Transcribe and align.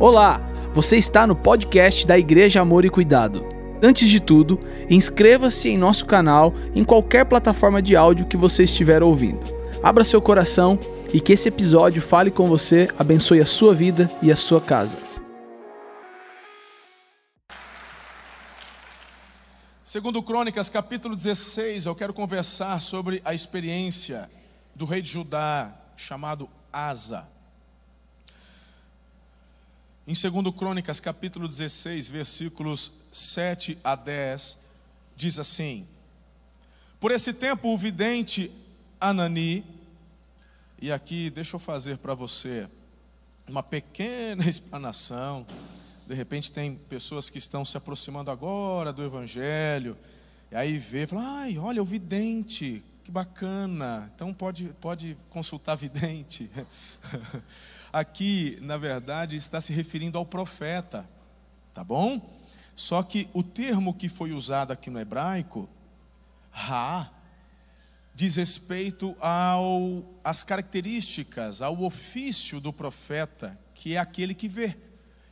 Olá, 0.00 0.40
você 0.72 0.96
está 0.96 1.26
no 1.26 1.34
podcast 1.34 2.06
da 2.06 2.16
Igreja 2.16 2.60
Amor 2.60 2.84
e 2.84 2.88
Cuidado. 2.88 3.44
Antes 3.82 4.08
de 4.08 4.20
tudo, 4.20 4.60
inscreva-se 4.88 5.70
em 5.70 5.76
nosso 5.76 6.06
canal 6.06 6.54
em 6.72 6.84
qualquer 6.84 7.24
plataforma 7.24 7.82
de 7.82 7.96
áudio 7.96 8.28
que 8.28 8.36
você 8.36 8.62
estiver 8.62 9.02
ouvindo. 9.02 9.40
Abra 9.82 10.04
seu 10.04 10.22
coração 10.22 10.78
e 11.12 11.20
que 11.20 11.32
esse 11.32 11.48
episódio 11.48 12.00
fale 12.00 12.30
com 12.30 12.46
você, 12.46 12.88
abençoe 12.96 13.40
a 13.40 13.46
sua 13.46 13.74
vida 13.74 14.08
e 14.22 14.30
a 14.30 14.36
sua 14.36 14.60
casa. 14.60 14.98
Segundo 19.82 20.22
Crônicas, 20.22 20.68
capítulo 20.68 21.16
16, 21.16 21.86
eu 21.86 21.94
quero 21.96 22.14
conversar 22.14 22.80
sobre 22.80 23.20
a 23.24 23.34
experiência 23.34 24.30
do 24.76 24.84
rei 24.84 25.02
de 25.02 25.10
Judá, 25.10 25.74
chamado 25.96 26.48
Asa. 26.72 27.37
Em 30.08 30.14
2 30.14 30.54
Crônicas, 30.56 31.00
capítulo 31.00 31.46
16, 31.46 32.08
versículos 32.08 32.90
7 33.12 33.76
a 33.84 33.94
10, 33.94 34.58
diz 35.14 35.38
assim: 35.38 35.86
Por 36.98 37.10
esse 37.10 37.34
tempo 37.34 37.68
o 37.68 37.76
vidente 37.76 38.50
Anani, 38.98 39.62
e 40.80 40.90
aqui 40.90 41.28
deixa 41.28 41.56
eu 41.56 41.60
fazer 41.60 41.98
para 41.98 42.14
você 42.14 42.66
uma 43.46 43.62
pequena 43.62 44.44
explanação. 44.48 45.46
De 46.06 46.14
repente 46.14 46.50
tem 46.50 46.74
pessoas 46.74 47.28
que 47.28 47.36
estão 47.36 47.62
se 47.62 47.76
aproximando 47.76 48.30
agora 48.30 48.94
do 48.94 49.04
Evangelho, 49.04 49.94
e 50.50 50.56
aí 50.56 50.78
vê, 50.78 51.06
fala, 51.06 51.40
ai, 51.40 51.58
olha 51.58 51.82
o 51.82 51.84
vidente, 51.84 52.82
que 53.04 53.10
bacana. 53.10 54.10
Então 54.14 54.32
pode, 54.32 54.74
pode 54.80 55.18
consultar 55.28 55.74
vidente. 55.74 56.50
aqui, 57.92 58.58
na 58.60 58.76
verdade, 58.76 59.36
está 59.36 59.60
se 59.60 59.72
referindo 59.72 60.18
ao 60.18 60.26
profeta, 60.26 61.08
tá 61.72 61.82
bom? 61.82 62.20
Só 62.74 63.02
que 63.02 63.28
o 63.32 63.42
termo 63.42 63.92
que 63.94 64.08
foi 64.08 64.32
usado 64.32 64.72
aqui 64.72 64.90
no 64.90 65.00
hebraico, 65.00 65.68
Ra, 66.50 67.10
diz 68.14 68.36
respeito 68.36 69.16
ao 69.20 70.04
às 70.24 70.42
características, 70.42 71.62
ao 71.62 71.82
ofício 71.82 72.60
do 72.60 72.72
profeta, 72.72 73.58
que 73.74 73.94
é 73.94 73.98
aquele 73.98 74.34
que 74.34 74.48
vê, 74.48 74.76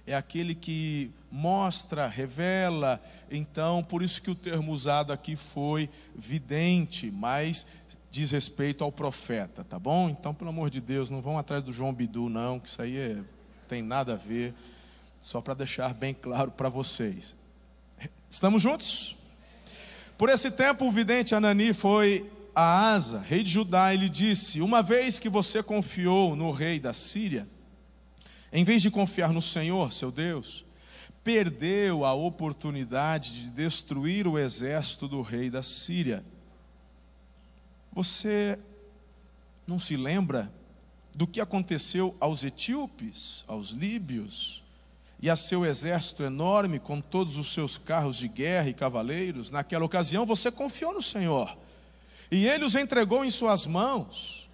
é 0.07 0.15
aquele 0.15 0.55
que 0.55 1.11
mostra, 1.31 2.07
revela. 2.07 3.03
Então, 3.31 3.83
por 3.83 4.03
isso 4.03 4.23
que 4.23 4.31
o 4.31 4.35
termo 4.35 4.73
usado 4.73 5.13
aqui 5.13 5.35
foi 5.35 5.91
vidente, 6.15 7.11
mas 7.11 7.67
diz 8.17 8.31
respeito 8.31 8.83
ao 8.83 8.91
profeta, 8.91 9.63
tá 9.63 9.79
bom? 9.79 10.09
Então, 10.09 10.33
pelo 10.33 10.49
amor 10.49 10.71
de 10.71 10.81
Deus, 10.81 11.11
não 11.11 11.21
vão 11.21 11.37
atrás 11.37 11.63
do 11.63 11.71
João 11.71 11.93
Bidu, 11.93 12.31
não, 12.31 12.59
que 12.59 12.67
isso 12.67 12.81
aí 12.81 12.97
é, 12.97 13.19
tem 13.69 13.83
nada 13.83 14.15
a 14.15 14.17
ver, 14.17 14.55
só 15.21 15.43
para 15.43 15.53
deixar 15.53 15.93
bem 15.93 16.15
claro 16.15 16.51
para 16.51 16.71
vocês. 16.71 17.37
Estamos 18.31 18.63
juntos? 18.63 19.17
Por 20.17 20.31
esse 20.31 20.51
tempo, 20.51 20.87
o 20.87 20.91
vidente 20.91 21.35
Anani 21.35 21.75
foi 21.75 22.31
a 22.55 22.93
Asa, 22.93 23.19
rei 23.19 23.43
de 23.43 23.51
Judá, 23.51 23.93
e 23.93 23.99
lhe 23.99 24.09
disse: 24.09 24.63
Uma 24.63 24.83
vez 24.83 25.19
que 25.19 25.29
você 25.29 25.63
confiou 25.63 26.35
no 26.35 26.51
rei 26.51 26.81
da 26.81 26.95
Síria, 26.95 27.47
em 28.51 28.65
vez 28.65 28.81
de 28.81 28.91
confiar 28.91 29.31
no 29.31 29.43
Senhor, 29.43 29.93
seu 29.93 30.11
Deus, 30.11 30.65
perdeu 31.23 32.03
a 32.03 32.15
oportunidade 32.15 33.43
de 33.43 33.51
destruir 33.51 34.27
o 34.27 34.39
exército 34.39 35.07
do 35.07 35.21
rei 35.21 35.51
da 35.51 35.63
Síria 35.63 36.25
você 37.97 38.59
não 39.67 39.79
se 39.79 39.97
lembra 39.97 40.53
do 41.15 41.27
que 41.27 41.41
aconteceu 41.41 42.15
aos 42.21 42.45
etíopes, 42.45 43.43
aos 43.49 43.71
líbios 43.71 44.63
e 45.19 45.31
a 45.31 45.35
seu 45.35 45.65
exército 45.65 46.23
enorme 46.23 46.79
com 46.79 47.01
todos 47.01 47.39
os 47.39 47.55
seus 47.55 47.79
carros 47.79 48.19
de 48.19 48.29
guerra 48.29 48.69
e 48.69 48.75
cavaleiros? 48.75 49.51
Naquela 49.51 49.87
ocasião 49.87 50.27
você 50.27 50.51
confiou 50.51 50.93
no 50.93 51.01
Senhor 51.01 51.57
e 52.31 52.47
ele 52.47 52.67
os 52.67 52.75
entregou 52.75 53.25
em 53.25 53.31
suas 53.31 53.67
mãos. 53.67 54.47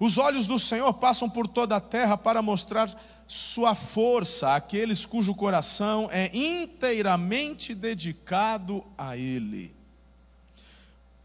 Os 0.00 0.16
olhos 0.16 0.46
do 0.46 0.58
Senhor 0.58 0.94
passam 0.94 1.28
por 1.28 1.46
toda 1.46 1.76
a 1.76 1.80
terra 1.82 2.16
para 2.16 2.40
mostrar 2.40 2.90
sua 3.26 3.74
força 3.74 4.54
àqueles 4.54 5.04
cujo 5.04 5.34
coração 5.34 6.08
é 6.10 6.34
inteiramente 6.34 7.74
dedicado 7.74 8.82
a 8.96 9.18
Ele. 9.18 9.77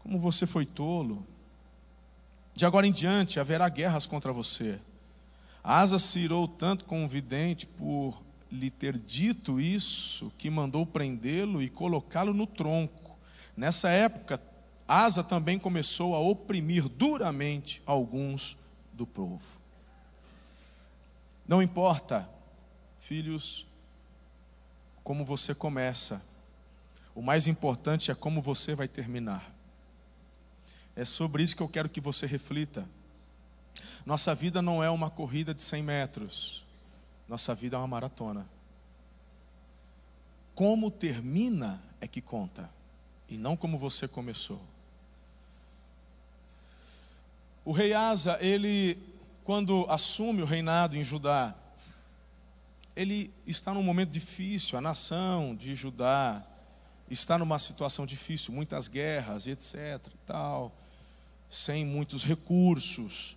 Como 0.04 0.18
você 0.18 0.46
foi 0.46 0.64
tolo. 0.64 1.26
De 2.54 2.64
agora 2.64 2.86
em 2.86 2.92
diante 2.92 3.40
haverá 3.40 3.68
guerras 3.68 4.06
contra 4.06 4.32
você. 4.32 4.78
Asa 5.62 5.98
se 5.98 6.20
irou 6.20 6.46
tanto 6.46 6.84
com 6.84 7.04
o 7.04 7.08
vidente 7.08 7.66
por 7.66 8.22
lhe 8.52 8.70
ter 8.70 8.96
dito 8.98 9.58
isso, 9.58 10.30
que 10.38 10.50
mandou 10.50 10.86
prendê-lo 10.86 11.60
e 11.62 11.68
colocá-lo 11.68 12.34
no 12.34 12.46
tronco. 12.46 13.16
Nessa 13.56 13.88
época, 13.88 14.40
Asa 14.86 15.24
também 15.24 15.58
começou 15.58 16.14
a 16.14 16.20
oprimir 16.20 16.86
duramente 16.86 17.82
alguns 17.86 18.58
do 18.92 19.06
povo. 19.06 19.58
Não 21.48 21.62
importa, 21.62 22.28
filhos, 23.00 23.66
como 25.02 25.24
você 25.24 25.54
começa, 25.54 26.22
o 27.14 27.22
mais 27.22 27.46
importante 27.46 28.10
é 28.10 28.14
como 28.14 28.42
você 28.42 28.74
vai 28.74 28.86
terminar. 28.86 29.53
É 30.96 31.04
sobre 31.04 31.42
isso 31.42 31.56
que 31.56 31.62
eu 31.62 31.68
quero 31.68 31.88
que 31.88 32.00
você 32.00 32.26
reflita. 32.26 32.88
Nossa 34.06 34.34
vida 34.34 34.62
não 34.62 34.82
é 34.82 34.88
uma 34.88 35.10
corrida 35.10 35.52
de 35.52 35.62
100 35.62 35.82
metros, 35.82 36.64
nossa 37.28 37.54
vida 37.54 37.76
é 37.76 37.78
uma 37.78 37.88
maratona. 37.88 38.46
Como 40.54 40.90
termina 40.90 41.82
é 42.00 42.06
que 42.06 42.20
conta, 42.20 42.70
e 43.28 43.36
não 43.36 43.56
como 43.56 43.78
você 43.78 44.06
começou. 44.06 44.60
O 47.64 47.72
rei 47.72 47.94
Asa, 47.94 48.38
ele, 48.40 48.98
quando 49.42 49.86
assume 49.88 50.42
o 50.42 50.46
reinado 50.46 50.96
em 50.96 51.02
Judá, 51.02 51.54
ele 52.94 53.32
está 53.46 53.74
num 53.74 53.82
momento 53.82 54.10
difícil, 54.10 54.78
a 54.78 54.80
nação 54.80 55.56
de 55.56 55.74
Judá 55.74 56.44
está 57.10 57.36
numa 57.36 57.58
situação 57.58 58.06
difícil, 58.06 58.54
muitas 58.54 58.86
guerras, 58.86 59.46
etc. 59.46 59.74
e 60.06 60.18
tal 60.26 60.72
sem 61.54 61.84
muitos 61.84 62.24
recursos. 62.24 63.36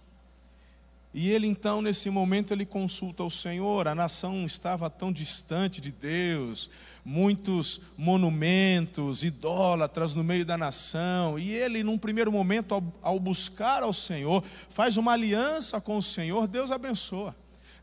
E 1.13 1.29
ele 1.29 1.47
então, 1.47 1.81
nesse 1.81 2.09
momento, 2.09 2.51
ele 2.51 2.65
consulta 2.65 3.23
o 3.23 3.29
Senhor. 3.29 3.87
A 3.87 3.95
nação 3.95 4.45
estava 4.45 4.89
tão 4.89 5.11
distante 5.11 5.79
de 5.79 5.91
Deus, 5.91 6.69
muitos 7.05 7.79
monumentos, 7.95 9.23
idólatras 9.23 10.15
no 10.15 10.23
meio 10.23 10.45
da 10.45 10.57
nação. 10.57 11.37
E 11.37 11.53
ele, 11.53 11.83
num 11.83 11.97
primeiro 11.97 12.31
momento, 12.31 12.73
ao, 12.73 12.83
ao 13.01 13.19
buscar 13.19 13.83
ao 13.83 13.93
Senhor, 13.93 14.43
faz 14.69 14.97
uma 14.97 15.13
aliança 15.13 15.79
com 15.79 15.97
o 15.97 16.03
Senhor, 16.03 16.47
Deus 16.47 16.71
abençoa. 16.71 17.35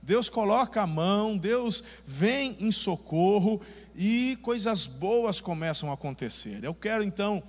Deus 0.02 0.28
coloca 0.28 0.82
a 0.82 0.86
mão, 0.86 1.36
Deus 1.36 1.82
vem 2.06 2.56
em 2.60 2.70
socorro 2.70 3.60
e 3.96 4.36
coisas 4.42 4.86
boas 4.86 5.40
começam 5.40 5.90
a 5.90 5.94
acontecer. 5.94 6.62
Eu 6.62 6.74
quero 6.74 7.02
então 7.02 7.42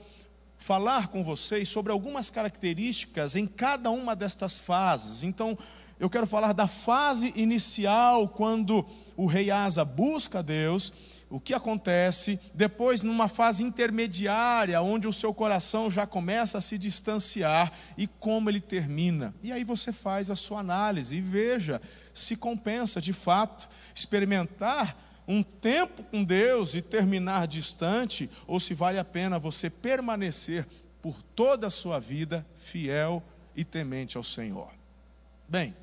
falar 0.66 1.10
com 1.10 1.24
vocês 1.24 1.70
sobre 1.70 1.92
algumas 1.92 2.32
características 2.32 3.36
em 3.36 3.46
cada 3.46 3.92
uma 3.92 4.16
destas 4.16 4.58
fases. 4.58 5.22
Então, 5.22 5.56
eu 6.00 6.10
quero 6.10 6.26
falar 6.26 6.54
da 6.54 6.66
fase 6.66 7.32
inicial, 7.36 8.30
quando 8.30 8.84
o 9.16 9.28
rei 9.28 9.52
Asa 9.52 9.86
busca 9.86 10.42
Deus, 10.42 10.92
o 11.30 11.40
que 11.40 11.54
acontece, 11.54 12.40
depois 12.56 13.04
numa 13.04 13.28
fase 13.28 13.62
intermediária, 13.62 14.82
onde 14.82 15.08
o 15.08 15.14
seu 15.14 15.36
coração 15.36 15.92
já 15.92 16.08
começa 16.08 16.58
a 16.58 16.62
se 16.62 16.80
distanciar 16.80 17.72
e 17.96 18.08
como 18.08 18.50
ele 18.50 18.60
termina. 18.60 19.36
E 19.44 19.52
aí 19.52 19.64
você 19.64 19.94
faz 19.94 20.32
a 20.32 20.36
sua 20.36 20.62
análise 20.62 21.16
e 21.16 21.22
veja 21.22 21.80
se 22.12 22.36
compensa 22.36 23.00
de 23.00 23.14
fato 23.14 23.70
experimentar 23.94 24.98
um 25.28 25.42
tempo 25.42 26.04
com 26.04 26.24
Deus 26.24 26.76
e 26.76 26.82
terminar 26.82 27.48
distante, 27.48 28.30
ou 28.46 28.60
se 28.60 28.74
vale 28.74 29.00
a 29.00 29.06
pena 29.06 29.40
você 29.40 29.70
permanecer 29.70 30.68
por 31.02 31.22
toda 31.36 31.68
a 31.68 31.72
sua 31.72 32.00
vida 32.00 32.46
fiel 32.56 33.24
e 33.56 33.64
temente 33.64 34.18
ao 34.18 34.24
Senhor. 34.24 34.70
Bem, 35.48 35.76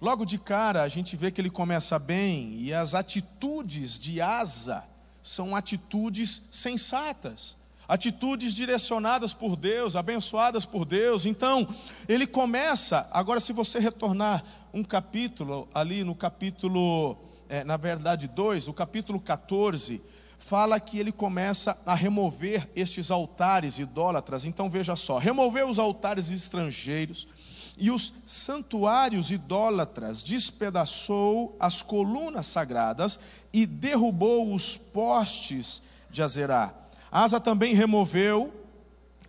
logo 0.00 0.24
de 0.24 0.38
cara 0.38 0.82
a 0.82 0.88
gente 0.88 1.16
vê 1.16 1.30
que 1.30 1.40
ele 1.40 1.50
começa 1.50 1.98
bem 1.98 2.56
e 2.58 2.72
as 2.72 2.94
atitudes 2.94 3.98
de 3.98 4.20
Asa 4.20 4.84
são 5.22 5.54
atitudes 5.54 6.42
sensatas, 6.50 7.56
atitudes 7.86 8.54
direcionadas 8.54 9.32
por 9.32 9.54
Deus, 9.54 9.94
abençoadas 9.94 10.64
por 10.64 10.84
Deus. 10.84 11.26
Então, 11.26 11.68
ele 12.08 12.26
começa, 12.26 13.08
agora 13.12 13.38
se 13.38 13.52
você 13.52 13.78
retornar 13.78 14.42
um 14.72 14.82
capítulo 14.82 15.68
ali 15.72 16.02
no 16.02 16.14
capítulo 16.14 17.16
é, 17.52 17.62
na 17.64 17.76
verdade, 17.76 18.26
2, 18.28 18.66
o 18.66 18.72
capítulo 18.72 19.20
14, 19.20 20.00
fala 20.38 20.80
que 20.80 20.98
ele 20.98 21.12
começa 21.12 21.78
a 21.84 21.94
remover 21.94 22.66
estes 22.74 23.10
altares 23.10 23.78
idólatras. 23.78 24.46
Então 24.46 24.70
veja 24.70 24.96
só: 24.96 25.18
remover 25.18 25.66
os 25.66 25.78
altares 25.78 26.30
estrangeiros, 26.30 27.28
e 27.76 27.90
os 27.90 28.14
santuários 28.24 29.30
idólatras, 29.30 30.24
despedaçou 30.24 31.54
as 31.60 31.82
colunas 31.82 32.46
sagradas 32.46 33.20
e 33.52 33.66
derrubou 33.66 34.54
os 34.54 34.78
postes 34.78 35.82
de 36.10 36.22
Azerá. 36.22 36.72
Asa 37.10 37.38
também 37.38 37.74
removeu 37.74 38.61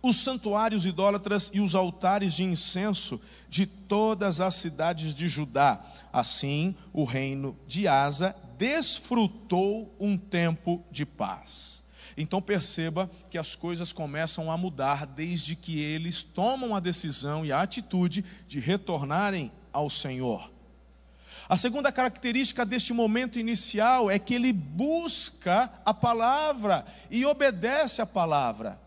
os 0.04 0.18
santuários 0.18 0.84
idólatras 0.84 1.50
e 1.54 1.62
os 1.62 1.74
altares 1.74 2.34
de 2.34 2.44
incenso 2.44 3.18
de 3.48 3.64
todas 3.64 4.38
as 4.38 4.54
cidades 4.56 5.14
de 5.14 5.28
Judá. 5.28 5.82
Assim, 6.12 6.76
o 6.92 7.04
reino 7.04 7.58
de 7.66 7.88
Asa 7.88 8.36
desfrutou 8.58 9.96
um 9.98 10.18
tempo 10.18 10.84
de 10.90 11.06
paz. 11.06 11.82
Então 12.18 12.42
perceba 12.42 13.10
que 13.30 13.38
as 13.38 13.56
coisas 13.56 13.94
começam 13.94 14.50
a 14.50 14.58
mudar 14.58 15.06
desde 15.06 15.56
que 15.56 15.80
eles 15.80 16.22
tomam 16.22 16.76
a 16.76 16.80
decisão 16.80 17.42
e 17.42 17.50
a 17.50 17.62
atitude 17.62 18.22
de 18.46 18.60
retornarem 18.60 19.50
ao 19.72 19.88
Senhor. 19.88 20.52
A 21.48 21.56
segunda 21.56 21.90
característica 21.90 22.66
deste 22.66 22.92
momento 22.92 23.38
inicial 23.38 24.10
é 24.10 24.18
que 24.18 24.34
ele 24.34 24.52
busca 24.52 25.72
a 25.82 25.94
palavra 25.94 26.84
e 27.10 27.24
obedece 27.24 28.02
a 28.02 28.06
palavra. 28.06 28.83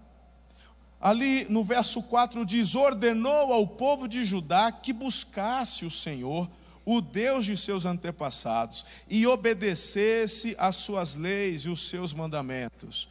Ali 1.00 1.46
no 1.50 1.64
verso 1.64 2.02
4 2.02 2.46
diz: 2.46 2.76
ordenou 2.76 3.54
ao 3.54 3.68
povo 3.68 4.08
de 4.08 4.24
Judá 4.24 4.72
que 4.72 4.92
buscasse 4.92 5.86
o 5.86 5.92
Senhor, 5.92 6.50
o 6.84 7.02
Deus 7.02 7.46
de 7.46 7.56
seus 7.56 7.86
antepassados, 7.86 8.86
e 9.10 9.28
obedecesse 9.28 10.56
às 10.58 10.76
suas 10.76 11.16
leis 11.16 11.62
e 11.62 11.70
os 11.70 11.88
seus 11.90 12.14
mandamentos. 12.14 13.08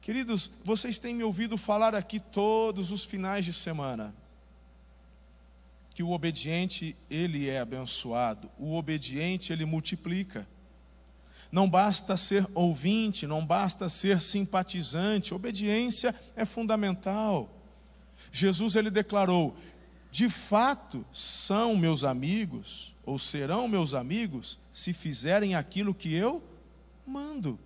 Queridos, 0.00 0.50
vocês 0.64 0.98
têm 0.98 1.14
me 1.14 1.22
ouvido 1.22 1.56
falar 1.56 1.94
aqui 1.94 2.18
todos 2.18 2.90
os 2.90 3.04
finais 3.04 3.44
de 3.44 3.52
semana 3.52 4.12
que 5.94 6.02
o 6.02 6.10
obediente 6.10 6.96
ele 7.10 7.48
é 7.48 7.60
abençoado, 7.60 8.50
o 8.58 8.74
obediente 8.74 9.52
ele 9.52 9.64
multiplica. 9.64 10.46
Não 11.52 11.68
basta 11.68 12.16
ser 12.16 12.48
ouvinte, 12.54 13.26
não 13.26 13.44
basta 13.44 13.86
ser 13.90 14.22
simpatizante, 14.22 15.34
obediência 15.34 16.14
é 16.34 16.46
fundamental. 16.46 17.54
Jesus 18.32 18.74
ele 18.74 18.90
declarou: 18.90 19.54
"De 20.10 20.30
fato 20.30 21.04
são 21.12 21.76
meus 21.76 22.04
amigos 22.04 22.94
ou 23.04 23.18
serão 23.18 23.68
meus 23.68 23.92
amigos 23.92 24.58
se 24.72 24.94
fizerem 24.94 25.54
aquilo 25.54 25.94
que 25.94 26.14
eu 26.14 26.42
mando". 27.06 27.60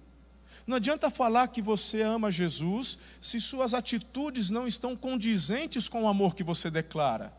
Não 0.66 0.78
adianta 0.78 1.08
falar 1.08 1.46
que 1.46 1.62
você 1.62 2.02
ama 2.02 2.32
Jesus 2.32 2.98
se 3.20 3.40
suas 3.40 3.72
atitudes 3.72 4.50
não 4.50 4.66
estão 4.66 4.96
condizentes 4.96 5.88
com 5.88 6.02
o 6.02 6.08
amor 6.08 6.34
que 6.34 6.42
você 6.42 6.68
declara. 6.68 7.32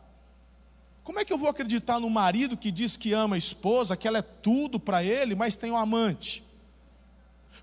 Como 1.08 1.18
é 1.18 1.24
que 1.24 1.32
eu 1.32 1.38
vou 1.38 1.48
acreditar 1.48 1.98
no 1.98 2.10
marido 2.10 2.54
que 2.54 2.70
diz 2.70 2.94
que 2.94 3.14
ama 3.14 3.34
a 3.34 3.38
esposa, 3.38 3.96
que 3.96 4.06
ela 4.06 4.18
é 4.18 4.22
tudo 4.22 4.78
para 4.78 5.02
ele, 5.02 5.34
mas 5.34 5.56
tem 5.56 5.70
um 5.70 5.76
amante? 5.78 6.44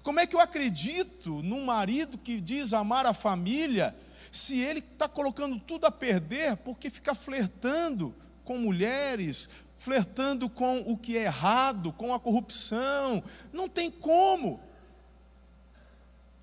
Como 0.02 0.20
é 0.20 0.26
que 0.26 0.36
eu 0.36 0.40
acredito 0.40 1.44
num 1.44 1.64
marido 1.64 2.18
que 2.18 2.42
diz 2.42 2.74
amar 2.74 3.06
a 3.06 3.14
família, 3.14 3.96
se 4.32 4.60
ele 4.60 4.80
está 4.80 5.08
colocando 5.08 5.60
tudo 5.60 5.86
a 5.86 5.92
perder 5.92 6.58
porque 6.58 6.90
fica 6.90 7.14
flertando 7.14 8.16
com 8.44 8.58
mulheres, 8.58 9.48
flertando 9.78 10.50
com 10.50 10.80
o 10.80 10.98
que 10.98 11.16
é 11.16 11.26
errado, 11.26 11.94
com 11.94 12.16
a 12.16 12.20
corrupção? 12.20 13.24
Não 13.54 13.70
tem 13.70 13.92
como 13.92 14.60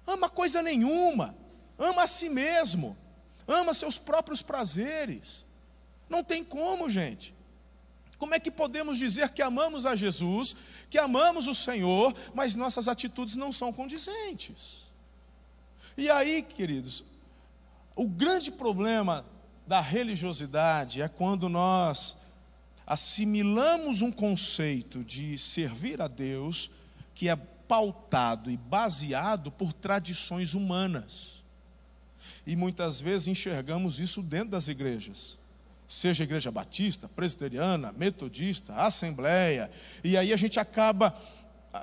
ama 0.07 0.29
coisa 0.29 0.63
nenhuma, 0.63 1.35
ama 1.77 2.05
a 2.05 2.07
si 2.07 2.29
mesmo, 2.29 2.97
ama 3.49 3.75
seus 3.75 3.99
próprios 3.99 4.41
prazeres. 4.41 5.51
Não 6.13 6.23
tem 6.23 6.45
como, 6.45 6.91
gente. 6.91 7.35
Como 8.19 8.35
é 8.35 8.39
que 8.39 8.51
podemos 8.51 8.99
dizer 8.99 9.31
que 9.31 9.41
amamos 9.41 9.87
a 9.87 9.97
Jesus, 9.97 10.55
que 10.91 10.99
amamos 10.99 11.47
o 11.47 11.55
Senhor, 11.55 12.15
mas 12.35 12.55
nossas 12.55 12.87
atitudes 12.87 13.35
não 13.35 13.51
são 13.51 13.73
condizentes? 13.73 14.83
E 15.97 16.11
aí, 16.11 16.43
queridos, 16.43 17.03
o 17.97 18.07
grande 18.07 18.53
problema 18.53 19.25
da 19.67 19.81
religiosidade 19.81 21.01
é 21.01 21.09
quando 21.09 21.49
nós 21.49 22.15
assimilamos 22.87 24.03
um 24.03 24.13
conceito 24.13 25.03
de 25.03 25.39
servir 25.39 26.03
a 26.03 26.09
Deus 26.09 26.71
que 27.15 27.31
é 27.31 27.37
pautado 27.37 28.51
e 28.51 28.57
baseado 28.59 29.51
por 29.51 29.73
tradições 29.73 30.53
humanas. 30.53 31.43
E 32.47 32.55
muitas 32.55 33.01
vezes 33.01 33.29
enxergamos 33.29 33.99
isso 33.99 34.23
dentro 34.23 34.51
das 34.51 34.69
igrejas. 34.69 35.41
Seja 35.93 36.25
igreja 36.25 36.51
batista, 36.51 37.07
presbiteriana, 37.07 37.93
metodista, 37.93 38.75
assembleia. 38.77 39.71
E 40.03 40.17
aí 40.17 40.33
a 40.33 40.37
gente 40.39 40.59
acaba, 40.59 41.15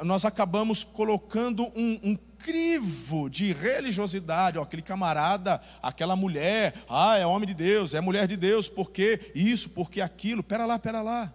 nós 0.01 0.25
acabamos 0.25 0.83
colocando 0.83 1.65
um, 1.75 1.99
um 2.01 2.15
crivo 2.39 3.29
de 3.29 3.53
religiosidade. 3.53 4.57
Ó, 4.57 4.63
aquele 4.63 4.81
camarada, 4.81 5.61
aquela 5.79 6.15
mulher, 6.15 6.73
ah, 6.89 7.17
é 7.17 7.25
homem 7.27 7.47
de 7.47 7.53
Deus, 7.53 7.93
é 7.93 8.01
mulher 8.01 8.27
de 8.27 8.35
Deus, 8.35 8.67
porque 8.67 9.31
isso, 9.35 9.69
porque 9.69 10.01
aquilo. 10.01 10.41
Pera 10.41 10.65
lá, 10.65 10.79
pera 10.79 11.03
lá. 11.03 11.31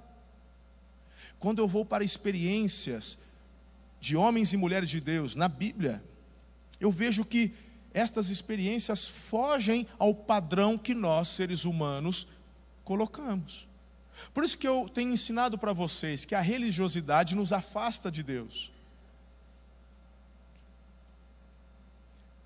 Quando 1.39 1.61
eu 1.61 1.69
vou 1.69 1.85
para 1.85 2.03
experiências 2.03 3.17
de 4.01 4.17
homens 4.17 4.53
e 4.53 4.57
mulheres 4.57 4.91
de 4.91 4.99
Deus 4.99 5.37
na 5.37 5.47
Bíblia, 5.47 6.03
eu 6.81 6.91
vejo 6.91 7.25
que 7.25 7.55
estas 7.93 8.31
experiências 8.31 9.07
fogem 9.07 9.87
ao 9.97 10.13
padrão 10.13 10.77
que 10.77 10.93
nós, 10.93 11.29
seres 11.29 11.65
humanos, 11.65 12.27
colocamos. 12.85 13.67
Por 14.33 14.45
isso 14.45 14.57
que 14.57 14.69
eu 14.69 14.89
tenho 14.89 15.13
ensinado 15.13 15.59
para 15.59 15.73
vocês 15.73 16.25
que 16.25 16.35
a 16.35 16.41
religiosidade 16.41 17.35
nos 17.35 17.53
afasta 17.53 18.11
de 18.11 18.23
Deus. 18.23 18.73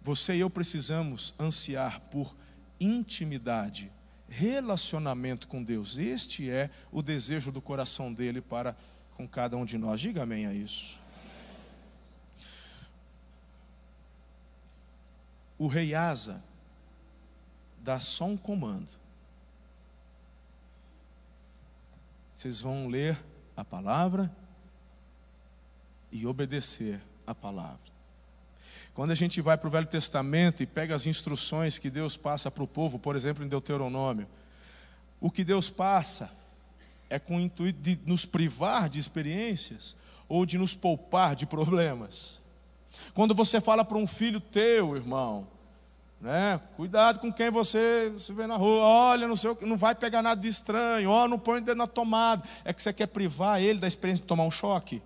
Você 0.02 0.36
e 0.36 0.40
eu 0.40 0.48
precisamos 0.48 1.34
ansiar 1.38 2.00
por 2.00 2.34
intimidade, 2.80 3.92
relacionamento 4.28 5.46
com 5.46 5.62
Deus. 5.62 5.98
Este 5.98 6.48
é 6.48 6.70
o 6.90 7.02
desejo 7.02 7.52
do 7.52 7.60
coração 7.60 8.12
dele 8.12 8.40
para 8.40 8.74
com 9.16 9.28
cada 9.28 9.56
um 9.56 9.64
de 9.64 9.76
nós. 9.76 10.00
Diga 10.00 10.22
amém 10.22 10.46
a 10.46 10.54
isso. 10.54 10.98
o 15.58 15.66
rei 15.66 15.94
Asa 15.94 16.42
dá 17.80 17.98
só 17.98 18.26
um 18.26 18.36
comando. 18.36 18.88
Vocês 22.38 22.60
vão 22.60 22.86
ler 22.86 23.18
a 23.56 23.64
palavra 23.64 24.32
e 26.12 26.24
obedecer 26.24 27.00
a 27.26 27.34
palavra. 27.34 27.80
Quando 28.94 29.10
a 29.10 29.14
gente 29.16 29.40
vai 29.40 29.58
para 29.58 29.66
o 29.66 29.70
Velho 29.72 29.88
Testamento 29.88 30.62
e 30.62 30.66
pega 30.66 30.94
as 30.94 31.04
instruções 31.04 31.80
que 31.80 31.90
Deus 31.90 32.16
passa 32.16 32.48
para 32.48 32.62
o 32.62 32.68
povo, 32.68 32.96
por 32.96 33.16
exemplo, 33.16 33.44
em 33.44 33.48
Deuteronômio, 33.48 34.28
o 35.20 35.32
que 35.32 35.42
Deus 35.42 35.68
passa 35.68 36.30
é 37.10 37.18
com 37.18 37.38
o 37.38 37.40
intuito 37.40 37.80
de 37.82 37.98
nos 38.06 38.24
privar 38.24 38.88
de 38.88 39.00
experiências 39.00 39.96
ou 40.28 40.46
de 40.46 40.58
nos 40.58 40.76
poupar 40.76 41.34
de 41.34 41.44
problemas. 41.44 42.40
Quando 43.14 43.34
você 43.34 43.60
fala 43.60 43.84
para 43.84 43.98
um 43.98 44.06
filho 44.06 44.38
teu, 44.40 44.94
irmão, 44.94 45.48
né? 46.20 46.60
Cuidado 46.76 47.20
com 47.20 47.32
quem 47.32 47.50
você 47.50 48.12
se 48.18 48.32
vê 48.32 48.46
na 48.46 48.56
rua. 48.56 48.82
Olha, 48.82 49.28
não, 49.28 49.36
sei, 49.36 49.56
não 49.62 49.76
vai 49.76 49.94
pegar 49.94 50.22
nada 50.22 50.40
de 50.40 50.48
estranho. 50.48 51.10
Oh, 51.10 51.28
não 51.28 51.38
põe 51.38 51.58
o 51.58 51.62
dedo 51.62 51.78
na 51.78 51.86
tomada. 51.86 52.42
É 52.64 52.72
que 52.72 52.82
você 52.82 52.92
quer 52.92 53.06
privar 53.06 53.62
ele 53.62 53.78
da 53.78 53.86
experiência 53.86 54.22
de 54.22 54.28
tomar 54.28 54.44
um 54.44 54.50
choque? 54.50 55.00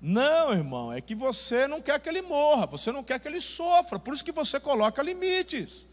Não, 0.00 0.52
irmão, 0.52 0.92
é 0.92 1.00
que 1.00 1.14
você 1.14 1.68
não 1.68 1.80
quer 1.80 2.00
que 2.00 2.08
ele 2.08 2.22
morra, 2.22 2.66
você 2.66 2.90
não 2.90 3.04
quer 3.04 3.20
que 3.20 3.28
ele 3.28 3.40
sofra, 3.40 3.98
por 3.98 4.14
isso 4.14 4.24
que 4.24 4.32
você 4.32 4.58
coloca 4.58 5.02
limites. 5.02 5.86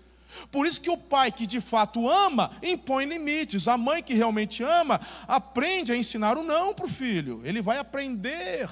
Por 0.50 0.65
isso 0.65 0.79
que 0.79 0.89
o 0.89 0.97
pai 0.97 1.29
que 1.31 1.45
de 1.45 1.59
fato 1.59 2.09
ama, 2.09 2.51
impõe 2.62 3.05
limites. 3.05 3.67
A 3.67 3.77
mãe 3.77 4.03
que 4.03 4.13
realmente 4.13 4.63
ama, 4.63 5.00
aprende 5.27 5.91
a 5.91 5.97
ensinar 5.97 6.38
o 6.38 6.43
não 6.43 6.74
para 6.74 6.86
o 6.86 6.89
filho. 6.89 7.41
Ele 7.43 7.62
vai 7.62 7.77
aprender 7.79 8.69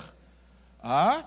a 0.81 1.23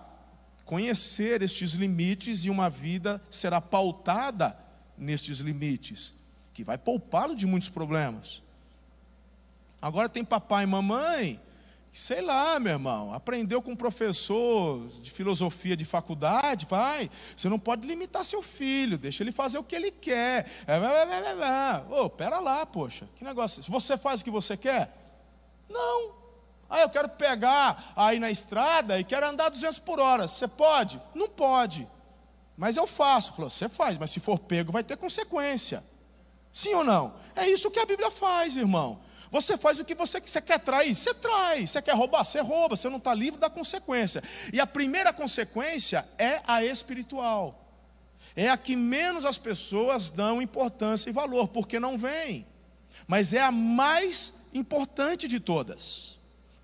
conhecer 0.69 1.41
estes 1.41 1.73
limites 1.73 2.45
e 2.45 2.51
uma 2.51 2.69
vida 2.69 3.23
será 3.31 3.59
pautada 3.59 4.55
nestes 4.99 5.39
limites, 5.39 6.13
que 6.53 6.63
vai 6.63 6.77
poupá-lo 6.77 7.35
de 7.35 7.47
muitos 7.47 7.71
problemas. 7.71 8.43
Agora 9.81 10.11
tem 10.11 10.23
papai 10.23 10.65
e 10.65 10.67
mamãe, 10.67 11.41
sei 11.91 12.21
lá, 12.21 12.61
meu 12.61 12.73
irmão, 12.75 13.15
aprendeu 13.15 13.63
com 13.63 13.71
um 13.71 13.77
professor 13.77 14.87
de 15.01 15.11
filosofia 15.11 15.75
de 15.75 15.87
faculdade, 15.87 16.67
vai, 16.69 17.11
você 17.35 17.49
não 17.49 17.59
pode 17.59 17.87
limitar 17.87 18.23
seu 18.23 18.43
filho, 18.43 18.99
deixa 18.99 19.23
ele 19.23 19.33
fazer 19.33 19.57
o 19.57 19.65
que 19.65 19.75
ele 19.75 19.91
quer. 19.91 20.47
Oh, 21.89 22.11
pera 22.11 22.41
lá, 22.41 22.67
poxa, 22.67 23.09
que 23.17 23.25
negócio, 23.25 23.63
se 23.63 23.71
você 23.71 23.97
faz 23.97 24.21
o 24.21 24.25
que 24.25 24.31
você 24.31 24.55
quer? 24.55 24.95
Não, 25.67 26.18
ah, 26.69 26.81
eu 26.81 26.91
quero 26.91 27.09
pegar 27.09 27.93
aí 27.97 28.19
na 28.19 28.31
estrada 28.31 29.01
e 29.01 29.05
quero 29.05 29.27
andar 29.27 29.49
200 29.49 29.79
por 29.79 29.99
hora. 29.99 30.29
Você 30.29 30.47
pode? 30.47 31.01
Não 31.15 31.29
pode. 31.29 31.89
Mas 32.57 32.77
eu 32.77 32.87
faço. 32.87 33.33
Falou, 33.33 33.49
você 33.49 33.69
faz, 33.69 33.97
mas 33.97 34.11
se 34.11 34.21
for 34.21 34.39
pego 34.39 34.71
vai 34.71 34.85
ter 34.85 34.97
consequência. 34.97 35.83
Sim 36.53 36.75
ou 36.75 36.85
não? 36.85 37.15
É 37.35 37.49
isso 37.49 37.71
que 37.71 37.79
a 37.79 37.87
Bíblia 37.87 38.11
faz, 38.11 38.57
irmão. 38.57 39.01
Você 39.31 39.57
faz 39.57 39.79
o 39.79 39.85
que 39.85 39.95
você, 39.95 40.21
você 40.21 40.41
quer 40.41 40.59
trair, 40.59 40.95
você 40.95 41.15
trai. 41.15 41.67
Você 41.67 41.81
quer 41.81 41.95
roubar, 41.95 42.25
você 42.25 42.41
rouba. 42.41 42.77
Você 42.77 42.89
não 42.91 42.99
está 42.99 43.15
livre 43.15 43.41
da 43.41 43.49
consequência. 43.49 44.23
E 44.53 44.61
a 44.61 44.67
primeira 44.67 45.13
consequência 45.13 46.07
é 46.19 46.43
a 46.47 46.63
espiritual. 46.63 47.65
É 48.37 48.51
a 48.51 48.59
que 48.59 48.77
menos 48.77 49.25
as 49.25 49.39
pessoas 49.39 50.11
dão 50.11 50.43
importância 50.43 51.09
e 51.09 51.13
valor, 51.13 51.49
porque 51.49 51.81
não 51.81 51.97
vem. 51.97 52.47
Mas 53.07 53.33
é 53.33 53.41
a 53.41 53.51
mais 53.51 54.35
importante 54.53 55.27
de 55.27 55.41
todas. 55.41 56.18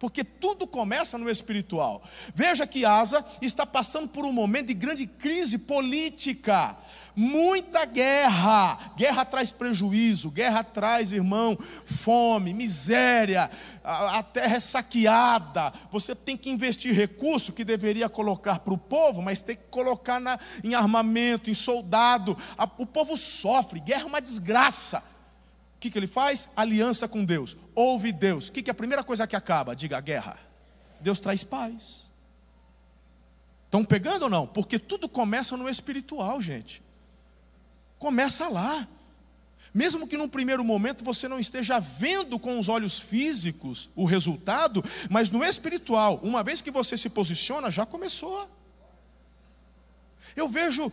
Porque 0.05 0.23
tudo 0.23 0.67
começa 0.67 1.17
no 1.17 1.31
espiritual. 1.31 2.03
Veja 2.35 2.67
que 2.67 2.85
Asa 2.85 3.25
está 3.41 3.65
passando 3.65 4.07
por 4.07 4.27
um 4.27 4.33
momento 4.35 4.67
de 4.67 4.75
grande 4.75 5.07
crise 5.07 5.57
política 5.57 6.77
muita 7.17 7.85
guerra. 7.85 8.93
Guerra 8.97 9.25
traz 9.25 9.51
prejuízo, 9.51 10.31
guerra 10.31 10.63
traz, 10.63 11.13
irmão, 11.13 11.57
fome, 11.87 12.53
miséria, 12.53 13.51
a, 13.83 14.23
terra 14.23 14.57
é 14.57 14.61
saqueada. 14.61 15.73
Você 15.91 16.15
tem 16.15 16.37
que 16.37 16.51
investir 16.51 16.95
recurso 16.95 17.53
que 17.53 17.65
deveria 17.65 18.09
colocar 18.09 18.59
para 18.59 18.75
o 18.75 18.79
povo, 18.79 19.23
mas 19.23 19.41
tem 19.41 19.57
que 19.57 19.65
colocar 19.71 20.21
na, 20.21 20.39
em 20.63 20.75
armamento, 20.75 21.51
em 21.51 21.55
soldado. 21.55 22.37
A, 22.59 22.69
o 22.79 22.87
povo 22.87 23.17
sofre, 23.17 23.81
guerra 23.81 24.03
é 24.03 24.07
uma 24.07 24.21
desgraça. 24.21 25.03
Que, 25.85 25.91
que 25.91 25.99
ele 25.99 26.07
faz? 26.07 26.49
Aliança 26.57 27.07
com 27.07 27.23
Deus. 27.23 27.59
Ouve 27.75 28.11
Deus. 28.11 28.49
O 28.49 28.53
que, 28.53 28.63
que 28.63 28.71
é 28.71 28.73
a 28.73 28.75
primeira 28.75 29.05
coisa 29.05 29.27
que 29.27 29.37
acaba? 29.37 29.77
Diga 29.77 30.01
guerra. 30.01 30.39
Deus 30.99 31.21
traz 31.21 31.45
paz. 31.45 32.11
Estão 33.67 33.85
pegando 33.85 34.23
ou 34.23 34.31
não? 34.31 34.47
Porque 34.47 34.79
tudo 34.79 35.07
começa 35.07 35.59
no 35.59 35.69
espiritual, 35.69 36.41
gente. 36.41 36.83
Começa 37.99 38.49
lá. 38.49 38.89
Mesmo 39.75 40.09
que 40.09 40.17
num 40.17 40.27
primeiro 40.27 40.65
momento 40.65 41.05
você 41.05 41.29
não 41.29 41.39
esteja 41.39 41.79
vendo 41.79 42.39
com 42.39 42.59
os 42.59 42.71
olhos 42.71 42.99
físicos 42.99 43.91
o 43.95 44.07
resultado, 44.07 44.83
mas 45.11 45.29
no 45.29 45.45
espiritual, 45.45 46.19
uma 46.23 46.43
vez 46.43 46.63
que 46.63 46.71
você 46.71 46.97
se 46.97 47.11
posiciona, 47.11 47.71
já 47.71 47.85
começou. 47.85 48.49
Eu 50.35 50.49
vejo 50.49 50.91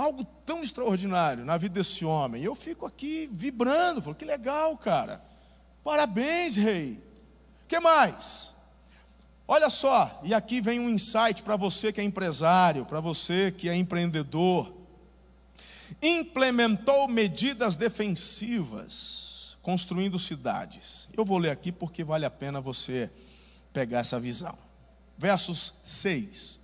algo 0.00 0.24
tão 0.46 0.62
extraordinário 0.62 1.44
na 1.44 1.56
vida 1.56 1.74
desse 1.74 2.04
homem. 2.04 2.42
Eu 2.42 2.54
fico 2.54 2.86
aqui 2.86 3.28
vibrando, 3.32 4.02
falo, 4.02 4.14
que 4.14 4.24
legal, 4.24 4.76
cara. 4.76 5.22
Parabéns, 5.84 6.56
rei. 6.56 7.02
Que 7.68 7.78
mais? 7.78 8.54
Olha 9.46 9.68
só, 9.68 10.20
e 10.22 10.32
aqui 10.32 10.60
vem 10.60 10.78
um 10.78 10.88
insight 10.88 11.42
para 11.42 11.56
você 11.56 11.92
que 11.92 12.00
é 12.00 12.04
empresário, 12.04 12.86
para 12.86 13.00
você 13.00 13.50
que 13.50 13.68
é 13.68 13.74
empreendedor 13.74 14.80
implementou 16.02 17.08
medidas 17.08 17.76
defensivas, 17.76 19.58
construindo 19.62 20.18
cidades. 20.18 21.08
Eu 21.16 21.24
vou 21.24 21.38
ler 21.38 21.50
aqui 21.50 21.72
porque 21.72 22.04
vale 22.04 22.24
a 22.24 22.30
pena 22.30 22.60
você 22.60 23.10
pegar 23.72 24.00
essa 24.00 24.18
visão. 24.20 24.56
Versos 25.18 25.74
6 25.82 26.59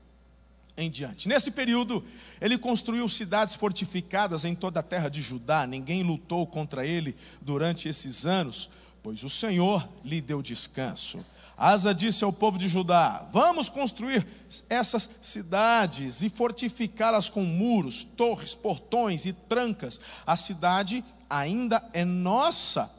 em 0.76 0.90
diante. 0.90 1.28
Nesse 1.28 1.50
período, 1.50 2.04
ele 2.40 2.59
construiu 2.59 3.09
cidades 3.09 3.54
fortificadas 3.54 4.45
em 4.45 4.54
toda 4.54 4.80
a 4.80 4.83
terra 4.83 5.09
de 5.09 5.23
Judá. 5.23 5.66
Ninguém 5.66 6.02
lutou 6.02 6.47
contra 6.47 6.87
ele 6.87 7.16
durante 7.40 7.88
esses 7.88 8.26
anos, 8.26 8.68
pois 9.02 9.23
o 9.25 9.30
Senhor 9.30 9.88
lhe 10.04 10.21
deu 10.21 10.42
descanso. 10.42 11.25
Asa 11.56 11.95
disse 11.95 12.23
ao 12.23 12.33
povo 12.33 12.59
de 12.59 12.68
Judá: 12.68 13.26
Vamos 13.33 13.71
construir 13.71 14.26
essas 14.68 15.09
cidades 15.23 16.21
e 16.23 16.28
fortificá-las 16.28 17.30
com 17.30 17.42
muros, 17.42 18.04
torres, 18.04 18.54
portões 18.54 19.25
e 19.25 19.33
trancas. 19.33 19.99
A 20.26 20.37
cidade 20.37 21.02
ainda 21.30 21.83
é 21.95 22.04
nossa, 22.04 22.90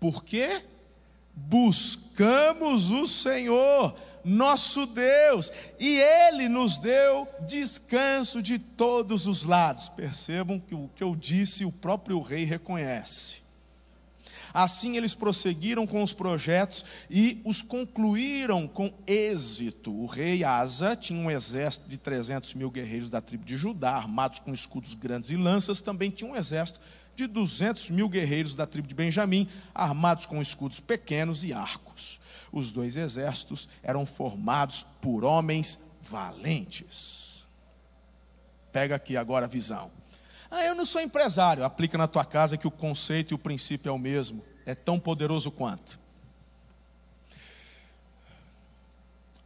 porque 0.00 0.64
buscamos 1.34 2.90
o 2.90 3.06
Senhor, 3.06 3.94
nosso 4.24 4.86
Deus, 4.86 5.52
e 5.78 5.98
Ele 5.98 6.48
nos 6.48 6.78
deu 6.78 7.28
descanso 7.46 8.42
de 8.42 8.58
todos 8.58 9.26
os 9.26 9.44
lados. 9.44 9.88
Percebam 9.88 10.58
que 10.58 10.74
o 10.74 10.90
que 10.94 11.02
eu 11.02 11.14
disse, 11.14 11.64
o 11.64 11.72
próprio 11.72 12.20
rei 12.20 12.44
reconhece. 12.44 13.44
Assim 14.54 14.96
eles 14.96 15.14
prosseguiram 15.14 15.84
com 15.84 16.00
os 16.00 16.12
projetos 16.12 16.84
e 17.10 17.40
os 17.44 17.60
concluíram 17.60 18.68
com 18.68 18.94
êxito. 19.04 19.92
O 19.92 20.06
rei 20.06 20.44
Asa 20.44 20.94
tinha 20.94 21.18
um 21.18 21.28
exército 21.28 21.88
de 21.88 21.96
300 21.96 22.54
mil 22.54 22.70
guerreiros 22.70 23.10
da 23.10 23.20
tribo 23.20 23.44
de 23.44 23.56
Judá, 23.56 23.96
armados 23.96 24.38
com 24.38 24.52
escudos 24.52 24.94
grandes 24.94 25.30
e 25.30 25.36
lanças. 25.36 25.80
Também 25.80 26.08
tinha 26.08 26.30
um 26.30 26.36
exército 26.36 26.78
de 27.16 27.26
200 27.26 27.90
mil 27.90 28.08
guerreiros 28.08 28.54
da 28.54 28.64
tribo 28.64 28.86
de 28.86 28.94
Benjamim, 28.94 29.48
armados 29.74 30.24
com 30.24 30.40
escudos 30.40 30.78
pequenos 30.78 31.42
e 31.42 31.52
arcos. 31.52 32.20
Os 32.54 32.70
dois 32.70 32.96
exércitos 32.96 33.68
eram 33.82 34.06
formados 34.06 34.86
por 35.00 35.24
homens 35.24 35.80
valentes. 36.00 37.44
Pega 38.70 38.94
aqui 38.94 39.16
agora 39.16 39.46
a 39.46 39.48
visão. 39.48 39.90
Ah, 40.48 40.64
eu 40.64 40.72
não 40.72 40.86
sou 40.86 41.00
empresário. 41.00 41.64
Aplica 41.64 41.98
na 41.98 42.06
tua 42.06 42.24
casa 42.24 42.56
que 42.56 42.68
o 42.68 42.70
conceito 42.70 43.32
e 43.32 43.34
o 43.34 43.38
princípio 43.38 43.90
é 43.90 43.92
o 43.92 43.98
mesmo. 43.98 44.44
É 44.64 44.72
tão 44.72 45.00
poderoso 45.00 45.50
quanto. 45.50 45.98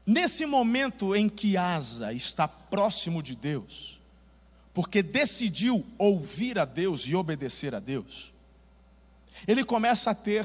Nesse 0.07 0.45
momento 0.45 1.17
em 1.17 1.31
que 1.31 1.57
Asa 1.57 2.13
está 2.13 2.47
próximo 2.47 3.23
de 3.23 3.35
Deus, 3.35 4.03
porque 4.75 5.03
decidiu 5.03 5.83
ouvir 5.97 6.59
a 6.59 6.67
Deus 6.67 7.07
e 7.07 7.15
obedecer 7.15 7.75
a 7.75 7.81
Deus, 7.81 8.35
ele 9.47 9.65
começa 9.65 10.11
a 10.11 10.15
ter 10.15 10.45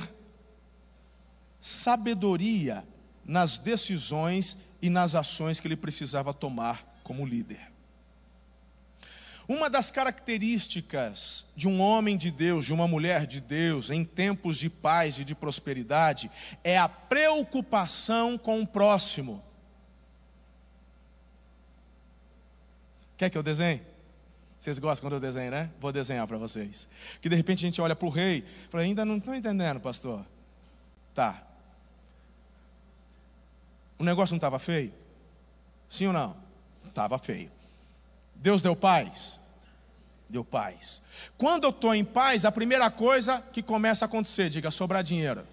sabedoria 1.63 2.84
nas 3.24 3.58
decisões 3.58 4.58
e 4.82 4.89
nas 4.89 5.15
ações 5.15 5.62
que 5.62 5.67
ele 5.67 5.77
precisava 5.77 6.34
tomar 6.34 7.00
como 7.05 7.25
líder. 7.25 7.72
Uma 9.48 9.70
das 9.70 9.89
características 9.89 11.46
de 11.55 11.70
um 11.70 11.79
homem 11.79 12.17
de 12.17 12.29
Deus, 12.29 12.65
de 12.65 12.74
uma 12.74 12.86
mulher 12.86 13.25
de 13.25 13.39
Deus, 13.39 13.89
em 13.89 14.03
tempos 14.03 14.58
de 14.58 14.70
paz 14.70 15.20
e 15.20 15.24
de 15.24 15.34
prosperidade, 15.34 16.29
é 16.65 16.77
a 16.77 16.89
preocupação 16.89 18.38
com 18.38 18.62
o 18.62 18.67
próximo. 18.67 19.41
Quer 23.15 23.29
que 23.29 23.38
eu 23.38 23.43
desenhe? 23.43 23.82
Vocês 24.60 24.77
gostam 24.79 25.05
quando 25.05 25.13
eu 25.13 25.20
desenho, 25.22 25.51
né? 25.51 25.70
Vou 25.79 25.93
desenhar 25.93 26.27
para 26.27 26.38
vocês. 26.38 26.89
Que 27.22 27.29
de 27.29 27.38
repente 27.38 27.60
a 27.65 27.67
gente 27.67 27.79
olha 27.79 27.96
para 27.96 28.08
o 28.08 28.12
rei 28.12 28.43
fala: 28.70 28.84
ainda 28.84 29.05
não 29.05 29.15
estou 29.15 29.34
entendendo, 29.34 29.79
pastor. 29.79 30.25
Tá. 31.13 31.53
O 33.98 34.04
negócio 34.04 34.34
não 34.34 34.38
estava 34.38 34.60
feio? 34.60 34.94
Sim 35.88 36.08
ou 36.08 36.14
não? 36.14 36.36
Estava 36.86 37.18
feio. 37.18 37.52
Deus 38.36 38.62
deu 38.62 38.76
paz? 38.76 39.40
Deu 40.28 40.44
paz. 40.44 41.02
Quando 41.38 41.66
eu 41.66 41.70
estou 41.70 41.94
em 41.94 42.04
paz, 42.04 42.46
a 42.46 42.52
primeira 42.52 42.90
coisa 42.90 43.42
que 43.54 43.62
começa 43.62 44.06
a 44.06 44.08
acontecer, 44.08 44.50
diga, 44.50 44.72
sobrar 44.72 45.04
dinheiro. 45.04 45.48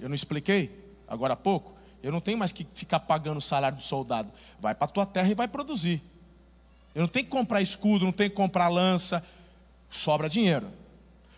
Eu 0.00 0.08
não 0.08 0.14
expliquei 0.14 0.96
agora 1.06 1.34
há 1.34 1.36
pouco? 1.36 1.76
Eu 2.02 2.12
não 2.12 2.20
tenho 2.20 2.38
mais 2.38 2.52
que 2.52 2.64
ficar 2.74 3.00
pagando 3.00 3.38
o 3.38 3.42
salário 3.42 3.78
do 3.78 3.82
soldado. 3.82 4.30
Vai 4.60 4.74
para 4.74 4.84
a 4.84 4.88
tua 4.88 5.06
terra 5.06 5.28
e 5.28 5.34
vai 5.34 5.48
produzir. 5.48 6.02
Eu 6.94 7.02
não 7.02 7.08
tenho 7.08 7.24
que 7.24 7.30
comprar 7.30 7.60
escudo, 7.60 8.04
não 8.04 8.12
tenho 8.12 8.30
que 8.30 8.36
comprar 8.36 8.68
lança. 8.68 9.24
Sobra 9.90 10.28
dinheiro. 10.28 10.70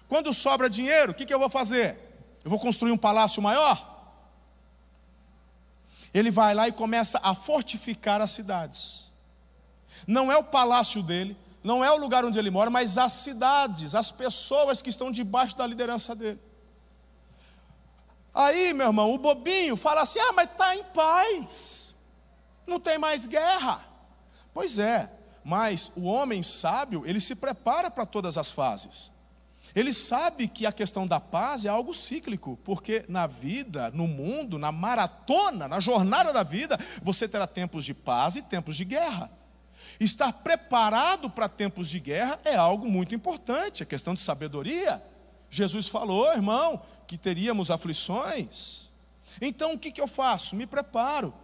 Quando 0.08 0.34
sobra 0.34 0.68
dinheiro, 0.68 1.12
o 1.12 1.14
que, 1.14 1.24
que 1.24 1.32
eu 1.32 1.38
vou 1.38 1.48
fazer? 1.48 1.96
Eu 2.44 2.50
vou 2.50 2.58
construir 2.58 2.92
um 2.92 2.96
palácio 2.96 3.42
maior? 3.42 3.89
Ele 6.12 6.30
vai 6.30 6.54
lá 6.54 6.68
e 6.68 6.72
começa 6.72 7.20
a 7.22 7.34
fortificar 7.34 8.20
as 8.20 8.30
cidades 8.30 9.10
não 10.06 10.30
é 10.30 10.36
o 10.36 10.44
palácio 10.44 11.02
dele, 11.02 11.36
não 11.62 11.84
é 11.84 11.90
o 11.90 11.96
lugar 11.96 12.24
onde 12.24 12.38
ele 12.38 12.50
mora, 12.50 12.70
mas 12.70 12.96
as 12.96 13.12
cidades, 13.12 13.94
as 13.94 14.10
pessoas 14.10 14.80
que 14.80 14.90
estão 14.90 15.10
debaixo 15.10 15.56
da 15.56 15.66
liderança 15.66 16.14
dele. 16.14 16.40
Aí, 18.32 18.72
meu 18.72 18.86
irmão, 18.86 19.12
o 19.12 19.18
bobinho 19.18 19.76
fala 19.76 20.02
assim: 20.02 20.18
ah, 20.20 20.32
mas 20.32 20.50
está 20.50 20.74
em 20.74 20.84
paz, 20.84 21.94
não 22.66 22.78
tem 22.78 22.98
mais 22.98 23.26
guerra. 23.26 23.84
Pois 24.54 24.78
é, 24.78 25.10
mas 25.44 25.92
o 25.96 26.04
homem 26.04 26.42
sábio, 26.42 27.04
ele 27.06 27.20
se 27.20 27.34
prepara 27.34 27.90
para 27.90 28.06
todas 28.06 28.38
as 28.38 28.50
fases. 28.50 29.10
Ele 29.74 29.92
sabe 29.92 30.48
que 30.48 30.66
a 30.66 30.72
questão 30.72 31.06
da 31.06 31.20
paz 31.20 31.64
é 31.64 31.68
algo 31.68 31.94
cíclico, 31.94 32.58
porque 32.64 33.04
na 33.08 33.26
vida, 33.26 33.90
no 33.92 34.06
mundo, 34.06 34.58
na 34.58 34.72
maratona, 34.72 35.68
na 35.68 35.80
jornada 35.80 36.32
da 36.32 36.42
vida, 36.42 36.78
você 37.02 37.28
terá 37.28 37.46
tempos 37.46 37.84
de 37.84 37.94
paz 37.94 38.36
e 38.36 38.42
tempos 38.42 38.76
de 38.76 38.84
guerra. 38.84 39.30
Estar 39.98 40.32
preparado 40.32 41.30
para 41.30 41.48
tempos 41.48 41.88
de 41.88 42.00
guerra 42.00 42.40
é 42.44 42.56
algo 42.56 42.88
muito 42.88 43.14
importante, 43.14 43.82
é 43.82 43.86
questão 43.86 44.14
de 44.14 44.20
sabedoria. 44.20 45.02
Jesus 45.50 45.88
falou, 45.88 46.32
irmão, 46.32 46.82
que 47.06 47.18
teríamos 47.18 47.70
aflições. 47.70 48.88
Então 49.40 49.74
o 49.74 49.78
que, 49.78 49.90
que 49.90 50.00
eu 50.00 50.08
faço? 50.08 50.56
Me 50.56 50.66
preparo. 50.66 51.34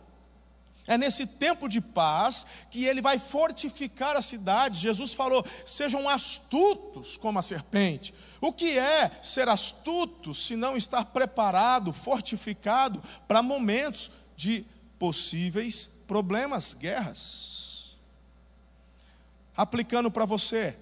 É 0.87 0.97
nesse 0.97 1.27
tempo 1.27 1.69
de 1.69 1.81
paz 1.81 2.47
que 2.71 2.85
ele 2.85 3.03
vai 3.03 3.19
fortificar 3.19 4.17
as 4.17 4.27
cidades. 4.27 4.79
Jesus 4.79 5.13
falou: 5.13 5.45
sejam 5.65 6.09
astutos 6.09 7.17
como 7.17 7.39
a 7.39 7.43
serpente. 7.43 8.15
O 8.41 8.53
que 8.53 8.79
é 8.79 9.11
ser 9.23 9.49
astuto 9.49 10.33
se 10.35 10.55
não 10.55 10.77
estar 10.77 11.07
preparado, 11.07 11.93
fortificado 11.93 13.03
para 13.27 13.43
momentos 13.43 14.11
de 14.37 14.65
possíveis 14.99 15.87
problemas, 16.07 16.73
guerras? 16.73 17.97
Aplicando 19.57 20.11
para 20.11 20.25
você. 20.25 20.77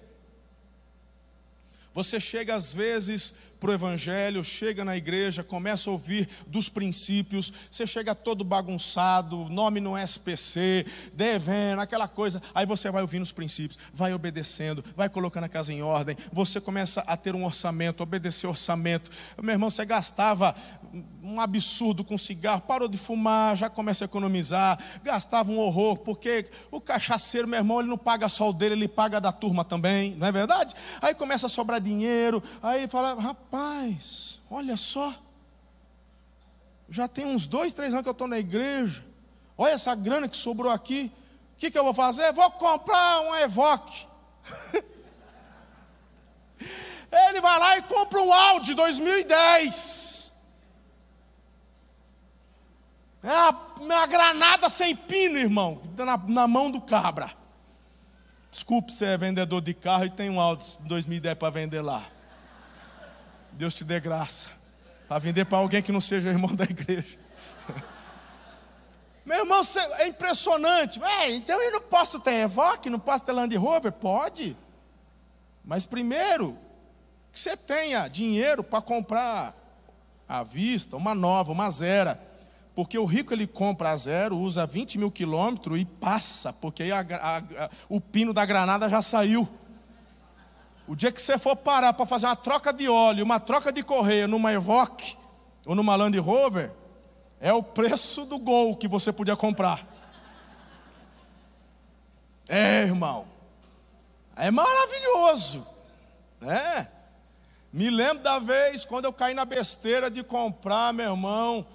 Você 1.95 2.19
chega 2.19 2.53
às 2.53 2.73
vezes 2.73 3.33
para 3.65 3.71
o 3.71 3.73
Evangelho, 3.73 4.43
chega 4.43 4.85
na 4.85 4.95
igreja, 4.95 5.43
começa 5.43 5.89
a 5.89 5.93
ouvir 5.93 6.29
dos 6.45 6.69
princípios, 6.69 7.51
você 7.71 7.87
chega 7.87 8.13
todo 8.13 8.43
bagunçado, 8.43 9.49
nome 9.49 9.81
no 9.81 9.97
SPC, 9.97 10.85
devendo, 11.15 11.79
aquela 11.79 12.07
coisa, 12.07 12.39
aí 12.53 12.63
você 12.63 12.91
vai 12.91 13.01
ouvindo 13.01 13.23
os 13.23 13.31
princípios, 13.31 13.79
vai 13.91 14.13
obedecendo, 14.13 14.85
vai 14.95 15.09
colocando 15.09 15.45
a 15.45 15.49
casa 15.49 15.73
em 15.73 15.81
ordem, 15.81 16.15
você 16.31 16.61
começa 16.61 17.01
a 17.07 17.17
ter 17.17 17.33
um 17.33 17.43
orçamento, 17.43 18.03
obedecer 18.03 18.45
orçamento. 18.45 19.09
Meu 19.41 19.53
irmão, 19.53 19.71
você 19.71 19.83
gastava 19.83 20.55
um 21.23 21.41
absurdo 21.41 22.03
com 22.03 22.17
cigarro, 22.19 22.61
parou 22.61 22.87
de 22.87 22.99
fumar, 22.99 23.57
já 23.57 23.67
começa 23.67 24.03
a 24.03 24.05
economizar, 24.05 24.79
gastava 25.03 25.51
um 25.51 25.57
horror, 25.57 25.97
porque 25.97 26.45
o 26.69 26.79
cachaceiro, 26.79 27.47
meu 27.47 27.57
irmão, 27.57 27.79
ele 27.79 27.89
não 27.89 27.97
paga 27.97 28.29
só 28.29 28.51
o 28.51 28.53
dele, 28.53 28.75
ele 28.75 28.87
paga 28.87 29.19
da 29.19 29.31
turma 29.31 29.65
também, 29.65 30.15
não 30.15 30.27
é 30.27 30.31
verdade? 30.31 30.75
Aí 31.01 31.15
começa 31.15 31.47
a 31.47 31.49
sobrar 31.49 31.81
dinheiro, 31.81 32.43
aí 32.61 32.87
fala, 32.87 33.19
rapaz, 33.19 33.54
Rapaz, 33.55 34.41
olha 34.51 34.75
só. 34.75 35.15
Já 36.89 37.07
tem 37.07 37.25
uns 37.25 37.47
dois, 37.47 37.71
três 37.71 37.93
anos 37.93 38.03
que 38.03 38.09
eu 38.09 38.11
estou 38.11 38.27
na 38.27 38.37
igreja. 38.37 39.01
Olha 39.57 39.71
essa 39.71 39.95
grana 39.95 40.27
que 40.27 40.35
sobrou 40.35 40.69
aqui. 40.69 41.09
O 41.53 41.57
que, 41.57 41.71
que 41.71 41.79
eu 41.79 41.85
vou 41.85 41.93
fazer? 41.93 42.33
Vou 42.33 42.51
comprar 42.51 43.21
um 43.21 43.35
Evoque. 43.37 44.05
Ele 47.29 47.39
vai 47.39 47.57
lá 47.57 47.77
e 47.77 47.83
compra 47.83 48.21
um 48.21 48.33
Audi 48.33 48.73
2010. 48.73 50.33
É 53.23 53.29
a 53.29 53.55
minha 53.79 54.05
granada 54.05 54.67
sem 54.67 54.93
pino, 54.97 55.37
irmão, 55.37 55.81
na, 55.97 56.17
na 56.17 56.45
mão 56.45 56.69
do 56.69 56.81
cabra. 56.81 57.33
Desculpe, 58.51 58.93
você 58.93 59.05
é 59.05 59.17
vendedor 59.17 59.61
de 59.61 59.73
carro 59.73 60.03
e 60.03 60.09
tem 60.09 60.29
um 60.29 60.41
Audi 60.41 60.77
2010 60.81 61.37
para 61.37 61.49
vender 61.49 61.81
lá. 61.81 62.14
Deus 63.55 63.73
te 63.73 63.83
dê 63.83 63.99
graça. 63.99 64.49
Para 65.07 65.19
vender 65.19 65.45
para 65.45 65.57
alguém 65.57 65.81
que 65.81 65.91
não 65.91 66.01
seja 66.01 66.29
irmão 66.29 66.53
da 66.53 66.65
igreja. 66.65 67.17
Meu 69.25 69.39
irmão, 69.39 69.61
é 69.97 70.07
impressionante. 70.07 71.01
É, 71.03 71.31
então 71.31 71.59
eu 71.61 71.71
não 71.71 71.81
posso 71.81 72.19
ter 72.19 72.33
Evoque, 72.41 72.89
não 72.89 72.99
posso 72.99 73.23
ter 73.23 73.31
Land 73.31 73.55
Rover? 73.55 73.91
Pode. 73.91 74.55
Mas 75.63 75.85
primeiro, 75.85 76.57
que 77.31 77.39
você 77.39 77.57
tenha 77.57 78.07
dinheiro 78.07 78.63
para 78.63 78.81
comprar 78.81 79.55
à 80.27 80.43
vista, 80.43 80.95
uma 80.95 81.15
nova, 81.15 81.51
uma 81.51 81.69
zero. 81.71 82.17
Porque 82.75 82.97
o 82.97 83.05
rico 83.05 83.33
ele 83.33 83.47
compra 83.47 83.91
a 83.91 83.97
zero, 83.97 84.37
usa 84.37 84.65
20 84.65 84.97
mil 84.97 85.09
quilômetros 85.09 85.79
e 85.79 85.85
passa, 85.85 86.51
porque 86.51 86.83
aí 86.83 86.91
a, 86.91 86.99
a, 86.99 87.37
a, 87.37 87.69
o 87.87 88.01
pino 88.01 88.33
da 88.33 88.45
granada 88.45 88.89
já 88.89 89.01
saiu. 89.01 89.47
O 90.87 90.95
dia 90.95 91.11
que 91.11 91.21
você 91.21 91.37
for 91.37 91.55
parar 91.55 91.93
para 91.93 92.05
fazer 92.05 92.27
uma 92.27 92.35
troca 92.35 92.71
de 92.71 92.87
óleo, 92.87 93.23
uma 93.23 93.39
troca 93.39 93.71
de 93.71 93.81
correia 93.81 94.27
numa 94.27 94.53
Evoque 94.53 95.17
ou 95.65 95.73
numa 95.73 95.95
Land 95.95 96.17
Rover, 96.19 96.71
é 97.39 97.51
o 97.51 97.63
preço 97.63 98.25
do 98.25 98.37
Gol 98.37 98.75
que 98.75 98.87
você 98.87 99.11
podia 99.11 99.35
comprar. 99.35 99.85
É, 102.47 102.83
irmão. 102.83 103.25
É 104.35 104.51
maravilhoso. 104.51 105.65
né? 106.39 106.87
Me 107.73 107.89
lembro 107.89 108.23
da 108.23 108.37
vez 108.37 108.85
quando 108.85 109.05
eu 109.05 109.13
caí 109.13 109.33
na 109.33 109.43
besteira 109.43 110.09
de 110.09 110.23
comprar, 110.23 110.93
meu 110.93 111.11
irmão, 111.11 111.65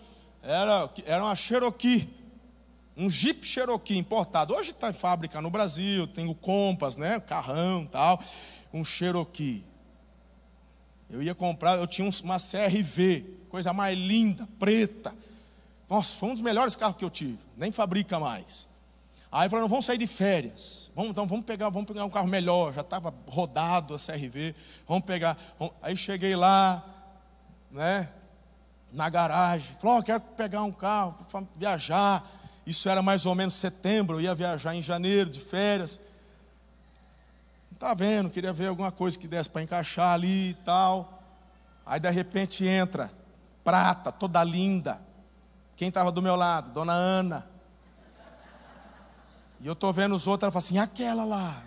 era, 0.40 0.88
era 1.04 1.24
uma 1.24 1.34
Cherokee, 1.34 2.08
um 2.96 3.10
Jeep 3.10 3.44
Cherokee 3.44 3.98
importado. 3.98 4.54
Hoje 4.54 4.70
está 4.70 4.88
em 4.88 4.94
fábrica 4.94 5.40
no 5.42 5.50
Brasil, 5.50 6.06
tem 6.06 6.28
o 6.28 6.34
Compass, 6.34 6.96
né, 6.96 7.18
carrão 7.18 7.84
tal 7.86 8.22
um 8.72 8.84
Cherokee. 8.84 9.64
Eu 11.08 11.22
ia 11.22 11.34
comprar, 11.34 11.76
eu 11.76 11.86
tinha 11.86 12.08
uma 12.22 12.38
CRV, 12.38 13.24
coisa 13.48 13.72
mais 13.72 13.98
linda, 13.98 14.48
preta. 14.58 15.14
Nossa, 15.88 16.16
foi 16.16 16.28
um 16.28 16.32
dos 16.32 16.40
melhores 16.40 16.76
carros 16.76 16.96
que 16.96 17.04
eu 17.04 17.10
tive, 17.10 17.38
nem 17.56 17.72
fabrica 17.72 18.18
mais. 18.20 18.70
Aí 19.32 19.48
falaram, 19.48 19.68
vamos 19.68 19.84
sair 19.84 19.98
de 19.98 20.08
férias. 20.08 20.90
Vamos, 20.94 21.12
então 21.12 21.24
vamos 21.24 21.44
pegar, 21.44 21.68
vamos 21.68 21.86
pegar 21.86 22.04
um 22.04 22.10
carro 22.10 22.26
melhor. 22.26 22.72
Já 22.72 22.80
estava 22.80 23.14
rodado 23.28 23.94
a 23.94 23.98
CRV. 23.98 24.56
Vamos 24.88 25.04
pegar. 25.04 25.38
Vamos... 25.56 25.74
Aí 25.80 25.96
cheguei 25.96 26.34
lá, 26.34 26.84
né? 27.70 28.08
Na 28.92 29.08
garagem. 29.08 29.76
Falou, 29.80 29.98
oh, 29.98 30.02
quero 30.02 30.20
pegar 30.20 30.64
um 30.64 30.72
carro 30.72 31.16
viajar. 31.56 32.28
Isso 32.66 32.88
era 32.88 33.02
mais 33.02 33.24
ou 33.24 33.36
menos 33.36 33.54
setembro. 33.54 34.16
Eu 34.16 34.22
ia 34.22 34.34
viajar 34.34 34.74
em 34.74 34.82
janeiro 34.82 35.30
de 35.30 35.38
férias. 35.38 36.00
Tá 37.80 37.94
vendo, 37.94 38.28
queria 38.28 38.52
ver 38.52 38.66
alguma 38.66 38.92
coisa 38.92 39.18
que 39.18 39.26
desse 39.26 39.48
para 39.48 39.62
encaixar 39.62 40.12
ali 40.12 40.50
e 40.50 40.54
tal. 40.54 41.22
Aí 41.86 41.98
de 41.98 42.10
repente 42.10 42.66
entra, 42.66 43.10
prata, 43.64 44.12
toda 44.12 44.44
linda. 44.44 45.00
Quem 45.76 45.88
estava 45.88 46.12
do 46.12 46.20
meu 46.20 46.36
lado? 46.36 46.70
Dona 46.72 46.92
Ana. 46.92 47.46
E 49.62 49.66
eu 49.66 49.72
estou 49.72 49.94
vendo 49.94 50.14
os 50.14 50.26
outros, 50.26 50.44
ela 50.44 50.52
fala 50.52 50.62
assim, 50.62 50.78
aquela 50.78 51.24
lá. 51.24 51.62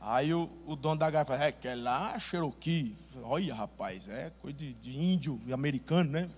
Aí 0.00 0.32
o, 0.32 0.48
o 0.68 0.76
dono 0.76 1.00
da 1.00 1.10
garra 1.10 1.24
fala, 1.24 1.44
é 1.44 1.48
aquela 1.48 1.82
lá, 1.82 2.18
Cherokee. 2.20 2.96
Olha, 3.20 3.52
rapaz, 3.52 4.08
é 4.08 4.30
coisa 4.40 4.56
de, 4.56 4.72
de 4.74 4.96
índio 4.96 5.40
e 5.44 5.52
americano, 5.52 6.12
né? 6.12 6.30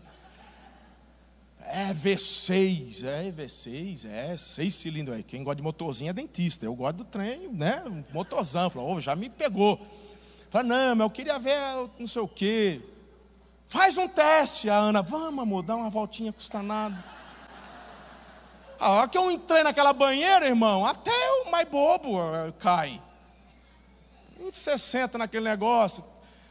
É 1.66 1.94
V6, 1.94 3.04
é 3.04 3.32
V6, 3.32 4.08
é 4.10 4.36
seis 4.36 4.74
cilindros. 4.74 5.16
Aí. 5.16 5.22
Quem 5.22 5.42
gosta 5.42 5.56
de 5.56 5.62
motorzinho 5.62 6.10
é 6.10 6.12
dentista. 6.12 6.66
Eu 6.66 6.74
gosto 6.74 6.98
do 6.98 7.04
trem, 7.04 7.48
né? 7.48 7.82
Motorzão. 8.12 8.68
Falou, 8.68 8.96
oh, 8.96 9.00
já 9.00 9.16
me 9.16 9.30
pegou. 9.30 9.80
Falei, 10.50 10.68
não, 10.68 10.96
mas 10.96 11.04
eu 11.04 11.10
queria 11.10 11.38
ver 11.38 11.58
não 11.98 12.06
sei 12.06 12.22
o 12.22 12.28
quê. 12.28 12.80
Faz 13.68 13.96
um 13.96 14.06
teste, 14.06 14.68
a 14.68 14.76
Ana. 14.76 15.00
Vamos, 15.00 15.42
amor, 15.42 15.62
dá 15.62 15.74
uma 15.74 15.88
voltinha, 15.88 16.30
custa 16.30 16.62
nada. 16.62 17.02
A 18.78 18.90
hora 18.90 19.08
que 19.08 19.16
eu 19.16 19.30
entrei 19.30 19.62
naquela 19.62 19.92
banheira, 19.92 20.46
irmão, 20.46 20.84
até 20.84 21.10
o 21.44 21.50
mais 21.50 21.66
bobo 21.68 22.18
uh, 22.18 22.52
cai. 22.58 23.00
E 24.40 24.50
você 24.50 24.76
senta 24.76 25.16
naquele 25.16 25.44
negócio. 25.44 26.04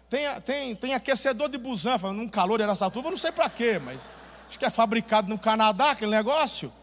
Tem, 0.09 0.25
tem, 0.41 0.75
tem 0.75 0.93
aquecedor 0.93 1.49
de 1.49 1.57
busanfa, 1.57 2.11
num 2.11 2.27
calor 2.27 2.57
de 2.57 2.63
Araçatuba, 2.63 3.09
não 3.09 3.17
sei 3.17 3.31
para 3.31 3.49
quê, 3.49 3.77
mas 3.77 4.09
Acho 4.51 4.59
que 4.59 4.65
é 4.65 4.69
fabricado 4.69 5.29
no 5.29 5.39
Canadá 5.39 5.91
aquele 5.91 6.11
negócio. 6.11 6.73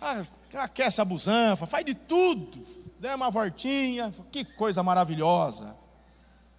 Ah, 0.00 0.22
aquece 0.54 1.00
a 1.00 1.04
busanfa, 1.04 1.66
faz 1.66 1.84
de 1.84 1.96
tudo. 1.96 2.64
Dê 3.00 3.12
uma 3.12 3.28
voltinha. 3.28 4.14
Que 4.30 4.44
coisa 4.44 4.84
maravilhosa. 4.84 5.74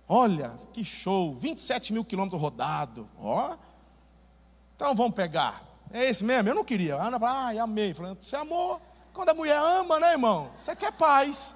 Olha, 0.05 0.51
que 0.73 0.83
show. 0.83 1.33
27 1.37 1.93
mil 1.93 2.03
quilômetros 2.03 2.41
rodado. 2.41 3.09
Ó. 3.17 3.55
Então 4.75 4.93
vamos 4.93 5.15
pegar. 5.15 5.63
É 5.93 6.09
esse 6.09 6.25
mesmo? 6.25 6.49
Eu 6.49 6.55
não 6.55 6.65
queria. 6.65 6.97
A 6.97 7.07
Ana 7.07 7.17
fala, 7.17 7.45
ai, 7.45 7.57
amei. 7.57 7.93
Falando, 7.93 8.21
você 8.21 8.35
amou. 8.35 8.81
Quando 9.13 9.29
a 9.29 9.33
mulher 9.33 9.57
ama, 9.57 9.97
né, 9.97 10.11
irmão? 10.11 10.51
Você 10.57 10.75
quer 10.75 10.91
paz. 10.91 11.55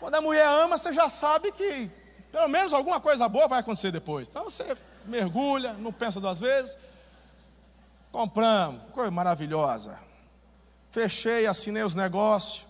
Quando 0.00 0.16
a 0.16 0.20
mulher 0.20 0.48
ama, 0.48 0.76
você 0.76 0.92
já 0.92 1.08
sabe 1.08 1.52
que 1.52 1.88
pelo 2.32 2.48
menos 2.48 2.72
alguma 2.72 3.00
coisa 3.00 3.28
boa 3.28 3.46
vai 3.46 3.60
acontecer 3.60 3.92
depois. 3.92 4.26
Então 4.26 4.50
você 4.50 4.76
mergulha, 5.06 5.74
não 5.74 5.92
pensa 5.92 6.20
duas 6.20 6.40
vezes. 6.40 6.76
Compramos, 8.10 8.80
coisa 8.92 9.10
maravilhosa. 9.10 9.98
Fechei, 10.90 11.46
assinei 11.46 11.82
os 11.82 11.94
negócios. 11.94 12.66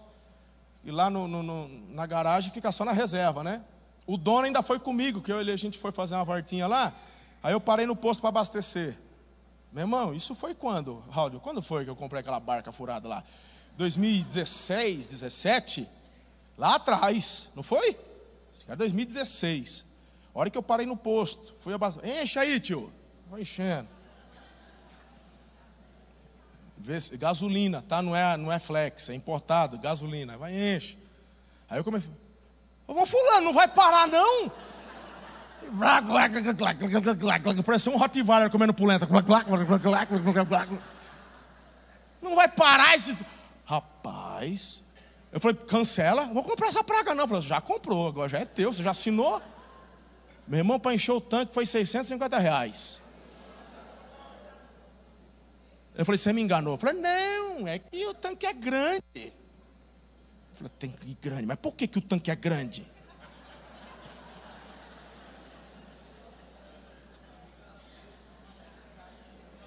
E 0.84 0.90
lá 0.90 1.08
no, 1.08 1.26
no, 1.26 1.42
no, 1.42 1.68
na 1.94 2.06
garagem 2.06 2.52
fica 2.52 2.70
só 2.70 2.84
na 2.84 2.92
reserva, 2.92 3.42
né? 3.42 3.64
O 4.06 4.16
dono 4.16 4.46
ainda 4.46 4.62
foi 4.62 4.78
comigo, 4.78 5.20
que 5.20 5.32
eu 5.32 5.42
e 5.42 5.50
a 5.50 5.56
gente 5.56 5.78
foi 5.78 5.90
fazer 5.90 6.14
uma 6.14 6.24
voltinha 6.24 6.66
lá. 6.66 6.92
Aí 7.42 7.52
eu 7.52 7.60
parei 7.60 7.86
no 7.86 7.96
posto 7.96 8.20
para 8.20 8.30
abastecer. 8.30 8.96
Meu 9.72 9.82
irmão, 9.82 10.14
isso 10.14 10.34
foi 10.34 10.54
quando, 10.54 11.04
Raul? 11.10 11.40
Quando 11.40 11.62
foi 11.62 11.84
que 11.84 11.90
eu 11.90 11.96
comprei 11.96 12.20
aquela 12.20 12.40
barca 12.40 12.72
furada 12.72 13.08
lá? 13.08 13.24
2016, 13.76 15.10
17? 15.10 15.88
Lá 16.58 16.74
atrás, 16.76 17.48
não 17.54 17.62
foi? 17.62 17.96
Isso 18.54 18.64
era 18.66 18.76
2016. 18.76 19.84
A 20.36 20.40
hora 20.40 20.50
que 20.50 20.58
eu 20.58 20.62
parei 20.62 20.84
no 20.84 20.98
posto, 20.98 21.56
fui 21.60 21.72
abastecer. 21.72 22.22
Enche 22.22 22.38
aí, 22.38 22.60
tio. 22.60 22.92
Vai 23.30 23.40
enchendo. 23.40 23.88
Gasolina, 27.14 27.80
tá? 27.80 28.02
Não 28.02 28.14
é, 28.14 28.36
não 28.36 28.52
é 28.52 28.58
flex, 28.58 29.08
é 29.08 29.14
importado, 29.14 29.78
gasolina. 29.78 30.36
Vai 30.36 30.52
enche. 30.54 30.98
Aí 31.70 31.78
eu 31.78 31.84
comecei. 31.84 32.10
Eu 32.86 32.94
vou 32.94 33.06
fulano, 33.06 33.46
não 33.46 33.54
vai 33.54 33.66
parar 33.66 34.06
não? 34.08 34.52
Parece 37.64 37.88
um 37.88 37.96
Rottweiler 37.96 38.50
comendo 38.50 38.74
polenta. 38.74 39.08
Não 42.20 42.36
vai 42.36 42.46
parar 42.46 42.94
esse. 42.94 43.16
Rapaz. 43.64 44.84
Eu 45.32 45.40
falei, 45.40 45.56
cancela, 45.56 46.26
vou 46.26 46.44
comprar 46.44 46.68
essa 46.68 46.84
praga 46.84 47.14
não. 47.14 47.26
Falei, 47.26 47.42
já 47.42 47.58
comprou, 47.58 48.08
agora 48.08 48.28
já 48.28 48.40
é 48.40 48.44
teu, 48.44 48.70
você 48.70 48.82
já 48.82 48.90
assinou. 48.90 49.40
Meu 50.46 50.58
irmão, 50.58 50.78
para 50.78 50.94
encher 50.94 51.12
o 51.12 51.20
tanque 51.20 51.52
foi 51.52 51.66
650 51.66 52.38
reais. 52.38 53.02
Eu 55.94 56.04
falei, 56.04 56.18
você 56.18 56.32
me 56.32 56.40
enganou. 56.40 56.74
Eu 56.74 56.78
falei, 56.78 57.00
não, 57.00 57.66
é 57.66 57.78
que 57.78 58.06
o 58.06 58.14
tanque 58.14 58.46
é 58.46 58.52
grande. 58.52 59.02
Eu 59.14 59.32
falei, 60.54 60.72
tanque 60.78 61.18
grande, 61.20 61.46
mas 61.46 61.58
por 61.58 61.74
que, 61.74 61.88
que 61.88 61.98
o 61.98 62.02
tanque 62.02 62.30
é 62.30 62.36
grande? 62.36 62.86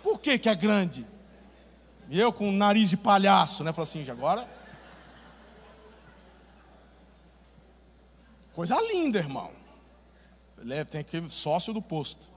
Por 0.01 0.19
que, 0.19 0.39
que 0.39 0.47
é 0.47 0.55
grande? 0.55 1.05
E 2.09 2.19
eu 2.19 2.31
com 2.31 2.51
nariz 2.51 2.89
de 2.89 2.97
palhaço, 2.97 3.63
né? 3.63 3.73
Falei 3.73 3.83
assim, 3.83 4.09
agora. 4.09 4.47
Coisa 8.53 8.79
linda, 8.81 9.19
irmão. 9.19 9.51
Ele 10.61 10.85
tem 10.85 11.01
aqui 11.01 11.23
sócio 11.29 11.73
do 11.73 11.81
posto. 11.81 12.27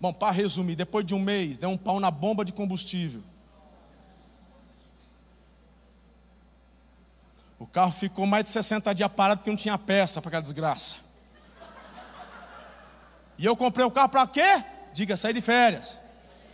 Bom, 0.00 0.12
para 0.12 0.32
resumir, 0.32 0.74
depois 0.74 1.06
de 1.06 1.14
um 1.14 1.20
mês, 1.20 1.58
deu 1.58 1.68
um 1.68 1.76
pau 1.76 2.00
na 2.00 2.10
bomba 2.10 2.44
de 2.44 2.52
combustível. 2.52 3.22
O 7.58 7.66
carro 7.66 7.92
ficou 7.92 8.26
mais 8.26 8.44
de 8.44 8.50
60 8.50 8.92
dias 8.92 9.12
parado 9.12 9.38
porque 9.38 9.50
não 9.50 9.56
tinha 9.56 9.78
peça 9.78 10.20
para 10.20 10.28
aquela 10.28 10.42
desgraça. 10.42 10.96
E 13.38 13.44
eu 13.44 13.56
comprei 13.56 13.86
o 13.86 13.90
carro 13.90 14.08
para 14.08 14.26
quê? 14.26 14.64
Diga, 14.92 15.16
sair 15.16 15.32
de 15.32 15.40
férias. 15.40 16.00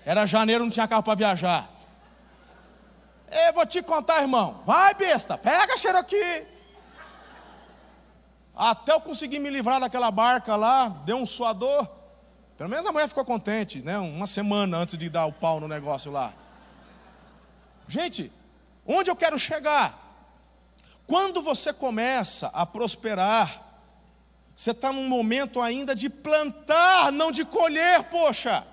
Era 0.05 0.27
janeiro, 0.27 0.65
não 0.65 0.71
tinha 0.71 0.87
carro 0.87 1.03
para 1.03 1.15
viajar. 1.15 1.71
Eu 3.31 3.55
vou 3.55 3.67
te 3.67 3.83
contar, 3.83 4.21
irmão. 4.21 4.63
Vai, 4.67 4.95
besta, 4.95 5.39
pega 5.39 5.73
a 5.73 5.77
Cherokee. 5.79 6.58
Até 8.59 8.93
eu 8.93 9.01
conseguir 9.01 9.39
me 9.39 9.49
livrar 9.51 9.79
daquela 9.79 10.11
barca 10.11 10.57
lá, 10.57 10.89
deu 10.89 11.17
um 11.17 11.25
suador. 11.25 11.89
Pelo 12.57 12.69
menos 12.69 12.85
a 12.85 12.91
mulher 12.91 13.09
ficou 13.09 13.25
contente, 13.25 13.79
né? 13.79 13.97
Uma 13.99 14.27
semana 14.27 14.79
antes 14.79 14.99
de 14.99 15.09
dar 15.09 15.27
o 15.27 15.33
pau 15.33 15.61
no 15.61 15.69
negócio 15.69 16.11
lá. 16.11 16.35
Gente, 17.87 18.33
onde 18.85 19.09
eu 19.09 19.15
quero 19.15 19.39
chegar? 19.39 19.97
Quando 21.07 21.41
você 21.41 21.73
começa 21.73 22.49
a 22.49 22.67
prosperar, 22.67 23.63
você 24.57 24.73
está 24.73 24.93
num 24.93 25.07
momento 25.07 25.61
ainda 25.61 25.95
de 25.95 26.11
plantar, 26.11 27.13
não 27.13 27.31
de 27.31 27.45
colher, 27.45 28.03
poxa. 28.11 28.67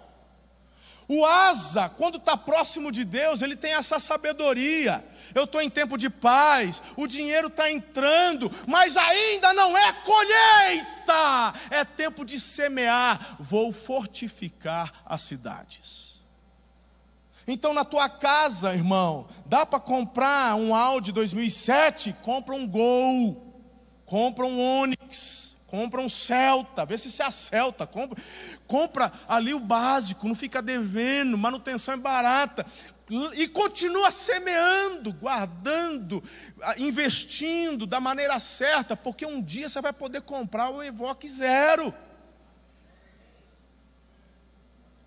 O 1.08 1.24
asa, 1.24 1.88
quando 1.90 2.18
está 2.18 2.36
próximo 2.36 2.92
de 2.92 3.06
Deus, 3.06 3.42
ele 3.42 3.56
tem 3.56 3.74
essa 3.74 4.00
sabedoria. 4.00 5.06
Eu 5.36 5.44
estou 5.44 5.62
em 5.62 5.70
tempo 5.70 5.98
de 5.98 6.10
paz, 6.10 6.82
o 6.96 7.06
dinheiro 7.06 7.48
está 7.48 7.72
entrando, 7.72 8.52
mas 8.68 8.98
ainda 8.98 9.54
não 9.54 9.78
é 9.78 9.94
colheita, 9.94 11.54
é 11.70 11.86
tempo 11.86 12.26
de 12.26 12.40
semear. 12.40 13.38
Vou 13.40 13.72
fortificar 13.72 15.04
as 15.06 15.22
cidades. 15.22 16.16
Então, 17.48 17.74
na 17.74 17.86
tua 17.86 18.10
casa, 18.10 18.74
irmão, 18.74 19.28
dá 19.46 19.64
para 19.64 19.80
comprar 19.80 20.56
um 20.56 20.74
Audi 20.74 21.12
2007? 21.12 22.14
Compra 22.24 22.56
um 22.56 22.68
Gol, 22.68 23.62
compra 24.06 24.46
um 24.48 24.60
Onix 24.82 25.45
compra 25.68 26.02
um 26.02 26.10
Celta, 26.10 26.86
vê 26.86 26.98
se 26.98 27.12
se 27.12 27.22
acelta, 27.22 27.88
compra, 27.88 28.22
compra 28.68 29.12
ali 29.28 29.54
o 29.54 29.60
básico, 29.60 30.28
não 30.28 30.36
fica 30.36 30.62
devendo, 30.62 31.38
manutenção 31.38 31.94
é 31.94 31.98
barata, 31.98 32.66
e 33.36 33.48
continua 33.48 34.10
semeando, 34.10 35.14
guardando, 35.14 36.24
investindo 36.78 37.86
da 37.86 38.00
maneira 38.00 38.40
certa, 38.40 38.98
porque 38.98 39.26
um 39.26 39.42
dia 39.42 39.70
você 39.70 39.80
vai 39.80 39.94
poder 39.94 40.22
comprar 40.22 40.70
o 40.70 40.82
Evoque 40.82 41.30
Zero. 41.30 41.94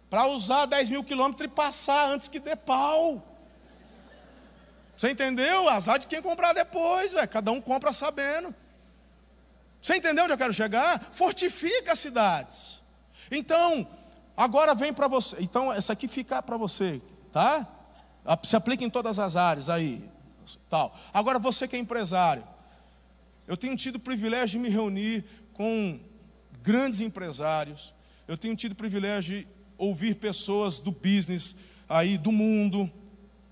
Para 0.08 0.26
usar 0.26 0.66
10 0.66 0.90
mil 0.90 1.04
quilômetros 1.04 1.46
e 1.46 1.48
passar 1.48 2.08
antes 2.08 2.28
que 2.28 2.38
dê 2.38 2.54
pau. 2.54 3.22
Você 4.96 5.10
entendeu? 5.10 5.68
Azar 5.68 5.98
de 5.98 6.06
quem 6.06 6.22
comprar 6.22 6.52
depois, 6.52 7.12
véio. 7.12 7.28
cada 7.28 7.50
um 7.50 7.60
compra 7.60 7.92
sabendo. 7.92 8.54
Você 9.88 9.96
entendeu 9.96 10.24
onde 10.24 10.34
eu 10.34 10.36
quero 10.36 10.52
chegar? 10.52 11.00
Fortifica 11.12 11.92
as 11.92 11.98
cidades. 11.98 12.82
Então, 13.30 13.88
agora 14.36 14.74
vem 14.74 14.92
para 14.92 15.08
você. 15.08 15.36
Então, 15.40 15.72
essa 15.72 15.94
aqui 15.94 16.06
fica 16.06 16.42
para 16.42 16.58
você, 16.58 17.00
tá? 17.32 17.66
Se 18.42 18.54
aplica 18.54 18.84
em 18.84 18.90
todas 18.90 19.18
as 19.18 19.34
áreas 19.34 19.70
aí. 19.70 20.06
Tal. 20.68 20.94
Agora, 21.10 21.38
você 21.38 21.66
que 21.66 21.74
é 21.74 21.78
empresário. 21.78 22.46
Eu 23.46 23.56
tenho 23.56 23.74
tido 23.78 23.96
o 23.96 23.98
privilégio 23.98 24.58
de 24.60 24.68
me 24.68 24.68
reunir 24.68 25.24
com 25.54 25.98
grandes 26.60 27.00
empresários. 27.00 27.94
Eu 28.26 28.36
tenho 28.36 28.54
tido 28.54 28.72
o 28.72 28.76
privilégio 28.76 29.38
de 29.38 29.48
ouvir 29.78 30.16
pessoas 30.16 30.80
do 30.80 30.92
business 30.92 31.56
aí 31.88 32.18
do 32.18 32.30
mundo. 32.30 32.92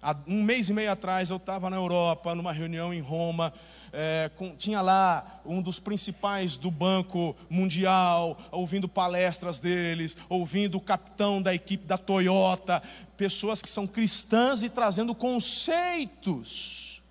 Há 0.07 0.15
um 0.29 0.41
mês 0.41 0.69
e 0.69 0.73
meio 0.73 0.93
atrás 0.93 1.31
eu 1.31 1.37
estava 1.37 1.69
na 1.69 1.75
Europa, 1.75 2.33
numa 2.33 2.53
reunião 2.53 2.95
em 2.95 3.01
Roma, 3.01 3.53
é, 3.93 4.31
com, 4.37 4.55
tinha 4.55 4.81
lá 4.81 5.41
um 5.45 5.61
dos 5.61 5.81
principais 5.81 6.57
do 6.57 6.71
Banco 6.71 7.35
Mundial, 7.51 8.39
ouvindo 8.53 8.89
palestras 8.89 9.59
deles, 9.59 10.17
ouvindo 10.29 10.77
o 10.77 10.81
capitão 10.81 11.43
da 11.43 11.53
equipe 11.53 11.85
da 11.85 11.99
Toyota, 11.99 12.81
pessoas 13.17 13.61
que 13.61 13.69
são 13.69 13.85
cristãs 13.85 14.63
e 14.63 14.69
trazendo 14.69 15.13
conceitos 15.13 17.03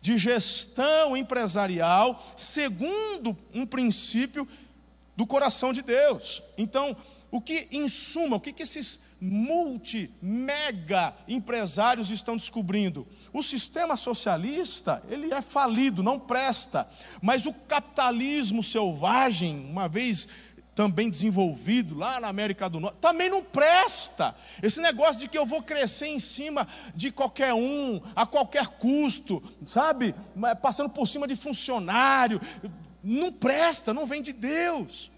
de 0.00 0.16
gestão 0.16 1.16
empresarial 1.16 2.24
segundo 2.36 3.36
um 3.52 3.66
princípio 3.66 4.46
do 5.16 5.26
coração 5.26 5.72
de 5.72 5.82
Deus. 5.82 6.44
Então, 6.56 6.96
o 7.30 7.40
que, 7.40 7.68
em 7.70 7.88
suma, 7.88 8.36
o 8.36 8.40
que, 8.40 8.52
que 8.52 8.62
esses 8.62 9.00
multi, 9.20 10.10
mega 10.22 11.14
empresários 11.26 12.10
estão 12.10 12.36
descobrindo? 12.36 13.06
O 13.32 13.42
sistema 13.42 13.96
socialista, 13.96 15.02
ele 15.08 15.32
é 15.32 15.42
falido, 15.42 16.02
não 16.02 16.18
presta. 16.18 16.88
Mas 17.20 17.44
o 17.44 17.52
capitalismo 17.52 18.62
selvagem, 18.62 19.58
uma 19.68 19.88
vez 19.88 20.28
também 20.74 21.08
desenvolvido 21.08 21.96
lá 21.96 22.20
na 22.20 22.28
América 22.28 22.68
do 22.68 22.78
Norte, 22.78 22.98
também 23.00 23.30
não 23.30 23.42
presta. 23.42 24.36
Esse 24.62 24.80
negócio 24.80 25.22
de 25.22 25.28
que 25.28 25.38
eu 25.38 25.46
vou 25.46 25.62
crescer 25.62 26.06
em 26.06 26.20
cima 26.20 26.68
de 26.94 27.10
qualquer 27.10 27.54
um, 27.54 28.00
a 28.14 28.26
qualquer 28.26 28.66
custo, 28.68 29.42
sabe? 29.64 30.14
Passando 30.60 30.90
por 30.90 31.08
cima 31.08 31.26
de 31.26 31.34
funcionário, 31.34 32.40
não 33.02 33.32
presta, 33.32 33.94
não 33.94 34.06
vem 34.06 34.20
de 34.20 34.34
Deus. 34.34 35.10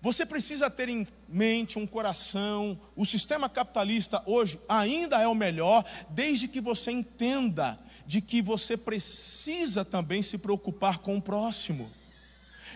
Você 0.00 0.24
precisa 0.24 0.70
ter 0.70 0.88
em 0.88 1.06
mente 1.28 1.78
um 1.78 1.86
coração. 1.86 2.78
O 2.94 3.04
sistema 3.04 3.48
capitalista 3.48 4.22
hoje 4.26 4.60
ainda 4.68 5.20
é 5.20 5.26
o 5.26 5.34
melhor, 5.34 5.84
desde 6.08 6.46
que 6.46 6.60
você 6.60 6.92
entenda 6.92 7.76
de 8.06 8.20
que 8.20 8.40
você 8.40 8.76
precisa 8.76 9.84
também 9.84 10.22
se 10.22 10.38
preocupar 10.38 10.98
com 10.98 11.16
o 11.16 11.22
próximo. 11.22 11.90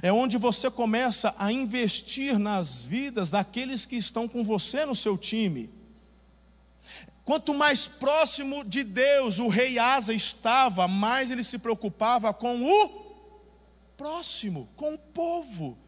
É 0.03 0.13
onde 0.13 0.37
você 0.37 0.71
começa 0.71 1.35
a 1.39 1.53
investir 1.53 2.39
nas 2.39 2.85
vidas 2.85 3.31
daqueles 3.31 3.87
que 3.87 3.97
estão 3.97 4.27
com 4.27 4.43
você 4.43 4.85
no 4.85 4.97
seu 4.97 5.17
time. 5.17 5.71
Quanto 7.25 7.55
mais 7.55 7.87
próximo 7.87 8.65
de 8.65 8.83
Deus 8.83 9.39
o 9.39 9.47
rei 9.47 9.79
Asa 9.79 10.13
estava, 10.13 10.89
mais 10.89 11.31
ele 11.31 11.45
se 11.45 11.57
preocupava 11.57 12.35
com 12.35 12.65
o 12.65 12.89
próximo, 13.97 14.69
com 14.75 14.95
o 14.95 14.99
povo 14.99 15.79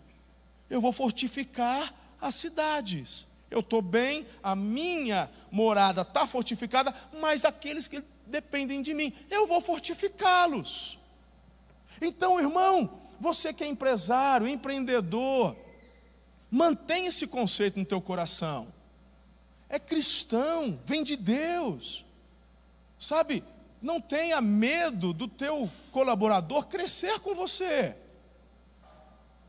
eu 0.74 0.80
vou 0.80 0.92
fortificar 0.92 1.94
as 2.20 2.34
cidades. 2.34 3.28
Eu 3.48 3.60
estou 3.60 3.80
bem, 3.80 4.26
a 4.42 4.56
minha 4.56 5.30
morada 5.48 6.02
está 6.02 6.26
fortificada, 6.26 6.92
mas 7.20 7.44
aqueles 7.44 7.86
que 7.86 8.02
dependem 8.26 8.82
de 8.82 8.92
mim, 8.92 9.12
eu 9.30 9.46
vou 9.46 9.60
fortificá-los. 9.60 10.98
Então, 12.02 12.40
irmão, 12.40 13.00
você 13.20 13.52
que 13.52 13.62
é 13.62 13.68
empresário, 13.68 14.48
empreendedor, 14.48 15.56
mantenha 16.50 17.10
esse 17.10 17.28
conceito 17.28 17.78
no 17.78 17.86
teu 17.86 18.00
coração. 18.00 18.66
É 19.68 19.78
cristão, 19.78 20.80
vem 20.84 21.04
de 21.04 21.14
Deus. 21.14 22.04
Sabe, 22.98 23.44
não 23.80 24.00
tenha 24.00 24.40
medo 24.40 25.12
do 25.12 25.28
teu 25.28 25.70
colaborador 25.92 26.66
crescer 26.66 27.20
com 27.20 27.32
você. 27.32 27.96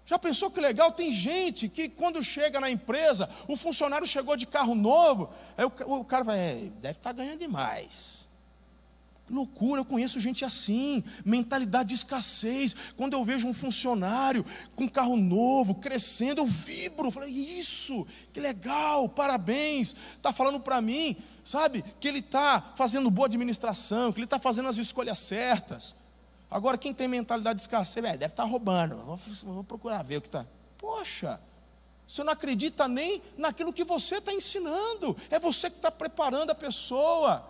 Já 0.06 0.20
pensou 0.20 0.52
que 0.52 0.62
legal? 0.62 0.92
Tem 0.92 1.12
gente 1.12 1.68
que 1.68 1.90
quando 1.90 2.24
chega 2.24 2.60
na 2.60 2.70
empresa, 2.70 3.28
o 3.48 3.58
funcionário 3.58 4.06
chegou 4.06 4.38
de 4.38 4.46
carro 4.46 4.76
novo, 4.76 5.30
aí 5.58 5.66
o, 5.66 5.94
o 5.96 6.06
cara 6.06 6.24
vai, 6.24 6.40
é, 6.40 6.56
deve 6.80 7.00
estar 7.00 7.10
tá 7.10 7.14
ganhando 7.14 7.40
demais. 7.40 8.28
loucura, 9.28 9.82
eu 9.82 9.86
conheço 9.86 10.20
gente 10.20 10.46
assim, 10.46 11.04
mentalidade 11.26 11.90
de 11.90 11.96
escassez. 11.96 12.76
Quando 12.96 13.14
eu 13.14 13.26
vejo 13.26 13.48
um 13.48 13.54
funcionário 13.54 14.46
com 14.76 14.88
carro 14.88 15.18
novo, 15.18 15.74
crescendo, 15.74 16.42
eu 16.42 16.46
vibro. 16.46 17.08
Eu 17.08 17.12
falei, 17.12 17.32
isso, 17.32 18.06
que 18.32 18.40
legal, 18.40 19.10
parabéns. 19.10 19.96
Está 20.18 20.32
falando 20.32 20.60
para 20.60 20.80
mim, 20.82 21.18
sabe, 21.44 21.84
que 22.00 22.08
ele 22.08 22.20
está 22.20 22.74
fazendo 22.76 23.10
boa 23.10 23.26
administração, 23.26 24.14
que 24.14 24.20
ele 24.20 24.26
está 24.26 24.38
fazendo 24.38 24.70
as 24.70 24.78
escolhas 24.78 25.18
certas. 25.18 25.96
Agora, 26.56 26.78
quem 26.78 26.94
tem 26.94 27.06
mentalidade 27.06 27.58
de 27.58 27.64
escassez, 27.64 28.02
deve 28.02 28.28
estar 28.28 28.44
tá 28.44 28.46
roubando. 28.46 28.96
Vou, 28.96 29.20
vou 29.44 29.64
procurar 29.66 30.02
ver 30.04 30.16
o 30.16 30.22
que 30.22 30.30
está. 30.30 30.46
Poxa, 30.78 31.38
você 32.08 32.24
não 32.24 32.32
acredita 32.32 32.88
nem 32.88 33.22
naquilo 33.38 33.74
que 33.74 33.84
você 33.84 34.20
está 34.20 34.32
ensinando. 34.32 35.18
É 35.30 35.38
você 35.38 35.70
que 35.70 35.76
está 35.76 35.92
preparando 35.92 36.52
a 36.52 36.56
pessoa. 36.56 37.46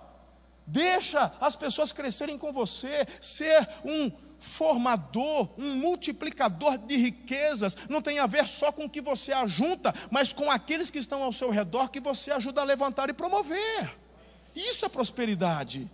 Deixa 0.66 1.32
as 1.40 1.56
pessoas 1.56 1.92
crescerem 1.92 2.36
com 2.36 2.52
você, 2.52 3.08
ser 3.22 3.70
um 3.86 4.12
formador, 4.40 5.50
um 5.56 5.76
multiplicador 5.76 6.76
de 6.76 6.98
riquezas, 6.98 7.78
não 7.88 8.02
tem 8.02 8.18
a 8.18 8.26
ver 8.26 8.48
só 8.48 8.72
com 8.72 8.86
o 8.86 8.90
que 8.90 9.02
você 9.02 9.32
ajunta, 9.32 9.94
mas 10.10 10.34
com 10.34 10.50
aqueles 10.50 10.90
que 10.90 10.98
estão 10.98 11.22
ao 11.22 11.32
seu 11.32 11.52
redor 11.52 11.90
que 11.90 12.00
você 12.00 12.32
ajuda 12.32 12.62
a 12.62 12.66
levantar 12.66 13.08
e 13.12 13.14
promover. 13.14 13.96
Isso 14.56 14.84
é 14.84 14.90
prosperidade. 14.90 15.92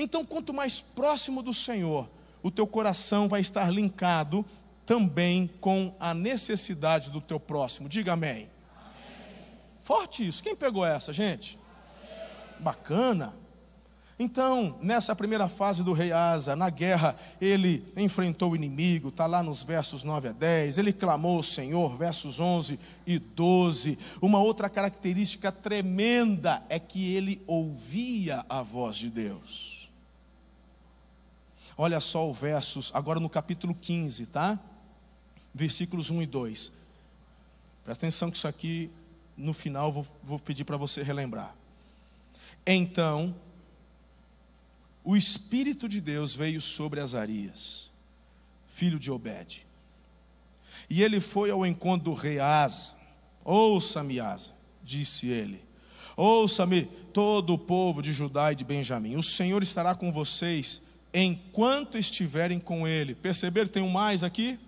Então, 0.00 0.24
quanto 0.24 0.54
mais 0.54 0.80
próximo 0.80 1.42
do 1.42 1.52
Senhor, 1.52 2.08
o 2.40 2.52
teu 2.52 2.68
coração 2.68 3.28
vai 3.28 3.40
estar 3.40 3.68
linkado 3.68 4.46
também 4.86 5.50
com 5.60 5.92
a 5.98 6.14
necessidade 6.14 7.10
do 7.10 7.20
teu 7.20 7.40
próximo. 7.40 7.88
Diga 7.88 8.12
amém. 8.12 8.30
amém. 8.30 8.48
Forte 9.82 10.26
isso. 10.26 10.40
Quem 10.40 10.54
pegou 10.54 10.86
essa, 10.86 11.12
gente? 11.12 11.58
Amém. 12.00 12.60
Bacana. 12.60 13.34
Então, 14.20 14.78
nessa 14.80 15.14
primeira 15.14 15.48
fase 15.48 15.82
do 15.82 15.92
rei 15.92 16.12
Asa, 16.12 16.56
na 16.56 16.70
guerra, 16.70 17.14
ele 17.40 17.84
enfrentou 17.96 18.52
o 18.52 18.56
inimigo, 18.56 19.08
está 19.08 19.26
lá 19.26 19.42
nos 19.42 19.62
versos 19.62 20.02
9 20.02 20.28
a 20.28 20.32
10, 20.32 20.78
ele 20.78 20.92
clamou 20.92 21.36
ao 21.36 21.42
Senhor, 21.42 21.96
versos 21.96 22.40
11 22.40 22.80
e 23.06 23.18
12. 23.18 23.96
Uma 24.20 24.40
outra 24.40 24.68
característica 24.68 25.52
tremenda 25.52 26.62
é 26.68 26.80
que 26.80 27.14
ele 27.14 27.42
ouvia 27.46 28.44
a 28.48 28.60
voz 28.62 28.96
de 28.96 29.08
Deus. 29.08 29.77
Olha 31.80 32.00
só 32.00 32.28
o 32.28 32.34
versos, 32.34 32.90
agora 32.92 33.20
no 33.20 33.30
capítulo 33.30 33.72
15, 33.72 34.26
tá? 34.26 34.58
Versículos 35.54 36.10
1 36.10 36.22
e 36.22 36.26
2. 36.26 36.72
Presta 37.84 38.04
atenção 38.04 38.32
que 38.32 38.36
isso 38.36 38.48
aqui, 38.48 38.90
no 39.36 39.52
final, 39.52 39.92
vou, 39.92 40.04
vou 40.24 40.40
pedir 40.40 40.64
para 40.64 40.76
você 40.76 41.04
relembrar. 41.04 41.54
Então, 42.66 43.32
o 45.04 45.16
Espírito 45.16 45.88
de 45.88 46.00
Deus 46.00 46.34
veio 46.34 46.60
sobre 46.60 46.98
Azarias, 46.98 47.88
filho 48.66 48.98
de 48.98 49.12
Obed. 49.12 49.64
E 50.90 51.00
ele 51.00 51.20
foi 51.20 51.52
ao 51.52 51.64
encontro 51.64 52.10
do 52.10 52.12
rei 52.12 52.40
Asa. 52.40 52.92
Ouça-me, 53.44 54.18
Asa, 54.18 54.52
disse 54.82 55.28
ele. 55.28 55.64
Ouça-me, 56.16 56.86
todo 57.12 57.54
o 57.54 57.58
povo 57.58 58.02
de 58.02 58.12
Judá 58.12 58.50
e 58.50 58.56
de 58.56 58.64
Benjamim. 58.64 59.14
O 59.14 59.22
Senhor 59.22 59.62
estará 59.62 59.94
com 59.94 60.12
vocês 60.12 60.87
enquanto 61.24 61.98
estiverem 61.98 62.60
com 62.60 62.86
ele. 62.86 63.14
Perceberam? 63.14 63.68
Tem 63.68 63.82
um 63.82 63.90
mais 63.90 64.22
aqui? 64.22 64.58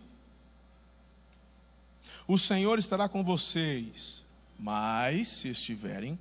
O 2.27 2.39
Senhor 2.39 2.79
estará 2.79 3.09
com 3.09 3.25
vocês, 3.25 4.25
mas 4.59 5.29
se 5.29 5.49
estiverem 5.49 6.19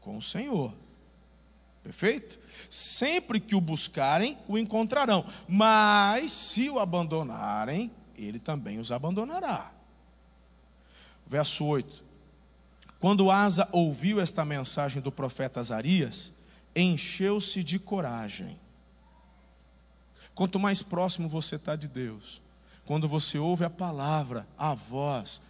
com 0.00 0.16
o 0.16 0.22
Senhor. 0.22 0.72
Perfeito? 1.82 2.38
Sempre 2.68 3.40
que 3.40 3.54
o 3.54 3.60
buscarem, 3.60 4.36
o 4.46 4.58
encontrarão. 4.58 5.24
Mas 5.48 6.32
se 6.32 6.68
o 6.68 6.78
abandonarem, 6.78 7.90
ele 8.16 8.38
também 8.38 8.78
os 8.78 8.92
abandonará. 8.92 9.72
Verso 11.26 11.64
8. 11.64 12.04
Quando 12.98 13.30
Asa 13.30 13.68
ouviu 13.70 14.20
esta 14.20 14.44
mensagem 14.44 15.00
do 15.00 15.12
profeta 15.12 15.60
Azarias, 15.60 16.32
encheu-se 16.74 17.62
de 17.62 17.78
coragem. 17.78 18.58
Quanto 20.38 20.60
mais 20.60 20.84
próximo 20.84 21.28
você 21.28 21.56
está 21.56 21.74
de 21.74 21.88
Deus, 21.88 22.40
quando 22.84 23.08
você 23.08 23.38
ouve 23.38 23.64
a 23.64 23.68
palavra, 23.70 24.46
a 24.56 24.72
voz, 24.72 25.40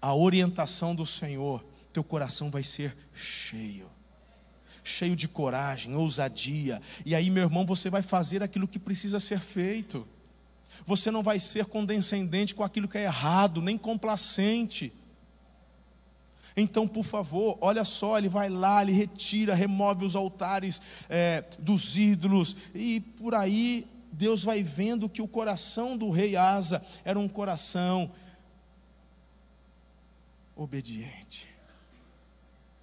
a 0.00 0.14
orientação 0.14 0.94
do 0.94 1.04
Senhor, 1.04 1.64
teu 1.92 2.04
coração 2.04 2.48
vai 2.48 2.62
ser 2.62 2.96
cheio 3.12 3.90
cheio 4.84 5.16
de 5.16 5.26
coragem, 5.26 5.96
ousadia. 5.96 6.80
E 7.04 7.12
aí, 7.12 7.28
meu 7.28 7.42
irmão, 7.42 7.66
você 7.66 7.90
vai 7.90 8.02
fazer 8.02 8.40
aquilo 8.40 8.68
que 8.68 8.78
precisa 8.78 9.18
ser 9.18 9.40
feito. 9.40 10.06
Você 10.86 11.10
não 11.10 11.24
vai 11.24 11.40
ser 11.40 11.64
condescendente 11.64 12.54
com 12.54 12.62
aquilo 12.62 12.86
que 12.86 12.96
é 12.96 13.02
errado, 13.02 13.60
nem 13.60 13.76
complacente. 13.76 14.92
Então, 16.56 16.86
por 16.86 17.04
favor, 17.04 17.58
olha 17.60 17.84
só, 17.84 18.16
ele 18.16 18.28
vai 18.28 18.48
lá, 18.48 18.80
ele 18.80 18.92
retira, 18.92 19.56
remove 19.56 20.04
os 20.04 20.14
altares 20.14 20.80
é, 21.08 21.42
dos 21.58 21.98
ídolos, 21.98 22.54
e 22.72 23.00
por 23.00 23.34
aí 23.34 23.84
Deus 24.16 24.42
vai 24.42 24.62
vendo 24.62 25.10
que 25.10 25.20
o 25.20 25.28
coração 25.28 25.96
do 25.96 26.08
rei 26.08 26.36
Asa 26.36 26.82
era 27.04 27.18
um 27.18 27.28
coração 27.28 28.10
obediente. 30.56 31.50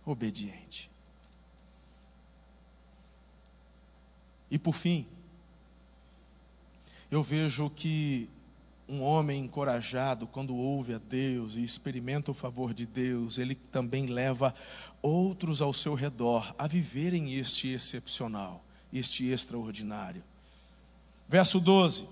Obediente. 0.05 0.91
E 4.51 4.59
por 4.59 4.75
fim, 4.75 5.07
eu 7.09 7.23
vejo 7.23 7.67
que 7.67 8.29
um 8.87 9.01
homem 9.01 9.45
encorajado, 9.45 10.27
quando 10.27 10.55
ouve 10.55 10.93
a 10.93 10.99
Deus 10.99 11.55
e 11.55 11.63
experimenta 11.63 12.29
o 12.29 12.35
favor 12.35 12.75
de 12.75 12.85
Deus, 12.85 13.39
ele 13.39 13.55
também 13.55 14.05
leva 14.05 14.53
outros 15.01 15.63
ao 15.63 15.73
seu 15.73 15.95
redor 15.95 16.53
a 16.59 16.67
viverem 16.67 17.33
este 17.33 17.69
excepcional, 17.69 18.63
este 18.91 19.25
extraordinário. 19.25 20.23
Verso 21.33 21.59
12: 21.59 22.05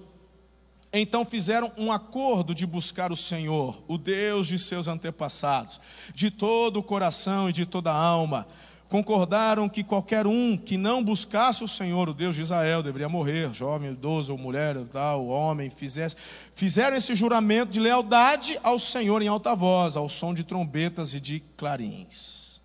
Então 0.91 1.23
fizeram 1.23 1.71
um 1.77 1.91
acordo 1.91 2.55
de 2.55 2.65
buscar 2.65 3.11
o 3.11 3.15
Senhor, 3.15 3.79
o 3.87 3.95
Deus 3.95 4.47
de 4.47 4.57
seus 4.57 4.87
antepassados, 4.87 5.79
de 6.15 6.31
todo 6.31 6.77
o 6.77 6.83
coração 6.83 7.47
e 7.47 7.53
de 7.53 7.63
toda 7.63 7.91
a 7.91 7.95
alma 7.95 8.47
concordaram 8.89 9.69
que 9.69 9.85
qualquer 9.85 10.27
um 10.27 10.57
que 10.57 10.75
não 10.75 11.01
buscasse 11.01 11.63
o 11.63 11.67
Senhor, 11.67 12.09
o 12.09 12.13
Deus 12.13 12.35
de 12.35 12.41
Israel, 12.41 12.83
deveria 12.83 13.07
morrer, 13.07 13.53
jovem, 13.53 13.91
idoso 13.91 14.33
ou 14.33 14.37
mulher, 14.37 14.75
tal, 14.91 15.27
homem, 15.27 15.69
fizesse, 15.69 16.17
fizeram 16.53 16.97
esse 16.97 17.15
juramento 17.15 17.71
de 17.71 17.79
lealdade 17.79 18.59
ao 18.61 18.77
Senhor 18.77 19.21
em 19.21 19.29
alta 19.29 19.55
voz, 19.55 19.95
ao 19.95 20.09
som 20.09 20.33
de 20.33 20.43
trombetas 20.43 21.13
e 21.13 21.21
de 21.21 21.39
clarins. 21.55 22.59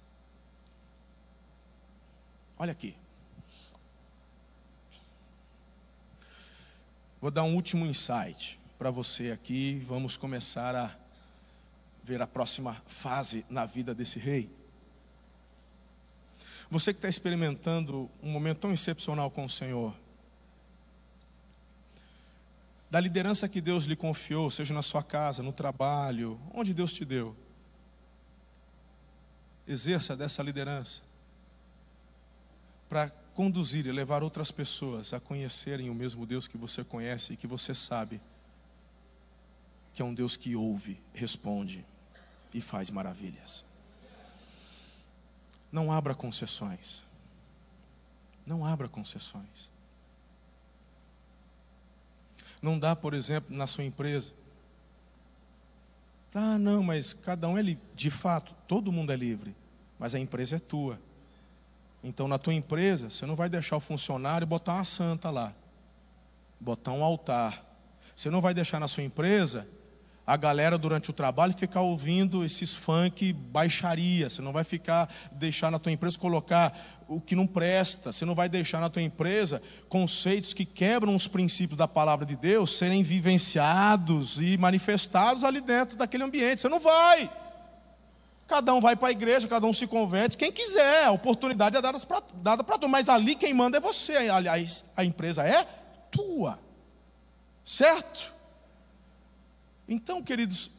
Olha 2.59 2.73
aqui. 2.73 2.97
Vou 7.27 7.31
dar 7.33 7.43
um 7.43 7.57
último 7.57 7.85
insight 7.85 8.57
para 8.79 8.89
você 8.89 9.33
aqui, 9.33 9.81
vamos 9.85 10.17
começar 10.17 10.77
a 10.77 10.97
ver 12.05 12.23
a 12.23 12.27
próxima 12.29 12.81
fase 12.87 13.45
na 13.51 13.67
vida 13.67 13.93
desse 13.93 14.21
rei. 14.21 14.49
Você 16.71 16.93
que 16.93 16.99
está 16.99 17.09
experimentando 17.09 18.09
um 18.23 18.31
momento 18.31 18.59
tão 18.59 18.73
excepcional 18.73 19.29
com 19.29 19.45
o 19.45 19.51
Senhor, 19.51 19.93
da 22.89 23.01
liderança 23.01 23.49
que 23.49 23.61
Deus 23.61 23.87
lhe 23.87 23.97
confiou, 23.97 24.49
seja 24.49 24.73
na 24.73 24.83
sua 24.83 25.03
casa, 25.03 25.43
no 25.43 25.53
trabalho, 25.53 26.41
onde 26.55 26.73
Deus 26.73 26.93
te 26.93 27.05
deu, 27.05 27.37
exerça 29.67 30.17
dessa 30.17 30.45
liderança 30.45 31.03
para 32.89 33.11
conduzir 33.37 33.85
e 33.85 33.93
levar 33.93 34.23
outras 34.23 34.51
pessoas 34.51 35.13
a 35.13 35.21
conhecerem 35.21 35.91
o 35.91 35.95
mesmo 35.95 36.25
Deus 36.25 36.49
que 36.49 36.57
você 36.57 36.83
conhece 36.83 37.35
e 37.35 37.37
que 37.37 37.47
você 37.47 37.75
sabe 37.75 38.19
que 39.93 40.01
é 40.01 40.05
um 40.05 40.15
Deus 40.15 40.37
que 40.37 40.57
ouve, 40.57 40.99
responde 41.13 41.85
e 42.55 42.63
faz 42.63 42.89
maravilhas. 42.89 43.63
Não 45.71 45.93
abra 45.93 46.15
concessões. 46.15 47.05
Não 48.47 48.65
abra 48.65 48.89
concessões. 48.89 49.71
Não 52.63 52.79
dá, 52.79 52.97
por 52.97 53.13
exemplo, 53.13 53.55
na 53.55 53.67
sua 53.67 53.85
empresa. 53.85 54.33
Ah, 56.35 56.57
não, 56.57 56.83
mas 56.83 57.13
cada 57.13 57.47
um 57.49 57.59
é 57.59 57.63
livre. 57.63 57.85
De 57.95 58.11
fato, 58.11 58.55
todo 58.67 58.91
mundo 58.91 59.13
é 59.13 59.17
livre, 59.17 59.55
mas 59.99 60.15
a 60.15 60.19
empresa 60.19 60.57
é 60.57 60.59
tua. 60.59 60.99
Então, 62.07 62.29
na 62.29 62.39
tua 62.39 62.55
empresa, 62.55 63.11
você 63.11 63.27
não 63.27 63.35
vai 63.35 63.49
deixar 63.49 63.77
o 63.77 63.81
funcionário 63.81 64.47
botar 64.47 64.75
uma 64.75 64.85
santa 64.85 65.29
lá, 65.29 65.53
botar 66.61 66.93
um 66.93 67.03
altar. 67.03 67.67
Você 68.15 68.31
não 68.31 68.41
vai 68.41 68.55
deixar 68.55 68.79
na 68.79 68.87
sua 68.87 69.03
empresa 69.03 69.67
a 70.25 70.37
galera 70.37 70.79
durante 70.79 71.11
o 71.11 71.13
trabalho 71.13 71.53
ficar 71.59 71.81
ouvindo 71.81 72.45
esses 72.45 72.73
funk 72.73 73.33
baixaria. 73.33 74.31
Você 74.31 74.41
não 74.41 74.53
vai 74.53 74.63
ficar 74.63 75.13
deixar 75.33 75.69
na 75.69 75.81
tua 75.81 75.91
empresa 75.91 76.17
colocar 76.17 76.79
o 77.09 77.21
que 77.21 77.35
não 77.35 77.45
presta. 77.45 78.13
Você 78.13 78.25
não 78.25 78.37
vai 78.37 78.49
deixar 78.49 78.81
na 78.81 78.89
tua 78.89 79.03
empresa 79.03 79.61
conceitos 79.89 80.55
que 80.55 80.65
quebram 80.65 81.17
os 81.17 81.27
princípios 81.27 81.77
da 81.77 81.89
palavra 81.89 82.25
de 82.25 82.37
Deus 82.37 82.79
serem 82.79 83.03
vivenciados 83.03 84.39
e 84.41 84.57
manifestados 84.57 85.43
ali 85.43 85.61
dentro 85.61 85.97
daquele 85.97 86.23
ambiente. 86.23 86.61
Você 86.61 86.69
não 86.69 86.79
vai. 86.79 87.29
Cada 88.47 88.73
um 88.73 88.81
vai 88.81 88.95
para 88.95 89.09
a 89.09 89.11
igreja, 89.11 89.49
cada 89.49 89.67
um 89.67 89.73
se 89.73 89.87
converte. 89.87 90.37
Quem 90.37 90.53
quiser, 90.53 91.05
a 91.05 91.11
oportunidade 91.11 91.77
é 91.77 91.83
dada 91.83 91.99
para 92.63 92.79
tu. 92.79 92.89
Mas 92.89 93.09
ali 93.09 93.35
quem 93.35 93.53
manda 93.53 93.79
é 93.79 93.81
você. 93.81 94.17
Aliás, 94.29 94.85
a 94.97 95.05
empresa 95.05 95.45
é 95.45 95.65
tua. 96.11 96.59
Certo? 97.65 98.33
Então, 99.89 100.23
queridos, 100.23 100.71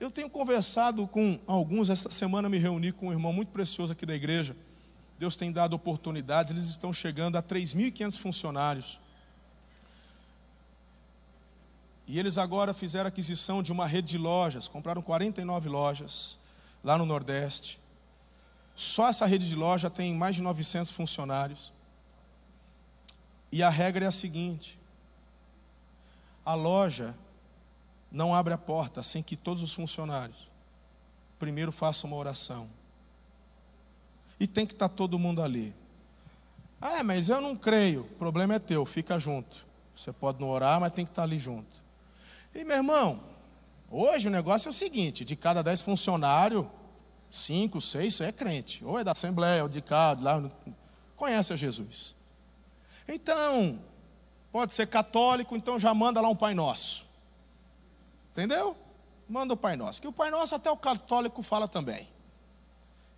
eu 0.00 0.10
tenho 0.10 0.28
conversado 0.28 1.06
com 1.06 1.38
alguns. 1.46 1.88
Esta 1.88 2.10
semana 2.10 2.48
me 2.48 2.58
reuni 2.58 2.90
com 2.90 3.08
um 3.08 3.12
irmão 3.12 3.32
muito 3.32 3.52
precioso 3.52 3.92
aqui 3.92 4.04
da 4.04 4.14
igreja. 4.14 4.56
Deus 5.16 5.36
tem 5.36 5.52
dado 5.52 5.74
oportunidades. 5.74 6.50
Eles 6.50 6.64
estão 6.64 6.92
chegando 6.92 7.36
a 7.38 7.42
3.500 7.42 8.18
funcionários. 8.18 9.00
E 12.08 12.18
eles 12.18 12.36
agora 12.36 12.74
fizeram 12.74 13.06
aquisição 13.06 13.62
de 13.62 13.70
uma 13.70 13.86
rede 13.86 14.08
de 14.08 14.18
lojas. 14.18 14.66
Compraram 14.66 15.00
49 15.00 15.68
lojas 15.68 16.41
lá 16.82 16.98
no 16.98 17.06
Nordeste. 17.06 17.80
Só 18.74 19.08
essa 19.08 19.26
rede 19.26 19.48
de 19.48 19.54
loja 19.54 19.90
tem 19.90 20.14
mais 20.14 20.36
de 20.36 20.42
900 20.42 20.90
funcionários. 20.90 21.72
E 23.50 23.62
a 23.62 23.68
regra 23.68 24.04
é 24.04 24.08
a 24.08 24.12
seguinte: 24.12 24.78
a 26.44 26.54
loja 26.54 27.14
não 28.10 28.34
abre 28.34 28.52
a 28.52 28.58
porta 28.58 29.02
sem 29.02 29.22
que 29.22 29.36
todos 29.36 29.62
os 29.62 29.72
funcionários 29.72 30.50
primeiro 31.38 31.72
façam 31.72 32.08
uma 32.08 32.16
oração. 32.16 32.68
E 34.38 34.46
tem 34.46 34.66
que 34.66 34.72
estar 34.72 34.88
todo 34.88 35.18
mundo 35.18 35.42
ali. 35.42 35.74
Ah, 36.80 37.02
mas 37.02 37.28
eu 37.28 37.40
não 37.40 37.54
creio. 37.54 38.02
O 38.02 38.14
problema 38.16 38.54
é 38.54 38.58
teu, 38.58 38.84
fica 38.84 39.18
junto. 39.18 39.66
Você 39.94 40.12
pode 40.12 40.40
não 40.40 40.48
orar, 40.48 40.80
mas 40.80 40.92
tem 40.92 41.04
que 41.04 41.10
estar 41.12 41.22
ali 41.22 41.38
junto. 41.38 41.82
E 42.54 42.64
meu 42.64 42.76
irmão, 42.76 43.20
Hoje 43.94 44.26
o 44.26 44.30
negócio 44.30 44.68
é 44.68 44.70
o 44.70 44.74
seguinte: 44.74 45.22
de 45.22 45.36
cada 45.36 45.62
dez 45.62 45.82
funcionários, 45.82 46.64
cinco, 47.30 47.78
seis 47.78 48.18
é 48.22 48.32
crente. 48.32 48.82
Ou 48.82 48.98
é 48.98 49.04
da 49.04 49.12
Assembleia, 49.12 49.62
ou 49.62 49.68
de 49.68 49.82
cá, 49.82 50.16
lá, 50.18 50.42
conhece 51.14 51.52
a 51.52 51.56
Jesus. 51.56 52.14
Então, 53.06 53.78
pode 54.50 54.72
ser 54.72 54.86
católico, 54.86 55.54
então 55.54 55.78
já 55.78 55.92
manda 55.92 56.22
lá 56.22 56.28
um 56.30 56.36
Pai 56.36 56.54
Nosso. 56.54 57.06
Entendeu? 58.30 58.74
Manda 59.28 59.52
o 59.52 59.56
Pai 59.58 59.76
Nosso. 59.76 60.00
Que 60.00 60.08
o 60.08 60.12
Pai 60.12 60.30
Nosso 60.30 60.54
até 60.54 60.70
o 60.70 60.76
católico 60.76 61.42
fala 61.42 61.68
também. 61.68 62.08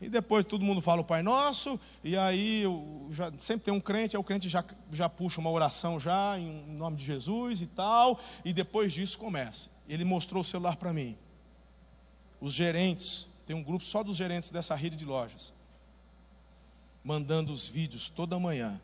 E 0.00 0.08
depois 0.08 0.44
todo 0.44 0.64
mundo 0.64 0.80
fala 0.80 1.02
o 1.02 1.04
Pai 1.04 1.22
Nosso, 1.22 1.78
e 2.02 2.16
aí 2.16 2.64
já, 3.10 3.32
sempre 3.38 3.66
tem 3.66 3.72
um 3.72 3.80
crente, 3.80 4.16
aí 4.16 4.20
o 4.20 4.24
crente 4.24 4.48
já, 4.48 4.62
já 4.90 5.08
puxa 5.08 5.40
uma 5.40 5.50
oração 5.50 6.00
já 6.00 6.36
em 6.36 6.66
nome 6.74 6.96
de 6.96 7.04
Jesus 7.04 7.62
e 7.62 7.66
tal, 7.66 8.18
e 8.44 8.52
depois 8.52 8.92
disso 8.92 9.16
começa 9.16 9.73
ele 9.88 10.04
mostrou 10.04 10.40
o 10.40 10.44
celular 10.44 10.76
para 10.76 10.92
mim. 10.92 11.16
Os 12.40 12.52
gerentes, 12.52 13.28
tem 13.46 13.54
um 13.54 13.62
grupo 13.62 13.84
só 13.84 14.02
dos 14.02 14.16
gerentes 14.16 14.50
dessa 14.50 14.74
rede 14.74 14.96
de 14.96 15.04
lojas, 15.04 15.52
mandando 17.02 17.52
os 17.52 17.68
vídeos 17.68 18.08
toda 18.08 18.38
manhã 18.38 18.80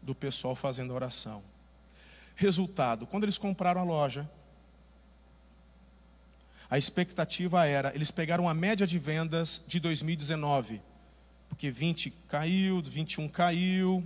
do 0.00 0.14
pessoal 0.14 0.54
fazendo 0.54 0.94
oração. 0.94 1.42
Resultado: 2.34 3.06
quando 3.06 3.24
eles 3.24 3.38
compraram 3.38 3.80
a 3.80 3.84
loja, 3.84 4.28
a 6.68 6.78
expectativa 6.78 7.66
era, 7.66 7.94
eles 7.94 8.10
pegaram 8.10 8.48
a 8.48 8.54
média 8.54 8.86
de 8.86 8.98
vendas 8.98 9.62
de 9.66 9.78
2019, 9.78 10.80
porque 11.48 11.70
20 11.70 12.10
caiu, 12.26 12.82
21 12.82 13.28
caiu, 13.28 14.02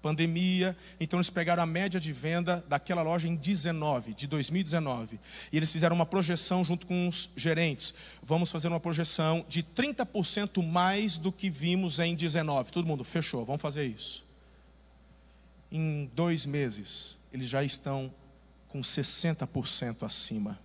pandemia, 0.00 0.76
então 1.00 1.18
eles 1.18 1.30
pegaram 1.30 1.62
a 1.62 1.66
média 1.66 1.98
de 1.98 2.12
venda 2.12 2.64
daquela 2.68 3.02
loja 3.02 3.28
em 3.28 3.34
19, 3.34 4.14
de 4.14 4.26
2019. 4.26 5.18
E 5.52 5.56
eles 5.56 5.72
fizeram 5.72 5.94
uma 5.94 6.06
projeção 6.06 6.64
junto 6.64 6.86
com 6.86 7.08
os 7.08 7.30
gerentes. 7.36 7.94
Vamos 8.22 8.50
fazer 8.50 8.68
uma 8.68 8.80
projeção 8.80 9.44
de 9.48 9.62
30% 9.62 10.64
mais 10.64 11.16
do 11.16 11.32
que 11.32 11.50
vimos 11.50 11.98
em 11.98 12.14
19. 12.14 12.72
Todo 12.72 12.86
mundo 12.86 13.04
fechou, 13.04 13.44
vamos 13.44 13.62
fazer 13.62 13.86
isso. 13.86 14.24
Em 15.70 16.10
dois 16.14 16.46
meses, 16.46 17.18
eles 17.32 17.48
já 17.48 17.62
estão 17.62 18.12
com 18.68 18.80
60% 18.80 20.04
acima. 20.04 20.58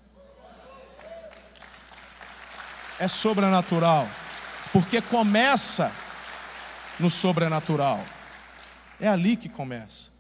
É 3.00 3.08
sobrenatural, 3.08 4.08
porque 4.72 5.02
começa 5.02 5.92
no 7.00 7.10
sobrenatural. 7.10 8.06
É 9.04 9.10
ali 9.10 9.36
que 9.36 9.50
começa. 9.50 10.14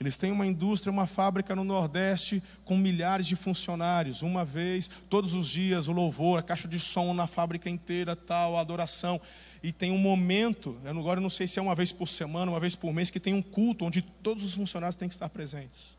Eles 0.00 0.16
têm 0.16 0.32
uma 0.32 0.46
indústria, 0.46 0.90
uma 0.90 1.06
fábrica 1.06 1.54
no 1.54 1.62
Nordeste 1.62 2.42
com 2.64 2.74
milhares 2.74 3.26
de 3.26 3.36
funcionários. 3.36 4.22
Uma 4.22 4.46
vez, 4.46 4.88
todos 5.10 5.34
os 5.34 5.46
dias, 5.46 5.88
o 5.88 5.92
louvor, 5.92 6.38
a 6.38 6.42
caixa 6.42 6.66
de 6.66 6.80
som 6.80 7.12
na 7.12 7.26
fábrica 7.26 7.68
inteira, 7.68 8.16
tal, 8.16 8.56
a 8.56 8.62
adoração. 8.62 9.20
E 9.62 9.72
tem 9.72 9.92
um 9.92 9.98
momento, 9.98 10.74
eu 10.82 10.98
agora 10.98 11.20
não 11.20 11.28
sei 11.28 11.46
se 11.46 11.58
é 11.58 11.62
uma 11.62 11.74
vez 11.74 11.92
por 11.92 12.08
semana, 12.08 12.50
uma 12.50 12.58
vez 12.58 12.74
por 12.74 12.94
mês, 12.94 13.10
que 13.10 13.20
tem 13.20 13.34
um 13.34 13.42
culto 13.42 13.84
onde 13.84 14.00
todos 14.00 14.42
os 14.42 14.54
funcionários 14.54 14.96
têm 14.96 15.06
que 15.06 15.14
estar 15.14 15.28
presentes. 15.28 15.94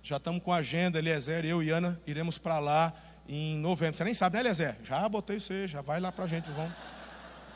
Já 0.00 0.18
estamos 0.18 0.44
com 0.44 0.52
a 0.52 0.58
agenda, 0.58 1.00
Eliezer, 1.00 1.44
eu 1.44 1.60
e 1.60 1.70
Ana 1.70 2.00
iremos 2.06 2.38
para 2.38 2.60
lá 2.60 2.94
em 3.28 3.58
novembro. 3.58 3.96
Você 3.96 4.04
nem 4.04 4.14
sabe, 4.14 4.34
né, 4.34 4.42
Eliezer? 4.42 4.76
Já 4.84 5.08
botei 5.08 5.40
você, 5.40 5.66
já 5.66 5.82
vai 5.82 5.98
lá 5.98 6.12
para 6.12 6.22
a 6.22 6.28
gente. 6.28 6.52
Vamos. 6.52 6.72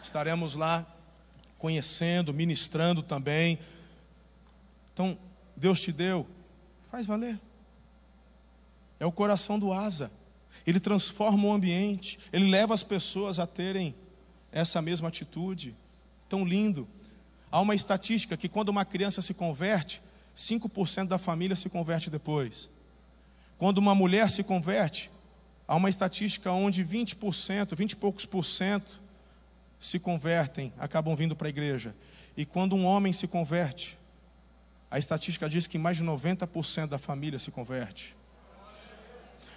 Estaremos 0.03 0.57
lá 0.57 0.85
conhecendo, 1.59 2.33
ministrando 2.33 3.03
também. 3.03 3.59
Então, 4.95 5.19
Deus 5.57 5.81
te 5.81 5.93
deu, 5.93 6.27
faz 6.91 7.07
valer. 7.07 7.39
É 9.01 9.07
o 9.07 9.13
coração 9.13 9.59
do 9.59 9.73
asa. 9.73 10.11
Ele 10.67 10.81
transforma 10.81 11.47
o 11.47 11.53
ambiente, 11.53 12.19
ele 12.33 12.51
leva 12.51 12.75
as 12.75 12.83
pessoas 12.83 13.39
a 13.39 13.47
terem 13.47 13.95
essa 14.53 14.81
mesma 14.81 15.09
atitude. 15.09 15.75
Tão 16.29 16.45
lindo. 16.45 16.87
Há 17.51 17.61
uma 17.61 17.75
estatística 17.75 18.37
que 18.37 18.49
quando 18.49 18.69
uma 18.69 18.85
criança 18.85 19.23
se 19.23 19.35
converte, 19.35 20.03
5% 20.37 21.09
da 21.09 21.19
família 21.19 21.57
se 21.57 21.69
converte 21.69 22.11
depois. 22.11 22.69
Quando 23.57 23.79
uma 23.79 23.95
mulher 23.95 24.31
se 24.31 24.45
converte, 24.45 25.11
há 25.67 25.75
uma 25.75 25.89
estatística 25.89 26.53
onde 26.53 26.85
20%, 26.85 27.75
20 27.75 27.93
e 27.93 27.97
poucos 27.97 28.25
por 28.25 28.45
cento 28.45 29.01
se 29.81 29.99
convertem, 29.99 30.73
acabam 30.79 31.15
vindo 31.15 31.37
para 31.37 31.49
a 31.49 31.51
igreja. 31.51 31.95
E 32.37 32.45
quando 32.45 32.75
um 32.75 32.85
homem 32.85 33.13
se 33.13 33.27
converte, 33.27 33.99
a 34.91 34.99
estatística 34.99 35.49
diz 35.49 35.67
que 35.67 35.79
mais 35.79 35.97
de 35.97 36.05
90% 36.05 36.87
da 36.87 36.99
família 36.99 37.39
se 37.39 37.51
converte. 37.51 38.17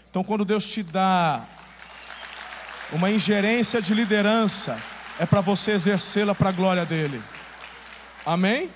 Então, 0.10 0.23
quando 0.23 0.43
Deus 0.43 0.65
te 0.65 0.84
dá 0.84 1.47
uma 2.91 3.10
ingerência 3.10 3.81
de 3.81 3.93
liderança, 3.93 4.81
é 5.17 5.25
para 5.25 5.39
você 5.39 5.71
exercê-la 5.71 6.36
para 6.36 6.49
a 6.49 6.51
glória 6.51 6.86
dele. 6.86 7.21
Amém? 8.25 8.69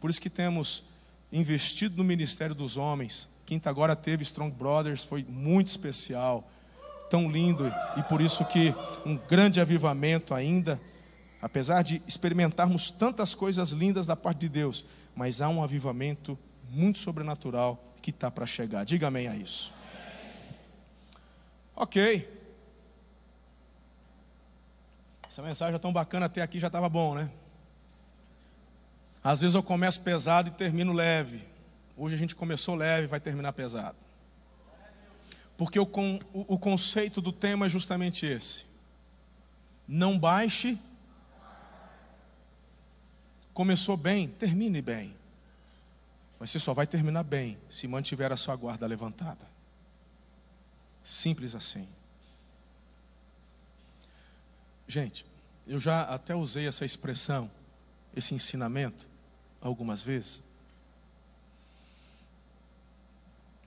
Por 0.00 0.08
isso 0.08 0.20
que 0.20 0.30
temos 0.30 0.84
investido 1.30 1.98
no 1.98 2.04
ministério 2.04 2.54
dos 2.54 2.76
homens. 2.76 3.28
Quinta 3.44 3.68
agora 3.68 3.94
teve 3.94 4.22
Strong 4.22 4.56
Brothers, 4.56 5.04
foi 5.04 5.24
muito 5.28 5.68
especial 5.68 6.50
tão 7.10 7.28
lindo 7.28 7.70
e 7.96 8.02
por 8.04 8.20
isso 8.20 8.44
que 8.44 8.72
um 9.04 9.16
grande 9.16 9.60
avivamento 9.60 10.32
ainda, 10.32 10.80
apesar 11.42 11.82
de 11.82 12.00
experimentarmos 12.06 12.90
tantas 12.90 13.34
coisas 13.34 13.70
lindas 13.70 14.06
da 14.06 14.14
parte 14.14 14.38
de 14.38 14.48
Deus, 14.48 14.86
mas 15.14 15.42
há 15.42 15.48
um 15.48 15.62
avivamento 15.62 16.38
muito 16.70 17.00
sobrenatural 17.00 17.92
que 18.00 18.10
está 18.10 18.30
para 18.30 18.46
chegar. 18.46 18.84
Diga 18.84 19.08
amém 19.08 19.26
a 19.26 19.34
isso. 19.34 19.74
Ok. 21.74 22.38
Essa 25.28 25.42
mensagem 25.42 25.74
é 25.74 25.78
tão 25.78 25.92
bacana 25.92 26.26
até 26.26 26.42
aqui 26.42 26.58
já 26.58 26.68
estava 26.68 26.88
bom, 26.88 27.14
né? 27.14 27.30
Às 29.22 29.42
vezes 29.42 29.54
eu 29.54 29.62
começo 29.62 30.00
pesado 30.00 30.48
e 30.48 30.52
termino 30.52 30.92
leve. 30.92 31.44
Hoje 31.96 32.14
a 32.14 32.18
gente 32.18 32.34
começou 32.34 32.74
leve 32.74 33.06
vai 33.06 33.20
terminar 33.20 33.52
pesado. 33.52 34.09
Porque 35.60 35.78
o, 35.78 35.82
o, 35.82 36.54
o 36.54 36.58
conceito 36.58 37.20
do 37.20 37.30
tema 37.30 37.66
é 37.66 37.68
justamente 37.68 38.24
esse. 38.24 38.64
Não 39.86 40.18
baixe. 40.18 40.80
Começou 43.52 43.94
bem, 43.94 44.26
termine 44.26 44.80
bem. 44.80 45.14
Mas 46.38 46.50
você 46.50 46.58
só 46.58 46.72
vai 46.72 46.86
terminar 46.86 47.24
bem 47.24 47.58
se 47.68 47.86
mantiver 47.86 48.32
a 48.32 48.38
sua 48.38 48.56
guarda 48.56 48.86
levantada. 48.86 49.46
Simples 51.04 51.54
assim. 51.54 51.86
Gente, 54.88 55.26
eu 55.66 55.78
já 55.78 56.04
até 56.04 56.34
usei 56.34 56.66
essa 56.68 56.86
expressão, 56.86 57.50
esse 58.16 58.34
ensinamento, 58.34 59.06
algumas 59.60 60.02
vezes. 60.02 60.42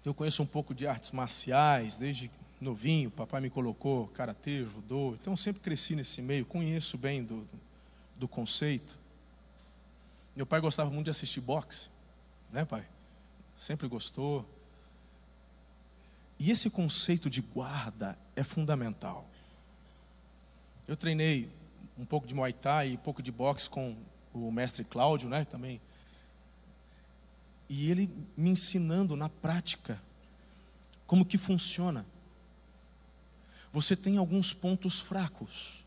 Eu 0.06 0.14
conheço 0.14 0.44
um 0.44 0.46
pouco 0.46 0.74
de 0.74 0.86
artes 0.86 1.12
marciais, 1.12 1.98
desde 1.98 2.30
novinho, 2.60 3.12
papai 3.12 3.42
me 3.42 3.50
colocou 3.50 4.08
karatê, 4.10 4.66
judô, 4.66 5.14
então 5.14 5.36
sempre 5.36 5.62
cresci 5.62 5.96
nesse 5.96 6.22
meio, 6.22 6.46
conheço 6.46 6.98
bem 6.98 7.24
do, 7.24 7.48
do 8.18 8.28
conceito. 8.28 8.98
Meu 10.36 10.46
pai 10.46 10.60
gostava 10.60 10.90
muito 10.90 11.06
de 11.06 11.12
assistir 11.12 11.42
boxe, 11.42 11.90
né, 12.52 12.66
pai? 12.66 12.86
Sempre 13.56 13.88
gostou. 13.88 14.46
E 16.40 16.52
esse 16.52 16.70
conceito 16.70 17.30
de 17.30 17.42
guarda 17.42 18.18
é 18.36 18.44
fundamental. 18.44 19.26
Eu 20.88 20.98
treinei 20.98 21.50
um 21.98 22.06
pouco 22.06 22.26
de 22.28 22.34
Muay 22.34 22.52
Thai 22.52 22.90
e 22.90 22.94
um 22.96 22.98
pouco 22.98 23.22
de 23.22 23.32
boxe 23.32 23.70
com 23.70 23.96
o 24.34 24.52
mestre 24.52 24.84
Cláudio, 24.84 25.30
né, 25.30 25.46
também. 25.46 25.80
E 27.70 27.90
ele 27.90 28.10
me 28.36 28.50
ensinando 28.50 29.16
na 29.16 29.30
prática 29.30 30.02
como 31.08 31.26
que 31.26 31.38
funciona. 31.38 32.06
Você 33.72 33.96
tem 33.96 34.18
alguns 34.18 34.54
pontos 34.54 35.00
fracos. 35.00 35.84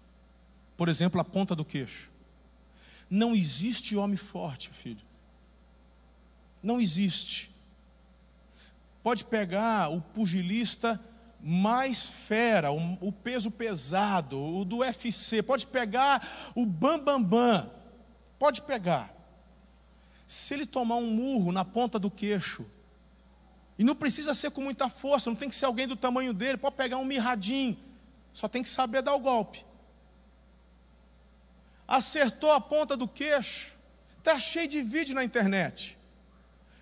Por 0.77 0.89
exemplo, 0.89 1.20
a 1.20 1.24
ponta 1.24 1.55
do 1.55 1.64
queixo. 1.64 2.11
Não 3.09 3.35
existe 3.35 3.97
homem 3.97 4.16
forte, 4.16 4.70
filho. 4.70 5.05
Não 6.62 6.81
existe. 6.81 7.51
Pode 9.03 9.24
pegar 9.24 9.89
o 9.91 10.01
pugilista 10.01 11.01
mais 11.41 12.09
fera, 12.09 12.72
o, 12.72 12.99
o 13.01 13.12
peso 13.12 13.51
pesado, 13.51 14.37
o 14.37 14.64
do 14.64 14.79
UFC, 14.79 15.43
pode 15.43 15.66
pegar 15.66 16.53
o 16.57 16.66
bambambam, 16.66 17.22
bam, 17.22 17.61
bam, 17.61 17.70
pode 18.39 18.62
pegar. 18.62 19.15
Se 20.27 20.55
ele 20.55 20.66
tomar 20.66 20.97
um 20.97 21.07
murro 21.07 21.53
na 21.53 21.64
ponta 21.64 21.99
do 21.99 22.11
queixo, 22.11 22.66
e 23.79 23.85
não 23.85 23.95
precisa 23.95 24.35
ser 24.35 24.51
com 24.51 24.61
muita 24.61 24.89
força, 24.89 25.29
não 25.29 25.37
tem 25.37 25.49
que 25.49 25.57
ser 25.57 25.66
alguém 25.66 25.87
do 25.87 25.97
tamanho 25.97 26.33
dele, 26.33 26.57
pode 26.57 26.77
pegar 26.77 26.97
um 26.97 27.05
mirradinho, 27.05 27.77
só 28.33 28.49
tem 28.49 28.62
que 28.62 28.68
saber 28.68 29.03
dar 29.03 29.14
o 29.14 29.20
golpe. 29.20 29.64
Acertou 31.87 32.53
a 32.53 32.61
ponta 32.61 32.97
do 32.97 33.07
queixo, 33.07 33.74
está 34.18 34.41
cheio 34.41 34.66
de 34.66 34.83
vídeo 34.83 35.14
na 35.14 35.22
internet. 35.22 35.97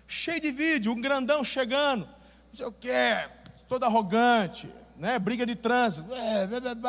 Cheio 0.07 0.39
de 0.39 0.51
vídeo, 0.51 0.91
um 0.91 1.01
grandão 1.01 1.43
chegando, 1.43 2.05
não 2.05 2.55
sei 2.55 2.65
o 2.65 2.71
que, 2.71 3.29
todo 3.67 3.83
arrogante, 3.83 4.69
né? 4.97 5.19
briga 5.19 5.45
de 5.45 5.55
trânsito, 5.55 6.07
é, 6.13 6.47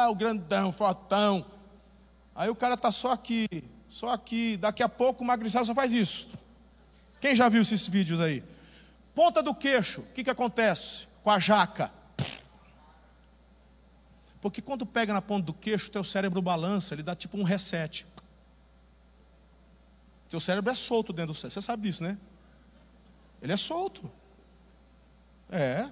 o 0.09 0.15
grandão, 0.15 0.71
fortão. 0.73 1.45
Aí 2.35 2.49
o 2.49 2.55
cara 2.55 2.75
está 2.75 2.93
só 2.93 3.13
aqui, 3.13 3.47
só 3.89 4.11
aqui, 4.11 4.57
daqui 4.57 4.83
a 4.83 4.89
pouco 4.89 5.25
o 5.25 5.27
magricelo 5.27 5.65
só 5.65 5.75
faz 5.75 5.93
isso. 5.93 6.29
Quem 7.21 7.35
já 7.35 7.49
viu 7.49 7.63
esses 7.63 7.87
vídeos 7.89 8.21
aí? 8.21 8.43
Ponta 9.15 9.43
do 9.43 9.55
queixo, 9.55 10.03
o 10.03 10.13
que, 10.13 10.25
que 10.25 10.31
acontece 10.31 11.07
com 11.23 11.31
a 11.31 11.39
jaca? 11.39 11.91
Porque 14.41 14.61
quando 14.61 14.85
pega 14.85 15.13
na 15.13 15.23
ponta 15.23 15.47
do 15.47 15.55
queixo, 15.55 15.91
teu 15.91 16.05
cérebro 16.05 16.41
balança, 16.43 16.95
ele 16.95 17.03
dá 17.03 17.17
tipo 17.17 17.37
um 17.39 17.43
reset. 17.43 18.07
Teu 20.29 20.39
cérebro 20.39 20.71
é 20.71 20.75
solto 20.75 21.13
dentro 21.13 21.33
do 21.33 21.35
cérebro. 21.35 21.55
Você 21.55 21.63
sabe 21.63 21.83
disso, 21.83 22.05
né? 22.05 22.19
Ele 23.41 23.53
é 23.53 23.57
solto. 23.57 24.11
É. 25.51 25.85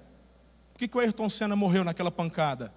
Por 0.72 0.79
que, 0.79 0.89
que 0.89 0.97
o 0.97 1.01
Ayrton 1.01 1.29
Senna 1.29 1.57
morreu 1.57 1.85
naquela 1.85 2.11
pancada? 2.11 2.72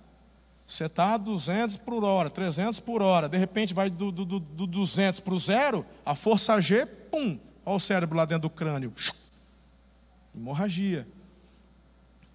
Você 0.68 0.86
está 0.86 1.14
a 1.14 1.18
200 1.18 1.78
por 1.78 2.04
hora, 2.04 2.30
300 2.30 2.80
por 2.80 3.02
hora, 3.02 3.30
de 3.30 3.38
repente 3.38 3.74
vai 3.74 3.90
do, 3.90 4.12
do, 4.12 4.26
do, 4.26 4.40
do 4.40 4.68
200 4.68 5.22
para 5.22 5.34
o 5.34 5.40
zero, 5.40 5.86
a 6.06 6.14
força 6.14 6.60
G, 6.60 6.86
pum, 6.86 7.40
olha 7.68 7.76
o 7.76 7.80
cérebro 7.82 8.16
lá 8.16 8.24
dentro 8.24 8.44
do 8.44 8.50
crânio. 8.50 8.94
Hemorragia. 10.34 11.06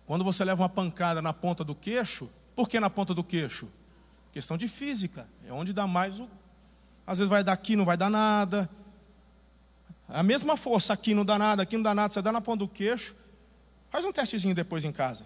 Quando 0.05 0.25
você 0.25 0.45
leva 0.45 0.61
uma 0.61 0.69
pancada 0.69 1.23
na 1.23 1.33
ponta 1.33 1.65
do 1.65 1.75
queixo, 1.75 2.29
por 2.55 2.69
que 2.69 2.79
na 2.79 2.91
ponta 2.91 3.15
do 3.15 3.25
queixo? 3.25 3.67
Questão 4.31 4.59
de 4.59 4.69
física, 4.69 5.27
é 5.47 5.53
onde 5.53 5.73
dá 5.73 5.87
mais 5.87 6.21
o. 6.21 6.29
Às 7.07 7.19
vezes 7.19 7.31
vai 7.31 7.43
dar 7.43 7.55
aqui, 7.55 7.75
não 7.77 7.87
vai 7.87 7.97
dar 7.97 8.11
nada. 8.11 8.69
A 10.07 10.23
mesma 10.23 10.55
força 10.57 10.93
aqui 10.93 11.15
não 11.15 11.25
dá 11.25 11.39
nada, 11.39 11.63
aqui 11.63 11.77
não 11.77 11.83
dá 11.83 11.95
nada, 11.95 12.13
você 12.13 12.21
dá 12.21 12.31
na 12.31 12.43
ponta 12.43 12.59
do 12.59 12.69
queixo. 12.69 13.17
Faz 13.91 14.05
um 14.05 14.13
testezinho 14.13 14.55
depois 14.55 14.85
em 14.85 14.93
casa. 14.93 15.25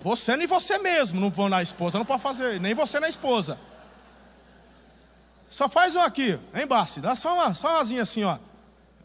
Você 0.00 0.36
nem 0.36 0.48
você 0.48 0.76
mesmo 0.78 1.20
não 1.20 1.30
vou 1.30 1.48
na 1.48 1.62
esposa, 1.62 1.98
não 1.98 2.04
pode 2.04 2.22
fazer, 2.22 2.60
nem 2.60 2.74
você 2.74 2.98
na 2.98 3.08
esposa. 3.08 3.58
Só 5.54 5.68
faz 5.68 5.94
um 5.94 6.00
aqui, 6.00 6.32
hein? 6.52 6.66
Dá 7.00 7.14
só 7.14 7.32
uma, 7.32 7.54
só 7.54 7.68
umazinha 7.68 8.02
assim, 8.02 8.24
ó. 8.24 8.40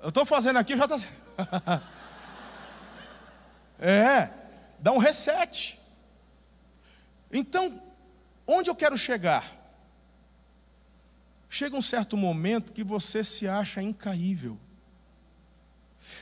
Eu 0.01 0.09
estou 0.09 0.25
fazendo 0.25 0.57
aqui, 0.57 0.75
já 0.75 0.85
está. 0.85 1.83
é, 3.79 4.31
dá 4.79 4.91
um 4.91 4.97
reset. 4.97 5.79
Então, 7.31 7.79
onde 8.47 8.67
eu 8.67 8.73
quero 8.73 8.97
chegar? 8.97 9.45
Chega 11.47 11.77
um 11.77 11.83
certo 11.83 12.17
momento 12.17 12.73
que 12.73 12.83
você 12.83 13.23
se 13.23 13.47
acha 13.47 13.79
incaível. 13.79 14.57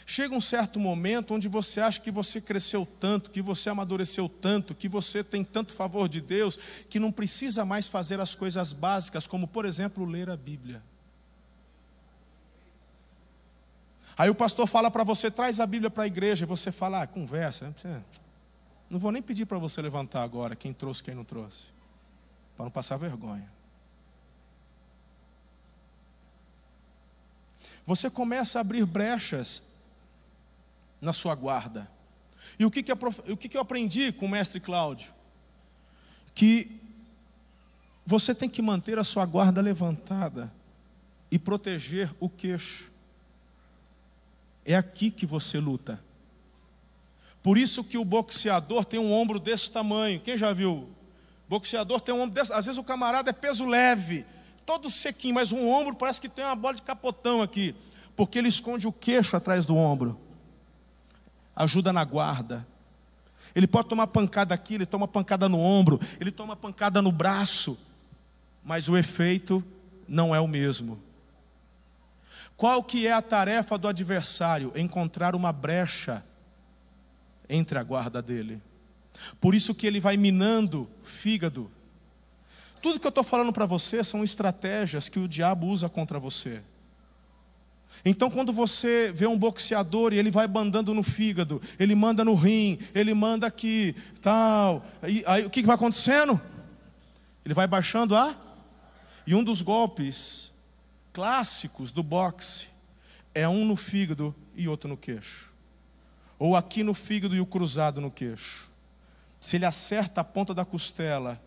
Chega 0.09 0.33
um 0.33 0.39
certo 0.39 0.79
momento 0.79 1.33
onde 1.33 1.49
você 1.49 1.81
acha 1.81 1.99
que 1.99 2.09
você 2.09 2.39
cresceu 2.39 2.87
tanto, 2.97 3.29
que 3.29 3.41
você 3.41 3.69
amadureceu 3.69 4.29
tanto, 4.29 4.73
que 4.73 4.87
você 4.87 5.21
tem 5.21 5.43
tanto 5.43 5.73
favor 5.73 6.07
de 6.07 6.21
Deus, 6.21 6.57
que 6.89 6.97
não 6.97 7.11
precisa 7.11 7.65
mais 7.65 7.89
fazer 7.89 8.17
as 8.21 8.33
coisas 8.33 8.71
básicas, 8.71 9.27
como, 9.27 9.45
por 9.45 9.65
exemplo, 9.65 10.05
ler 10.05 10.29
a 10.29 10.37
Bíblia. 10.37 10.81
Aí 14.17 14.29
o 14.29 14.33
pastor 14.33 14.65
fala 14.65 14.89
para 14.89 15.03
você, 15.03 15.29
traz 15.29 15.59
a 15.59 15.65
Bíblia 15.65 15.89
para 15.89 16.03
a 16.05 16.07
igreja, 16.07 16.45
e 16.45 16.47
você 16.47 16.71
fala, 16.71 17.01
ah, 17.01 17.07
conversa. 17.07 17.75
Não 18.89 18.97
vou 18.97 19.11
nem 19.11 19.21
pedir 19.21 19.45
para 19.45 19.57
você 19.57 19.81
levantar 19.81 20.23
agora, 20.23 20.55
quem 20.55 20.71
trouxe, 20.71 21.03
quem 21.03 21.13
não 21.13 21.25
trouxe, 21.25 21.65
para 22.55 22.63
não 22.63 22.71
passar 22.71 22.95
vergonha. 22.95 23.51
Você 27.85 28.09
começa 28.09 28.57
a 28.57 28.61
abrir 28.61 28.85
brechas 28.85 29.75
na 31.01 31.13
sua 31.13 31.35
guarda. 31.35 31.89
E 32.59 32.65
o 32.65 32.71
que, 32.71 32.83
que, 32.83 32.91
o 32.91 33.37
que, 33.37 33.49
que 33.49 33.57
eu 33.57 33.61
aprendi 33.61 34.11
com 34.11 34.25
o 34.25 34.29
mestre 34.29 34.59
Cláudio? 34.59 35.13
Que 36.33 36.79
você 38.05 38.33
tem 38.33 38.49
que 38.49 38.61
manter 38.61 38.97
a 38.97 39.03
sua 39.03 39.25
guarda 39.25 39.61
levantada 39.61 40.51
e 41.29 41.37
proteger 41.37 42.13
o 42.19 42.29
queixo. 42.29 42.91
É 44.65 44.75
aqui 44.75 45.11
que 45.11 45.25
você 45.25 45.59
luta. 45.59 46.01
Por 47.43 47.57
isso 47.57 47.83
que 47.83 47.97
o 47.97 48.05
boxeador 48.05 48.85
tem 48.85 48.99
um 48.99 49.11
ombro 49.11 49.39
desse 49.39 49.71
tamanho. 49.71 50.19
Quem 50.19 50.37
já 50.37 50.51
viu? 50.53 50.89
Boxeador 51.47 52.01
tem 52.01 52.13
um 52.13 52.21
ombro 52.21 52.35
desse. 52.35 52.51
Às 52.51 52.65
vezes 52.65 52.79
o 52.79 52.83
camarada 52.83 53.29
é 53.29 53.33
peso 53.33 53.65
leve, 53.65 54.25
todo 54.65 54.89
sequinho, 54.89 55.35
mas 55.35 55.51
um 55.51 55.69
ombro 55.69 55.95
parece 55.95 56.19
que 56.19 56.27
tem 56.27 56.43
uma 56.43 56.55
bola 56.55 56.75
de 56.75 56.81
capotão 56.81 57.41
aqui, 57.41 57.73
porque 58.15 58.37
ele 58.37 58.49
esconde 58.49 58.87
o 58.87 58.91
queixo 58.91 59.35
atrás 59.37 59.65
do 59.65 59.75
ombro 59.75 60.26
ajuda 61.57 61.91
na 61.91 62.05
guarda. 62.05 62.65
Ele 63.55 63.65
pode 63.65 63.89
tomar 63.89 64.07
pancada 64.07 64.53
aqui, 64.53 64.75
ele 64.75 64.85
toma 64.85 65.07
pancada 65.07 65.49
no 65.49 65.59
ombro, 65.59 65.99
ele 66.19 66.31
toma 66.31 66.55
pancada 66.55 67.01
no 67.01 67.11
braço, 67.11 67.77
mas 68.63 68.87
o 68.87 68.95
efeito 68.95 69.63
não 70.07 70.35
é 70.35 70.39
o 70.39 70.47
mesmo. 70.47 71.01
Qual 72.55 72.83
que 72.83 73.07
é 73.07 73.11
a 73.11 73.21
tarefa 73.21 73.77
do 73.77 73.87
adversário? 73.87 74.71
Encontrar 74.75 75.35
uma 75.35 75.51
brecha 75.51 76.23
entre 77.49 77.79
a 77.79 77.83
guarda 77.83 78.21
dele. 78.21 78.61
Por 79.41 79.55
isso 79.55 79.73
que 79.73 79.87
ele 79.87 79.99
vai 79.99 80.17
minando 80.17 80.87
fígado. 81.03 81.71
Tudo 82.81 82.99
que 82.99 83.07
eu 83.07 83.09
estou 83.09 83.23
falando 83.23 83.51
para 83.51 83.65
você 83.65 84.03
são 84.03 84.23
estratégias 84.23 85.09
que 85.09 85.19
o 85.19 85.27
diabo 85.27 85.67
usa 85.67 85.89
contra 85.89 86.19
você. 86.19 86.61
Então, 88.05 88.29
quando 88.29 88.53
você 88.53 89.11
vê 89.13 89.27
um 89.27 89.37
boxeador 89.37 90.13
e 90.13 90.17
ele 90.17 90.31
vai 90.31 90.47
bandando 90.47 90.93
no 90.93 91.03
fígado, 91.03 91.61
ele 91.79 91.95
manda 91.95 92.23
no 92.23 92.35
rim, 92.35 92.77
ele 92.93 93.13
manda 93.13 93.47
aqui, 93.47 93.95
tal, 94.21 94.85
aí 95.01 95.45
o 95.45 95.49
que 95.49 95.63
vai 95.63 95.75
acontecendo? 95.75 96.39
Ele 97.43 97.53
vai 97.53 97.67
baixando 97.67 98.15
a. 98.15 98.35
E 99.25 99.35
um 99.35 99.43
dos 99.43 99.61
golpes 99.61 100.53
clássicos 101.11 101.91
do 101.91 102.03
boxe 102.03 102.67
é 103.33 103.47
um 103.47 103.65
no 103.65 103.75
fígado 103.75 104.35
e 104.55 104.67
outro 104.67 104.89
no 104.89 104.95
queixo. 104.95 105.51
Ou 106.39 106.55
aqui 106.55 106.83
no 106.83 106.93
fígado 106.93 107.35
e 107.35 107.41
o 107.41 107.45
cruzado 107.45 107.99
no 107.99 108.11
queixo. 108.11 108.71
Se 109.39 109.55
ele 109.55 109.65
acerta 109.65 110.21
a 110.21 110.23
ponta 110.23 110.53
da 110.53 110.63
costela, 110.63 111.41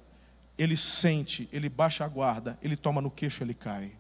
ele 0.59 0.76
sente, 0.76 1.48
ele 1.53 1.68
baixa 1.68 2.05
a 2.05 2.09
guarda, 2.09 2.59
ele 2.62 2.76
toma 2.76 3.01
no 3.01 3.11
queixo, 3.11 3.42
ele 3.42 3.55
cai. 3.55 3.92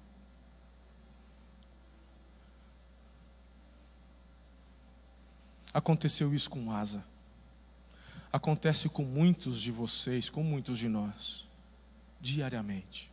Aconteceu 5.72 6.34
isso 6.34 6.50
com 6.50 6.72
Asa. 6.72 7.04
Acontece 8.32 8.88
com 8.88 9.04
muitos 9.04 9.60
de 9.60 9.70
vocês, 9.72 10.30
com 10.30 10.42
muitos 10.42 10.78
de 10.78 10.88
nós, 10.88 11.46
diariamente. 12.20 13.10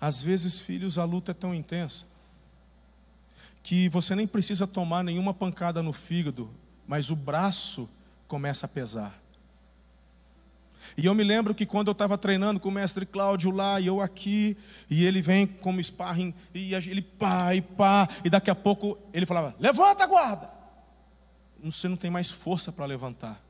Às 0.00 0.22
vezes, 0.22 0.60
filhos, 0.60 0.96
a 0.96 1.04
luta 1.04 1.32
é 1.32 1.34
tão 1.34 1.54
intensa 1.54 2.06
que 3.62 3.88
você 3.88 4.14
nem 4.14 4.26
precisa 4.26 4.66
tomar 4.66 5.04
nenhuma 5.04 5.34
pancada 5.34 5.82
no 5.82 5.92
fígado, 5.92 6.50
mas 6.86 7.10
o 7.10 7.16
braço 7.16 7.88
começa 8.26 8.66
a 8.66 8.68
pesar. 8.68 9.19
E 10.96 11.06
eu 11.06 11.14
me 11.14 11.22
lembro 11.24 11.54
que 11.54 11.66
quando 11.66 11.88
eu 11.88 11.92
estava 11.92 12.18
treinando 12.18 12.60
com 12.60 12.68
o 12.68 12.72
mestre 12.72 13.06
Cláudio 13.06 13.50
lá, 13.50 13.80
e 13.80 13.86
eu 13.86 14.00
aqui, 14.00 14.56
e 14.88 15.04
ele 15.04 15.22
vem 15.22 15.46
como 15.46 15.82
sparring, 15.82 16.34
e 16.54 16.74
ele 16.74 17.02
pá, 17.02 17.54
e 17.54 17.60
pá, 17.60 18.08
e 18.24 18.30
daqui 18.30 18.50
a 18.50 18.54
pouco 18.54 18.98
ele 19.12 19.26
falava: 19.26 19.54
Levanta 19.58 20.06
guarda! 20.06 20.50
Você 21.62 21.88
não 21.88 21.96
tem 21.96 22.10
mais 22.10 22.30
força 22.30 22.72
para 22.72 22.86
levantar. 22.86 23.40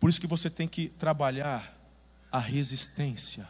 Por 0.00 0.10
isso 0.10 0.20
que 0.20 0.26
você 0.26 0.50
tem 0.50 0.66
que 0.66 0.88
trabalhar 0.88 1.74
a 2.30 2.38
resistência. 2.38 3.48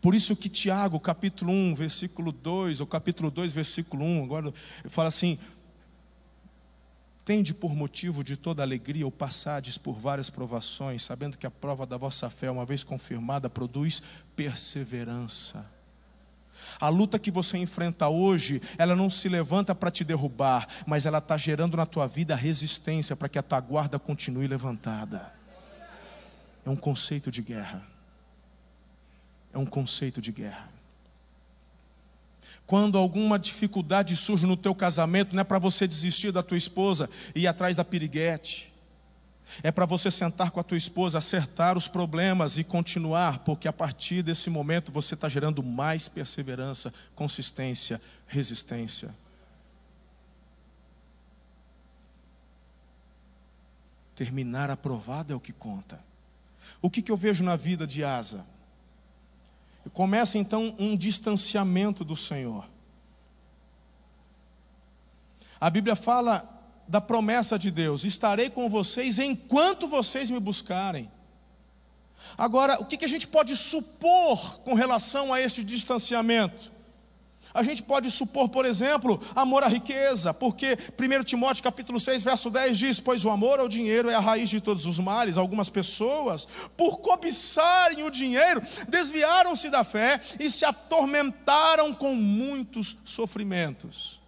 Por 0.00 0.14
isso 0.14 0.34
que 0.34 0.48
Tiago, 0.48 0.98
capítulo 0.98 1.52
1, 1.52 1.74
versículo 1.74 2.32
2, 2.32 2.80
ou 2.80 2.86
capítulo 2.86 3.30
2, 3.30 3.52
versículo 3.52 4.04
1, 4.04 4.24
agora 4.24 4.54
fala 4.88 5.08
assim: 5.08 5.38
Tende 7.26 7.52
por 7.52 7.74
motivo 7.74 8.22
de 8.22 8.36
toda 8.36 8.62
alegria 8.62 9.04
ou 9.04 9.10
passades 9.10 9.76
por 9.76 9.98
várias 9.98 10.30
provações, 10.30 11.02
sabendo 11.02 11.36
que 11.36 11.44
a 11.44 11.50
prova 11.50 11.84
da 11.84 11.96
vossa 11.96 12.30
fé, 12.30 12.48
uma 12.48 12.64
vez 12.64 12.84
confirmada, 12.84 13.50
produz 13.50 14.00
perseverança. 14.36 15.68
A 16.78 16.88
luta 16.88 17.18
que 17.18 17.32
você 17.32 17.58
enfrenta 17.58 18.06
hoje, 18.08 18.62
ela 18.78 18.94
não 18.94 19.10
se 19.10 19.28
levanta 19.28 19.74
para 19.74 19.90
te 19.90 20.04
derrubar, 20.04 20.68
mas 20.86 21.04
ela 21.04 21.18
está 21.18 21.36
gerando 21.36 21.76
na 21.76 21.84
tua 21.84 22.06
vida 22.06 22.36
resistência 22.36 23.16
para 23.16 23.28
que 23.28 23.40
a 23.40 23.42
tua 23.42 23.58
guarda 23.58 23.98
continue 23.98 24.46
levantada. 24.46 25.34
É 26.64 26.70
um 26.70 26.76
conceito 26.76 27.28
de 27.28 27.42
guerra. 27.42 27.84
É 29.52 29.58
um 29.58 29.66
conceito 29.66 30.20
de 30.20 30.30
guerra. 30.30 30.75
Quando 32.66 32.98
alguma 32.98 33.38
dificuldade 33.38 34.16
surge 34.16 34.44
no 34.44 34.56
teu 34.56 34.74
casamento, 34.74 35.34
não 35.34 35.40
é 35.40 35.44
para 35.44 35.58
você 35.58 35.86
desistir 35.86 36.32
da 36.32 36.42
tua 36.42 36.56
esposa 36.56 37.08
e 37.34 37.40
ir 37.40 37.46
atrás 37.46 37.76
da 37.76 37.84
piriguete. 37.84 38.72
É 39.62 39.70
para 39.70 39.86
você 39.86 40.10
sentar 40.10 40.50
com 40.50 40.58
a 40.58 40.64
tua 40.64 40.76
esposa, 40.76 41.18
acertar 41.18 41.78
os 41.78 41.86
problemas 41.86 42.58
e 42.58 42.64
continuar, 42.64 43.40
porque 43.40 43.68
a 43.68 43.72
partir 43.72 44.22
desse 44.22 44.50
momento 44.50 44.90
você 44.90 45.14
está 45.14 45.28
gerando 45.28 45.62
mais 45.62 46.08
perseverança, 46.08 46.92
consistência, 47.14 48.02
resistência. 48.26 49.14
Terminar 54.16 54.70
aprovado 54.70 55.32
é 55.32 55.36
o 55.36 55.40
que 55.40 55.52
conta. 55.52 56.00
O 56.82 56.90
que, 56.90 57.00
que 57.00 57.12
eu 57.12 57.16
vejo 57.16 57.44
na 57.44 57.54
vida 57.54 57.86
de 57.86 58.02
Asa? 58.02 58.44
Começa 59.92 60.38
então 60.38 60.74
um 60.78 60.96
distanciamento 60.96 62.04
do 62.04 62.16
Senhor. 62.16 62.68
A 65.60 65.70
Bíblia 65.70 65.96
fala 65.96 66.52
da 66.86 67.00
promessa 67.00 67.58
de 67.58 67.70
Deus: 67.70 68.04
estarei 68.04 68.50
com 68.50 68.68
vocês 68.68 69.18
enquanto 69.18 69.88
vocês 69.88 70.30
me 70.30 70.40
buscarem. 70.40 71.10
Agora, 72.36 72.80
o 72.80 72.84
que 72.84 73.04
a 73.04 73.08
gente 73.08 73.26
pode 73.28 73.56
supor 73.56 74.58
com 74.60 74.74
relação 74.74 75.32
a 75.32 75.40
este 75.40 75.62
distanciamento? 75.62 76.75
A 77.54 77.62
gente 77.62 77.82
pode 77.82 78.10
supor, 78.10 78.48
por 78.48 78.66
exemplo, 78.66 79.20
amor 79.34 79.62
à 79.62 79.68
riqueza, 79.68 80.34
porque 80.34 80.76
1 80.98 81.24
Timóteo 81.24 81.62
capítulo 81.62 81.98
6, 81.98 82.22
verso 82.22 82.50
10 82.50 82.78
diz: 82.78 83.00
Pois 83.00 83.24
o 83.24 83.30
amor 83.30 83.58
ao 83.58 83.68
dinheiro 83.68 84.10
é 84.10 84.14
a 84.14 84.20
raiz 84.20 84.50
de 84.50 84.60
todos 84.60 84.86
os 84.86 84.98
males. 84.98 85.36
Algumas 85.36 85.70
pessoas, 85.70 86.46
por 86.76 86.98
cobiçarem 86.98 88.04
o 88.04 88.10
dinheiro, 88.10 88.60
desviaram-se 88.88 89.70
da 89.70 89.84
fé 89.84 90.20
e 90.38 90.50
se 90.50 90.64
atormentaram 90.64 91.94
com 91.94 92.14
muitos 92.14 92.96
sofrimentos. 93.04 94.20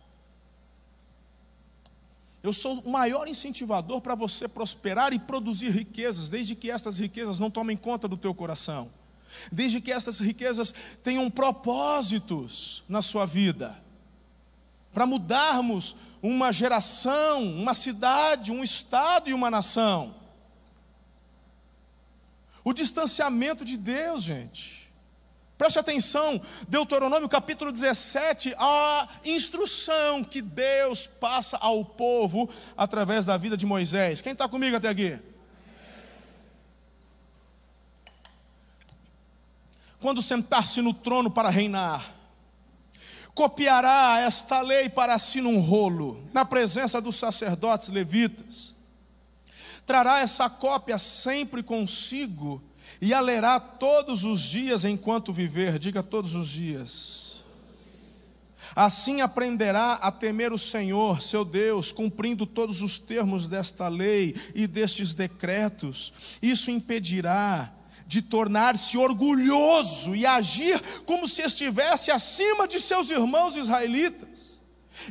Eu 2.42 2.52
sou 2.52 2.78
o 2.80 2.90
maior 2.90 3.28
incentivador 3.28 4.00
para 4.00 4.14
você 4.14 4.46
prosperar 4.48 5.12
e 5.12 5.18
produzir 5.18 5.70
riquezas, 5.70 6.30
desde 6.30 6.54
que 6.54 6.70
estas 6.70 6.98
riquezas 6.98 7.38
não 7.38 7.50
tomem 7.50 7.76
conta 7.76 8.06
do 8.06 8.16
teu 8.16 8.32
coração 8.32 8.90
desde 9.51 9.81
que 9.81 9.93
essas 9.93 10.20
riquezas 10.20 10.74
tenham 11.03 11.31
propósitos 11.31 12.85
na 12.89 13.03
sua 13.03 13.26
vida, 13.26 13.76
para 14.93 15.07
mudarmos 15.07 15.97
uma 16.22 16.53
geração, 16.53 17.43
uma 17.43 17.74
cidade, 17.74 18.51
um 18.51 18.62
estado 18.62 19.31
e 19.31 19.35
uma 19.35 19.51
nação. 19.51 20.14
O 22.64 22.72
distanciamento 22.72 23.64
de 23.64 23.76
Deus, 23.76 24.22
gente. 24.22 24.79
Preste 25.57 25.79
atenção, 25.79 26.41
Deuteronômio 26.68 27.29
capítulo 27.29 27.72
17, 27.72 28.55
a 28.57 29.09
instrução 29.24 30.22
que 30.22 30.41
Deus 30.41 31.05
passa 31.05 31.57
ao 31.57 31.85
povo 31.85 32.49
através 32.76 33.26
da 33.26 33.37
vida 33.37 33.57
de 33.57 33.66
Moisés. 33.66 34.20
Quem 34.20 34.33
está 34.35 34.49
comigo 34.49 34.76
até 34.76 34.89
aqui? 34.89 35.18
Quando 40.01 40.22
sentar-se 40.22 40.80
no 40.80 40.94
trono 40.94 41.30
para 41.30 41.51
reinar, 41.51 42.14
copiará 43.34 44.20
esta 44.20 44.61
lei 44.61 44.88
para 44.88 45.18
si 45.18 45.40
num 45.40 45.61
rolo, 45.61 46.24
na 46.32 46.44
presença 46.44 47.01
dos 47.01 47.16
sacerdotes 47.16 47.88
levitas. 47.88 48.74
Trará 49.86 50.18
essa 50.18 50.51
cópia 50.51 50.99
sempre 50.99 51.62
consigo 51.62 52.62
e 53.01 53.14
a 53.14 53.20
lerá 53.20 53.61
todos 53.61 54.24
os 54.24 54.40
dias 54.40 54.84
enquanto 54.84 55.32
viver, 55.32 55.78
diga 55.78 56.03
todos 56.03 56.34
os 56.34 56.49
dias. 56.49 57.44
Assim 58.74 59.20
aprenderá 59.20 59.94
a 59.94 60.12
temer 60.12 60.53
o 60.53 60.59
Senhor, 60.59 61.22
seu 61.22 61.44
Deus, 61.44 61.90
cumprindo 61.90 62.44
todos 62.44 62.82
os 62.82 62.99
termos 62.99 63.49
desta 63.49 63.88
lei 63.88 64.34
e 64.55 64.66
destes 64.66 65.14
decretos. 65.14 66.12
Isso 66.42 66.70
impedirá 66.70 67.72
de 68.09 68.22
tornar-se 68.22 68.96
orgulhoso 68.96 70.16
e 70.16 70.24
agir 70.24 70.80
como 71.04 71.28
se 71.28 71.42
estivesse 71.42 72.11
acima 72.11 72.66
de 72.66 72.80
seus 72.80 73.11
irmãos 73.11 73.54
israelitas. 73.54 74.62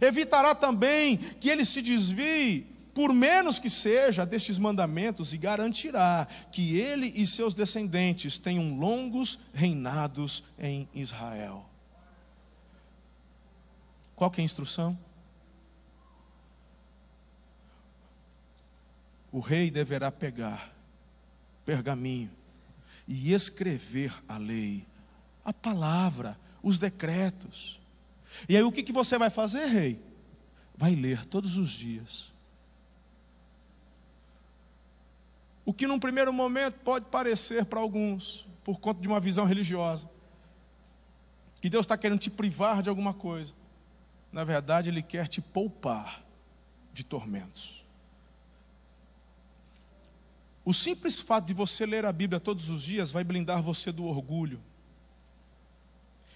Evitará 0.02 0.56
também 0.56 1.16
que 1.16 1.48
ele 1.48 1.64
se 1.64 1.80
desvie, 1.80 2.66
por 2.96 3.14
menos 3.14 3.60
que 3.60 3.70
seja, 3.70 4.26
destes 4.26 4.58
mandamentos 4.58 5.32
e 5.32 5.38
garantirá 5.38 6.28
que 6.52 6.80
ele 6.80 7.14
e 7.16 7.28
seus 7.28 7.54
descendentes 7.54 8.40
tenham 8.40 8.76
longos 8.76 9.38
reinados 9.54 10.44
em 10.58 10.90
Israel. 10.92 11.70
Qual 14.16 14.32
que 14.32 14.42
é 14.42 14.44
a 14.44 14.46
instrução? 14.46 14.98
O 19.32 19.40
rei 19.40 19.70
deverá 19.70 20.12
pegar 20.12 20.74
pergaminho 21.64 22.32
e 23.08 23.34
escrever 23.34 24.14
a 24.28 24.38
lei, 24.38 24.86
a 25.46 25.54
palavra, 25.54 26.38
os 26.62 26.78
decretos. 26.78 27.80
E 28.50 28.56
aí 28.58 28.64
o 28.64 28.72
que, 28.72 28.84
que 28.84 28.92
você 28.92 29.18
vai 29.18 29.30
fazer, 29.30 29.66
rei? 29.68 30.02
Vai 30.76 30.96
ler 30.96 31.26
todos 31.26 31.58
os 31.58 31.72
dias. 31.72 32.34
O 35.66 35.74
que 35.74 35.88
num 35.88 36.00
primeiro 36.00 36.32
momento 36.32 36.76
pode 36.80 37.06
parecer 37.06 37.66
para 37.66 37.80
alguns, 37.80 38.48
por 38.64 38.80
conta 38.80 39.02
de 39.02 39.08
uma 39.08 39.20
visão 39.20 39.46
religiosa, 39.46 40.10
que 41.62 41.70
Deus 41.70 41.86
está 41.86 41.98
querendo 41.98 42.20
te 42.20 42.30
privar 42.30 42.82
de 42.82 42.90
alguma 42.90 43.14
coisa. 43.14 43.54
Na 44.32 44.44
verdade, 44.44 44.90
Ele 44.90 45.02
quer 45.02 45.28
te 45.28 45.42
poupar 45.42 46.24
de 46.94 47.04
tormentos. 47.04 47.87
O 50.68 50.74
simples 50.74 51.22
fato 51.22 51.46
de 51.46 51.54
você 51.54 51.86
ler 51.86 52.04
a 52.04 52.12
Bíblia 52.12 52.42
todos 52.42 52.70
os 52.70 52.84
dias 52.84 53.10
vai 53.10 53.24
blindar 53.24 53.64
você 53.64 53.90
do 53.90 54.04
orgulho. 54.04 54.60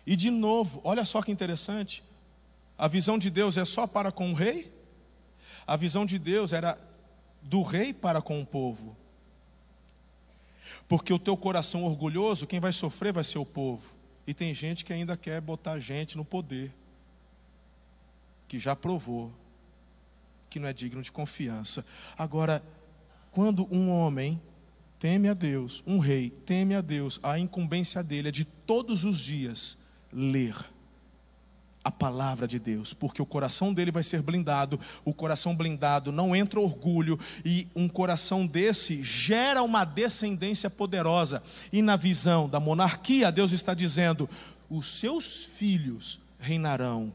E 0.08 0.16
de 0.16 0.32
novo, 0.32 0.80
olha 0.86 1.04
só 1.04 1.22
que 1.22 1.34
interessante. 1.34 2.02
A 2.78 2.88
visão 2.88 3.18
de 3.18 3.30
Deus 3.30 3.58
é 3.58 3.66
só 3.66 3.86
para 3.86 4.10
com 4.10 4.32
o 4.32 4.34
rei? 4.34 4.72
A 5.68 5.76
visão 5.76 6.06
de 6.06 6.18
Deus 6.18 6.54
era 6.54 6.80
do 7.42 7.62
rei 7.62 7.94
para 7.94 8.22
com 8.22 8.42
o 8.42 8.46
povo. 8.46 8.96
Porque 10.88 11.12
o 11.12 11.20
teu 11.20 11.36
coração 11.36 11.84
orgulhoso, 11.84 12.48
quem 12.48 12.62
vai 12.62 12.72
sofrer 12.72 13.12
vai 13.12 13.26
ser 13.26 13.38
o 13.38 13.46
povo. 13.46 13.94
E 14.26 14.34
tem 14.34 14.54
gente 14.54 14.86
que 14.86 14.94
ainda 14.94 15.18
quer 15.18 15.42
botar 15.42 15.78
gente 15.78 16.16
no 16.16 16.24
poder, 16.24 16.74
que 18.48 18.58
já 18.58 18.78
provou 18.78 19.30
que 20.50 20.58
não 20.58 20.70
é 20.70 20.74
digno 20.74 21.02
de 21.02 21.12
confiança. 21.12 21.86
Agora, 22.18 22.64
quando 23.32 23.68
um 23.74 23.90
homem 23.90 24.40
teme 25.00 25.30
a 25.30 25.34
Deus, 25.34 25.82
um 25.88 25.98
rei 25.98 26.30
teme 26.30 26.76
a 26.76 26.82
Deus, 26.82 27.20
a 27.24 27.40
incumbência 27.40 28.04
dele 28.04 28.28
é 28.28 28.32
de 28.32 28.46
todos 28.46 29.04
os 29.04 29.18
dias 29.18 29.80
ler 30.12 30.56
a 31.84 31.90
palavra 31.90 32.48
de 32.48 32.60
Deus, 32.60 32.94
porque 32.94 33.22
o 33.22 33.26
coração 33.26 33.74
dele 33.74 33.90
vai 33.90 34.04
ser 34.04 34.22
blindado, 34.22 34.80
o 35.04 35.14
coração 35.14 35.56
blindado 35.56 36.12
não 36.12 36.36
entra 36.36 36.60
orgulho, 36.60 37.20
e 37.44 37.68
um 37.76 37.90
coração 37.90 38.46
desse 38.46 39.02
gera 39.02 39.64
uma 39.64 39.84
descendência 39.84 40.70
poderosa. 40.70 41.42
E 41.74 41.82
na 41.82 41.96
visão 41.96 42.48
da 42.48 42.60
monarquia, 42.60 43.32
Deus 43.32 43.52
está 43.52 43.74
dizendo: 43.74 44.30
os 44.70 45.00
seus 45.00 45.44
filhos 45.44 46.20
reinarão, 46.38 47.12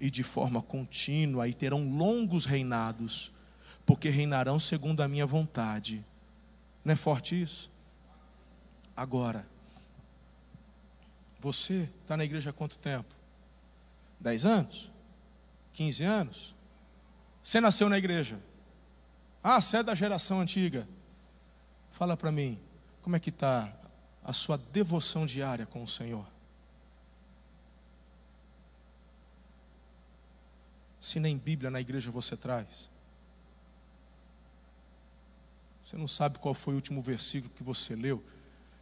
e 0.00 0.10
de 0.10 0.22
forma 0.22 0.62
contínua, 0.62 1.46
e 1.46 1.52
terão 1.52 1.86
longos 1.94 2.46
reinados 2.46 3.30
porque 3.84 4.08
reinarão 4.08 4.58
segundo 4.58 5.02
a 5.02 5.08
minha 5.08 5.26
vontade. 5.26 6.04
Não 6.84 6.92
é 6.92 6.96
forte 6.96 7.40
isso? 7.40 7.70
Agora, 8.96 9.46
você 11.40 11.88
está 12.02 12.16
na 12.16 12.24
igreja 12.24 12.50
há 12.50 12.52
quanto 12.52 12.78
tempo? 12.78 13.14
Dez 14.20 14.44
anos? 14.44 14.90
Quinze 15.72 16.04
anos? 16.04 16.54
Você 17.42 17.60
nasceu 17.60 17.88
na 17.88 17.98
igreja? 17.98 18.38
Ah, 19.42 19.60
você 19.60 19.78
é 19.78 19.82
da 19.82 19.94
geração 19.94 20.40
antiga. 20.40 20.86
Fala 21.90 22.16
para 22.16 22.30
mim, 22.30 22.60
como 23.02 23.16
é 23.16 23.20
que 23.20 23.30
está 23.30 23.72
a 24.22 24.32
sua 24.32 24.56
devoção 24.56 25.26
diária 25.26 25.66
com 25.66 25.82
o 25.82 25.88
Senhor? 25.88 26.26
Se 31.00 31.18
nem 31.18 31.36
Bíblia 31.36 31.70
na 31.70 31.80
igreja 31.80 32.12
você 32.12 32.36
traz. 32.36 32.88
Você 35.92 35.98
não 35.98 36.08
sabe 36.08 36.38
qual 36.38 36.54
foi 36.54 36.72
o 36.72 36.76
último 36.76 37.02
versículo 37.02 37.52
que 37.54 37.62
você 37.62 37.94
leu. 37.94 38.24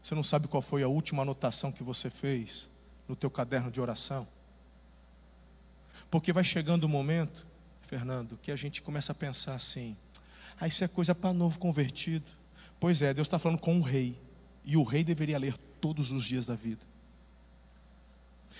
Você 0.00 0.14
não 0.14 0.22
sabe 0.22 0.46
qual 0.46 0.62
foi 0.62 0.84
a 0.84 0.88
última 0.88 1.22
anotação 1.22 1.72
que 1.72 1.82
você 1.82 2.08
fez 2.08 2.70
no 3.08 3.16
teu 3.16 3.28
caderno 3.28 3.68
de 3.68 3.80
oração. 3.80 4.28
Porque 6.08 6.32
vai 6.32 6.44
chegando 6.44 6.84
o 6.84 6.88
momento, 6.88 7.44
Fernando, 7.88 8.38
que 8.40 8.52
a 8.52 8.56
gente 8.56 8.80
começa 8.80 9.10
a 9.10 9.14
pensar 9.14 9.56
assim: 9.56 9.96
ah, 10.60 10.68
isso 10.68 10.84
é 10.84 10.88
coisa 10.88 11.12
para 11.12 11.32
novo 11.32 11.58
convertido. 11.58 12.30
Pois 12.78 13.02
é, 13.02 13.12
Deus 13.12 13.26
está 13.26 13.40
falando 13.40 13.58
com 13.58 13.74
um 13.74 13.82
rei. 13.82 14.16
E 14.64 14.76
o 14.76 14.84
rei 14.84 15.02
deveria 15.02 15.36
ler 15.36 15.58
todos 15.80 16.12
os 16.12 16.24
dias 16.24 16.46
da 16.46 16.54
vida. 16.54 16.86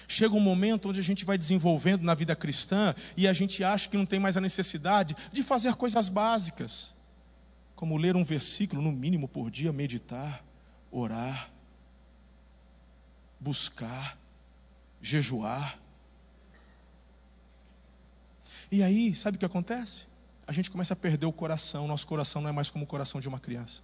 Chega 0.08 0.34
um 0.34 0.40
momento 0.40 0.88
onde 0.88 0.98
a 0.98 1.04
gente 1.04 1.24
vai 1.24 1.38
desenvolvendo 1.38 2.02
na 2.02 2.16
vida 2.16 2.34
cristã 2.34 2.96
e 3.16 3.28
a 3.28 3.32
gente 3.32 3.62
acha 3.62 3.88
que 3.88 3.96
não 3.96 4.06
tem 4.06 4.18
mais 4.18 4.36
a 4.36 4.40
necessidade 4.40 5.16
de 5.32 5.44
fazer 5.44 5.76
coisas 5.76 6.08
básicas, 6.08 6.92
como 7.80 7.96
ler 7.96 8.14
um 8.14 8.22
versículo 8.22 8.82
no 8.82 8.92
mínimo 8.92 9.26
por 9.26 9.50
dia, 9.50 9.72
meditar, 9.72 10.44
orar, 10.90 11.50
buscar, 13.40 14.18
jejuar. 15.00 15.78
E 18.70 18.82
aí, 18.82 19.16
sabe 19.16 19.36
o 19.36 19.38
que 19.40 19.46
acontece? 19.46 20.06
A 20.46 20.52
gente 20.52 20.70
começa 20.70 20.92
a 20.92 20.96
perder 20.96 21.24
o 21.24 21.32
coração, 21.32 21.88
nosso 21.88 22.06
coração 22.06 22.42
não 22.42 22.50
é 22.50 22.52
mais 22.52 22.68
como 22.68 22.84
o 22.84 22.86
coração 22.86 23.18
de 23.18 23.28
uma 23.28 23.40
criança. 23.40 23.80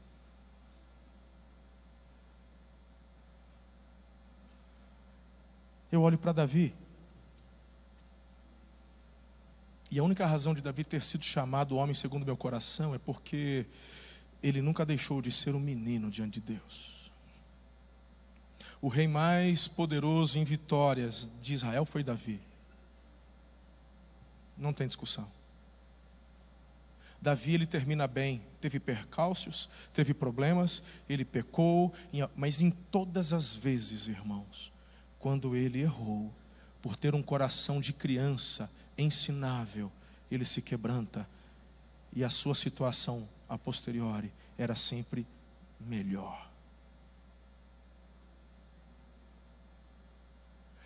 Eu 5.91 6.03
olho 6.03 6.19
para 6.19 6.33
Davi, 6.33 6.75
e 9.91 9.99
a 9.99 10.03
única 10.03 10.27
razão 10.27 10.55
de 10.55 10.61
Davi 10.61 10.85
ter 10.85 11.03
sido 11.03 11.25
chamado 11.25 11.77
homem 11.77 11.95
segundo 11.95 12.27
meu 12.27 12.37
coração 12.37 12.95
é 12.95 12.99
porque 12.99 13.67
ele 14.43 14.61
nunca 14.61 14.85
deixou 14.85 15.23
de 15.23 15.31
ser 15.31 15.55
um 15.55 15.61
menino 15.61 16.11
diante 16.11 16.41
de 16.41 16.55
Deus. 16.55 17.11
O 18.81 18.89
rei 18.89 19.09
mais 19.09 19.67
poderoso 19.67 20.39
em 20.39 20.45
vitórias 20.45 21.31
de 21.41 21.55
Israel 21.55 21.85
foi 21.85 22.03
Davi. 22.03 22.41
Não 24.57 24.73
tem 24.73 24.87
discussão. 24.87 25.29
Davi 27.21 27.55
ele 27.55 27.67
termina 27.67 28.07
bem, 28.07 28.43
teve 28.61 28.79
percalços, 28.79 29.69
teve 29.95 30.13
problemas, 30.13 30.83
ele 31.09 31.25
pecou, 31.25 31.93
mas 32.37 32.61
em 32.61 32.71
todas 32.71 33.33
as 33.33 33.55
vezes, 33.55 34.07
irmãos, 34.07 34.73
quando 35.19 35.57
ele 35.57 35.81
errou, 35.81 36.33
por 36.83 36.95
ter 36.95 37.15
um 37.15 37.23
coração 37.23 37.81
de 37.81 37.93
criança 37.93 38.71
ensinável, 38.99 39.91
ele 40.31 40.45
se 40.45 40.63
quebranta 40.63 41.29
e 42.13 42.25
a 42.25 42.31
sua 42.31 42.55
situação 42.55 43.29
a 43.49 43.59
posteriori 43.59 44.33
era 44.59 44.75
sempre 44.75 45.27
melhor. 45.81 46.47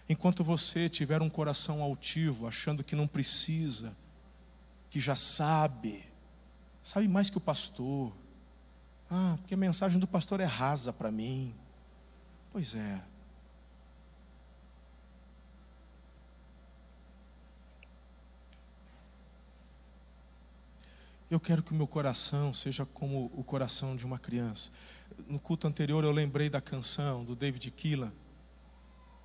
Enquanto 0.08 0.42
você 0.42 0.88
tiver 0.88 1.22
um 1.22 1.30
coração 1.30 1.82
altivo, 1.82 2.48
achando 2.48 2.82
que 2.82 2.96
não 2.96 3.06
precisa, 3.06 3.96
que 4.90 4.98
já 4.98 5.14
sabe, 5.14 6.04
sabe 6.82 7.06
mais 7.06 7.30
que 7.30 7.38
o 7.38 7.40
pastor. 7.40 8.12
Ah, 9.08 9.36
porque 9.38 9.54
a 9.54 9.56
mensagem 9.56 10.00
do 10.00 10.08
pastor 10.08 10.40
é 10.40 10.44
rasa 10.44 10.92
para 10.92 11.12
mim. 11.12 11.54
Pois 12.52 12.74
é. 12.74 13.00
Eu 21.30 21.38
quero 21.38 21.62
que 21.62 21.70
o 21.70 21.76
meu 21.76 21.86
coração 21.86 22.52
seja 22.52 22.84
como 22.84 23.30
o 23.36 23.44
coração 23.44 23.94
de 23.94 24.04
uma 24.04 24.18
criança. 24.18 24.68
No 25.28 25.38
culto 25.38 25.68
anterior 25.68 26.02
eu 26.02 26.10
lembrei 26.10 26.50
da 26.50 26.60
canção 26.60 27.22
do 27.22 27.36
David 27.36 27.70
Keelan. 27.70 28.12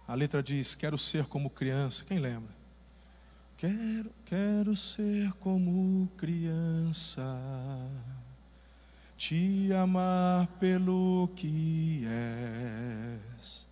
A 0.07 0.13
letra 0.13 0.43
diz: 0.43 0.75
Quero 0.75 0.99
ser 0.99 1.25
como 1.25 1.49
criança. 1.49 2.05
Quem 2.05 2.19
lembra? 2.19 2.53
Quero, 3.57 4.11
quero 4.23 4.75
ser 4.75 5.31
como 5.39 6.07
criança, 6.15 7.23
te 9.17 9.73
amar 9.73 10.45
pelo 10.59 11.27
que 11.35 12.05
és, 12.05 13.65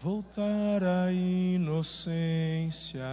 voltar 0.00 0.82
à 0.82 1.10
inocência 1.12 3.06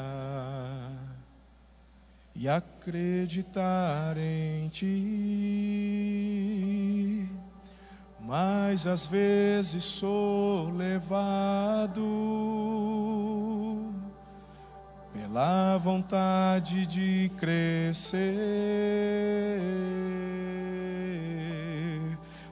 e 2.39 2.47
acreditar 2.47 4.15
em 4.17 4.69
ti. 4.69 4.87
Mas 8.21 8.87
às 8.87 9.05
vezes 9.07 9.83
sou 9.83 10.69
levado 10.69 12.01
pela 15.11 15.77
vontade 15.79 16.85
de 16.85 17.29
crescer. 17.35 18.29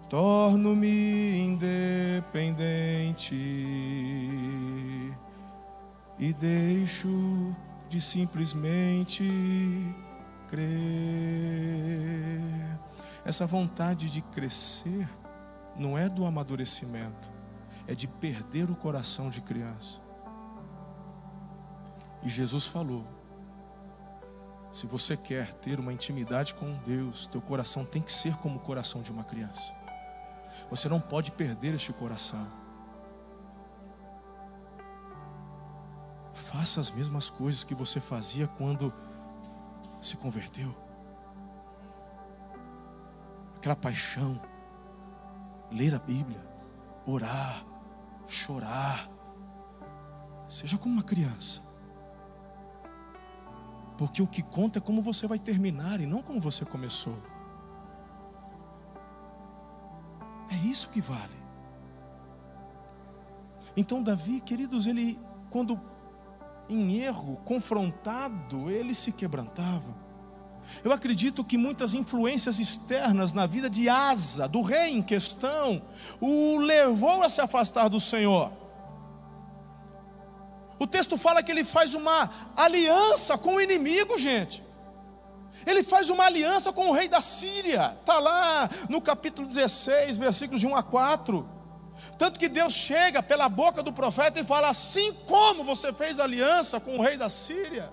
Torno-me 0.09 1.39
independente 1.45 3.35
e 6.19 6.33
deixo 6.33 7.55
de 7.89 8.01
simplesmente 8.01 9.23
crer. 10.47 10.67
Essa 13.25 13.45
vontade 13.45 14.09
de 14.09 14.21
crescer 14.21 15.07
não 15.75 15.97
é 15.97 16.07
do 16.09 16.25
amadurecimento, 16.25 17.31
é 17.87 17.93
de 17.93 18.07
perder 18.07 18.69
o 18.69 18.75
coração 18.75 19.29
de 19.29 19.41
criança. 19.41 19.99
E 22.23 22.29
Jesus 22.29 22.65
falou: 22.65 23.05
se 24.71 24.85
você 24.85 25.15
quer 25.15 25.53
ter 25.55 25.79
uma 25.79 25.93
intimidade 25.93 26.53
com 26.53 26.73
Deus, 26.85 27.27
teu 27.27 27.41
coração 27.41 27.85
tem 27.85 28.01
que 28.01 28.11
ser 28.11 28.35
como 28.37 28.57
o 28.57 28.61
coração 28.61 29.01
de 29.01 29.11
uma 29.11 29.23
criança. 29.23 29.75
Você 30.69 30.89
não 30.89 30.99
pode 30.99 31.31
perder 31.31 31.75
este 31.75 31.93
coração. 31.93 32.47
Faça 36.51 36.79
as 36.79 36.89
mesmas 36.89 37.29
coisas 37.29 37.65
que 37.65 37.75
você 37.75 37.99
fazia 37.99 38.47
quando 38.47 38.93
se 39.99 40.15
converteu. 40.15 40.73
Aquela 43.57 43.75
paixão, 43.75 44.39
ler 45.69 45.93
a 45.93 45.99
Bíblia, 45.99 46.41
orar, 47.05 47.65
chorar. 48.27 49.09
Seja 50.47 50.77
como 50.77 50.93
uma 50.93 51.03
criança. 51.03 51.61
Porque 53.97 54.21
o 54.21 54.27
que 54.27 54.41
conta 54.41 54.79
é 54.79 54.81
como 54.81 55.01
você 55.01 55.27
vai 55.27 55.39
terminar 55.39 55.99
e 55.99 56.05
não 56.05 56.21
como 56.21 56.39
você 56.39 56.63
começou. 56.63 57.17
É 60.49 60.55
isso 60.55 60.87
que 60.87 61.01
vale. 61.01 61.35
Então, 63.75 64.01
Davi, 64.01 64.39
queridos, 64.39 64.87
ele, 64.87 65.19
quando 65.49 65.96
em 66.69 66.97
erro, 66.99 67.37
confrontado, 67.45 68.69
ele 68.69 68.93
se 68.93 69.11
quebrantava. 69.11 69.95
Eu 70.83 70.91
acredito 70.91 71.43
que 71.43 71.57
muitas 71.57 71.93
influências 71.93 72.59
externas 72.59 73.33
na 73.33 73.45
vida 73.45 73.69
de 73.69 73.87
Asa, 73.87 74.47
do 74.47 74.61
rei 74.61 74.91
em 74.91 75.01
questão, 75.01 75.81
o 76.19 76.57
levou 76.57 77.23
a 77.23 77.29
se 77.29 77.41
afastar 77.41 77.87
do 77.87 77.99
Senhor. 77.99 78.51
O 80.79 80.85
texto 80.85 81.17
fala 81.17 81.41
que 81.41 81.51
ele 81.51 81.63
faz 81.63 81.93
uma 81.93 82.29
aliança 82.55 83.37
com 83.37 83.55
o 83.55 83.61
inimigo, 83.61 84.17
gente. 84.17 84.63
Ele 85.65 85.81
faz 85.81 86.09
uma 86.09 86.25
aliança 86.25 86.71
com 86.71 86.89
o 86.89 86.93
rei 86.93 87.07
da 87.07 87.21
Síria. 87.21 87.95
Está 87.99 88.19
lá 88.19 88.69
no 88.89 89.01
capítulo 89.01 89.47
16, 89.47 90.17
versículos 90.17 90.61
de 90.61 90.67
1 90.67 90.75
a 90.75 90.83
4. 90.83 91.56
Tanto 92.17 92.39
que 92.39 92.49
Deus 92.49 92.73
chega 92.73 93.21
pela 93.23 93.49
boca 93.49 93.83
do 93.83 93.93
profeta 93.93 94.39
e 94.39 94.43
fala: 94.43 94.69
Assim 94.69 95.13
como 95.25 95.63
você 95.63 95.93
fez 95.93 96.19
aliança 96.19 96.79
com 96.79 96.97
o 96.97 97.01
rei 97.01 97.17
da 97.17 97.29
Síria. 97.29 97.91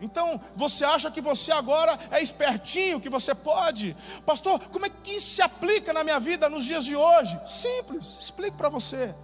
Então, 0.00 0.40
você 0.56 0.82
acha 0.82 1.10
que 1.10 1.20
você 1.20 1.52
agora 1.52 1.98
é 2.10 2.22
espertinho, 2.22 3.00
que 3.00 3.10
você 3.10 3.34
pode? 3.34 3.94
Pastor, 4.24 4.58
como 4.70 4.86
é 4.86 4.88
que 4.88 5.12
isso 5.12 5.34
se 5.34 5.42
aplica 5.42 5.92
na 5.92 6.02
minha 6.02 6.18
vida 6.18 6.48
nos 6.48 6.64
dias 6.64 6.86
de 6.86 6.96
hoje? 6.96 7.38
Simples, 7.44 8.16
explico 8.18 8.56
para 8.56 8.70
você. 8.70 9.14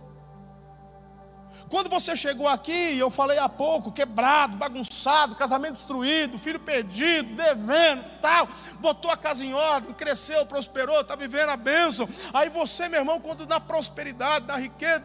Quando 1.68 1.90
você 1.90 2.14
chegou 2.14 2.46
aqui, 2.46 2.96
eu 2.96 3.10
falei 3.10 3.38
há 3.38 3.48
pouco, 3.48 3.90
quebrado, 3.90 4.56
bagunçado, 4.56 5.34
casamento 5.34 5.72
destruído, 5.72 6.38
filho 6.38 6.60
perdido, 6.60 7.34
devendo, 7.34 8.04
tal, 8.20 8.48
botou 8.78 9.10
a 9.10 9.16
casa 9.16 9.44
em 9.44 9.52
ordem, 9.52 9.92
cresceu, 9.92 10.46
prosperou, 10.46 11.00
está 11.00 11.16
vivendo 11.16 11.48
a 11.48 11.56
bênção. 11.56 12.08
Aí 12.32 12.48
você, 12.48 12.88
meu 12.88 13.00
irmão, 13.00 13.20
quando 13.20 13.44
dá 13.44 13.58
prosperidade, 13.58 14.46
dá 14.46 14.56
riqueza, 14.56 15.02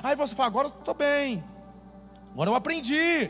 aí 0.00 0.14
você 0.14 0.34
fala: 0.34 0.46
agora 0.46 0.68
estou 0.68 0.94
bem, 0.94 1.42
agora 2.32 2.50
eu 2.50 2.54
aprendi, 2.54 3.28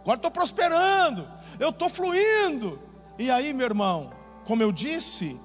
agora 0.00 0.16
estou 0.16 0.30
prosperando, 0.30 1.28
eu 1.60 1.68
estou 1.68 1.90
fluindo. 1.90 2.80
E 3.18 3.30
aí, 3.30 3.52
meu 3.52 3.66
irmão, 3.66 4.12
como 4.46 4.62
eu 4.62 4.72
disse, 4.72 5.38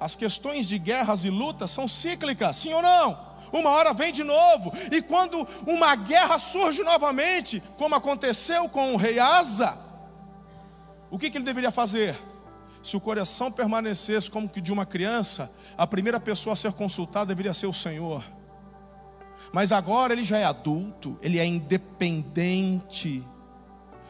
as 0.00 0.16
questões 0.16 0.66
de 0.66 0.76
guerras 0.76 1.24
e 1.24 1.30
lutas 1.30 1.70
são 1.70 1.86
cíclicas, 1.86 2.56
sim 2.56 2.74
ou 2.74 2.82
não? 2.82 3.25
Uma 3.52 3.70
hora 3.70 3.92
vem 3.92 4.12
de 4.12 4.24
novo, 4.24 4.72
e 4.92 5.00
quando 5.02 5.46
uma 5.66 5.94
guerra 5.94 6.38
surge 6.38 6.82
novamente, 6.82 7.62
como 7.78 7.94
aconteceu 7.94 8.68
com 8.68 8.94
o 8.94 8.96
rei 8.96 9.18
Asa, 9.18 9.78
o 11.10 11.18
que, 11.18 11.30
que 11.30 11.38
ele 11.38 11.44
deveria 11.44 11.70
fazer? 11.70 12.16
Se 12.82 12.96
o 12.96 13.00
coração 13.00 13.50
permanecesse 13.50 14.30
como 14.30 14.48
que 14.48 14.60
de 14.60 14.72
uma 14.72 14.86
criança, 14.86 15.50
a 15.76 15.86
primeira 15.86 16.20
pessoa 16.20 16.52
a 16.52 16.56
ser 16.56 16.72
consultada 16.72 17.26
deveria 17.26 17.54
ser 17.54 17.66
o 17.66 17.72
Senhor. 17.72 18.22
Mas 19.52 19.72
agora 19.72 20.12
ele 20.12 20.24
já 20.24 20.38
é 20.38 20.44
adulto, 20.44 21.18
ele 21.22 21.38
é 21.38 21.44
independente, 21.44 23.22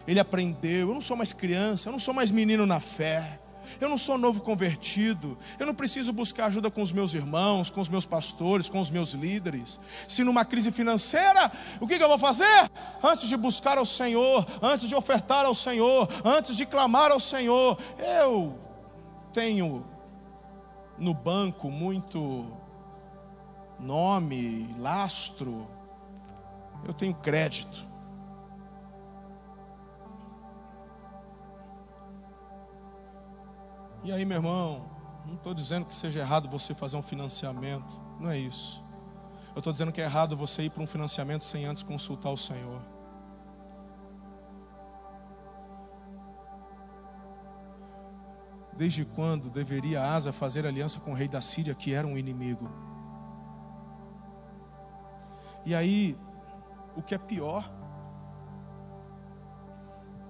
ele 0.07 0.21
aprendeu. 0.21 0.89
Eu 0.89 0.95
não 0.95 1.01
sou 1.01 1.17
mais 1.17 1.33
criança, 1.33 1.89
eu 1.89 1.93
não 1.93 1.99
sou 1.99 2.15
mais 2.15 2.31
menino 2.31 2.67
na 2.67 2.81
fé. 2.81 3.41
Eu 3.81 3.89
não 3.89 3.99
sou 3.99 4.19
novo 4.19 4.41
convertido. 4.41 5.37
Eu 5.59 5.67
não 5.67 5.75
preciso 5.75 6.13
buscar 6.13 6.47
ajuda 6.47 6.71
com 6.71 6.83
os 6.83 6.93
meus 6.93 7.15
irmãos, 7.15 7.71
com 7.71 7.81
os 7.81 7.89
meus 7.89 8.05
pastores, 8.05 8.69
com 8.69 8.81
os 8.81 8.91
meus 8.91 9.13
líderes. 9.13 9.81
Se 10.09 10.25
numa 10.25 10.45
crise 10.45 10.71
financeira, 10.71 11.51
o 11.81 11.87
que, 11.87 11.99
que 11.99 12.05
eu 12.05 12.09
vou 12.09 12.19
fazer? 12.19 12.71
Antes 13.03 13.29
de 13.29 13.37
buscar 13.37 13.79
ao 13.79 13.87
Senhor, 13.87 14.47
antes 14.63 14.89
de 14.89 14.95
ofertar 14.95 15.45
ao 15.45 15.55
Senhor, 15.55 16.09
antes 16.25 16.57
de 16.57 16.67
clamar 16.67 17.11
ao 17.11 17.21
Senhor, 17.21 17.79
eu 17.99 18.59
tenho 19.33 19.85
no 20.99 21.13
banco 21.13 21.71
muito 21.71 22.53
nome, 23.79 24.75
lastro. 24.79 25.69
Eu 26.87 26.95
tenho 26.95 27.15
crédito. 27.15 27.87
E 34.07 34.13
aí, 34.13 34.25
meu 34.25 34.37
irmão, 34.37 34.89
não 35.27 35.35
estou 35.35 35.53
dizendo 35.53 35.85
que 35.85 35.93
seja 35.93 36.21
errado 36.21 36.49
você 36.49 36.73
fazer 36.73 36.97
um 36.97 37.03
financiamento, 37.03 38.01
não 38.21 38.31
é 38.31 38.39
isso. 38.39 38.81
Eu 39.53 39.59
estou 39.59 39.73
dizendo 39.73 39.91
que 39.91 40.01
é 40.01 40.05
errado 40.05 40.37
você 40.37 40.63
ir 40.63 40.71
para 40.71 40.81
um 40.81 40.87
financiamento 40.87 41.43
sem 41.43 41.65
antes 41.65 41.83
consultar 41.83 42.31
o 42.31 42.37
Senhor. 42.37 42.81
Desde 48.75 49.05
quando 49.05 49.51
deveria 49.51 50.05
Asa 50.05 50.33
fazer 50.33 50.65
aliança 50.65 51.01
com 51.01 51.11
o 51.11 51.15
rei 51.15 51.27
da 51.27 51.41
Síria, 51.41 51.75
que 51.75 51.93
era 51.93 52.07
um 52.07 52.17
inimigo? 52.17 52.71
E 55.65 55.75
aí, 55.75 56.17
o 56.95 57.03
que 57.03 57.13
é 57.13 57.19
pior, 57.19 57.69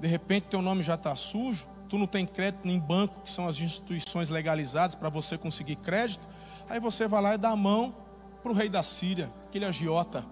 de 0.00 0.08
repente 0.08 0.48
teu 0.48 0.62
nome 0.62 0.82
já 0.82 0.94
está 0.94 1.14
sujo, 1.14 1.75
tu 1.88 1.98
não 1.98 2.06
tem 2.06 2.26
crédito 2.26 2.66
em 2.68 2.78
banco, 2.78 3.20
que 3.20 3.30
são 3.30 3.46
as 3.46 3.60
instituições 3.60 4.30
legalizadas 4.30 4.94
para 4.94 5.08
você 5.08 5.38
conseguir 5.38 5.76
crédito, 5.76 6.28
aí 6.68 6.80
você 6.80 7.06
vai 7.06 7.22
lá 7.22 7.34
e 7.34 7.38
dá 7.38 7.50
a 7.50 7.56
mão 7.56 7.94
para 8.42 8.52
o 8.52 8.54
rei 8.54 8.68
da 8.68 8.82
Síria, 8.82 9.30
aquele 9.46 9.64
agiota, 9.64 10.24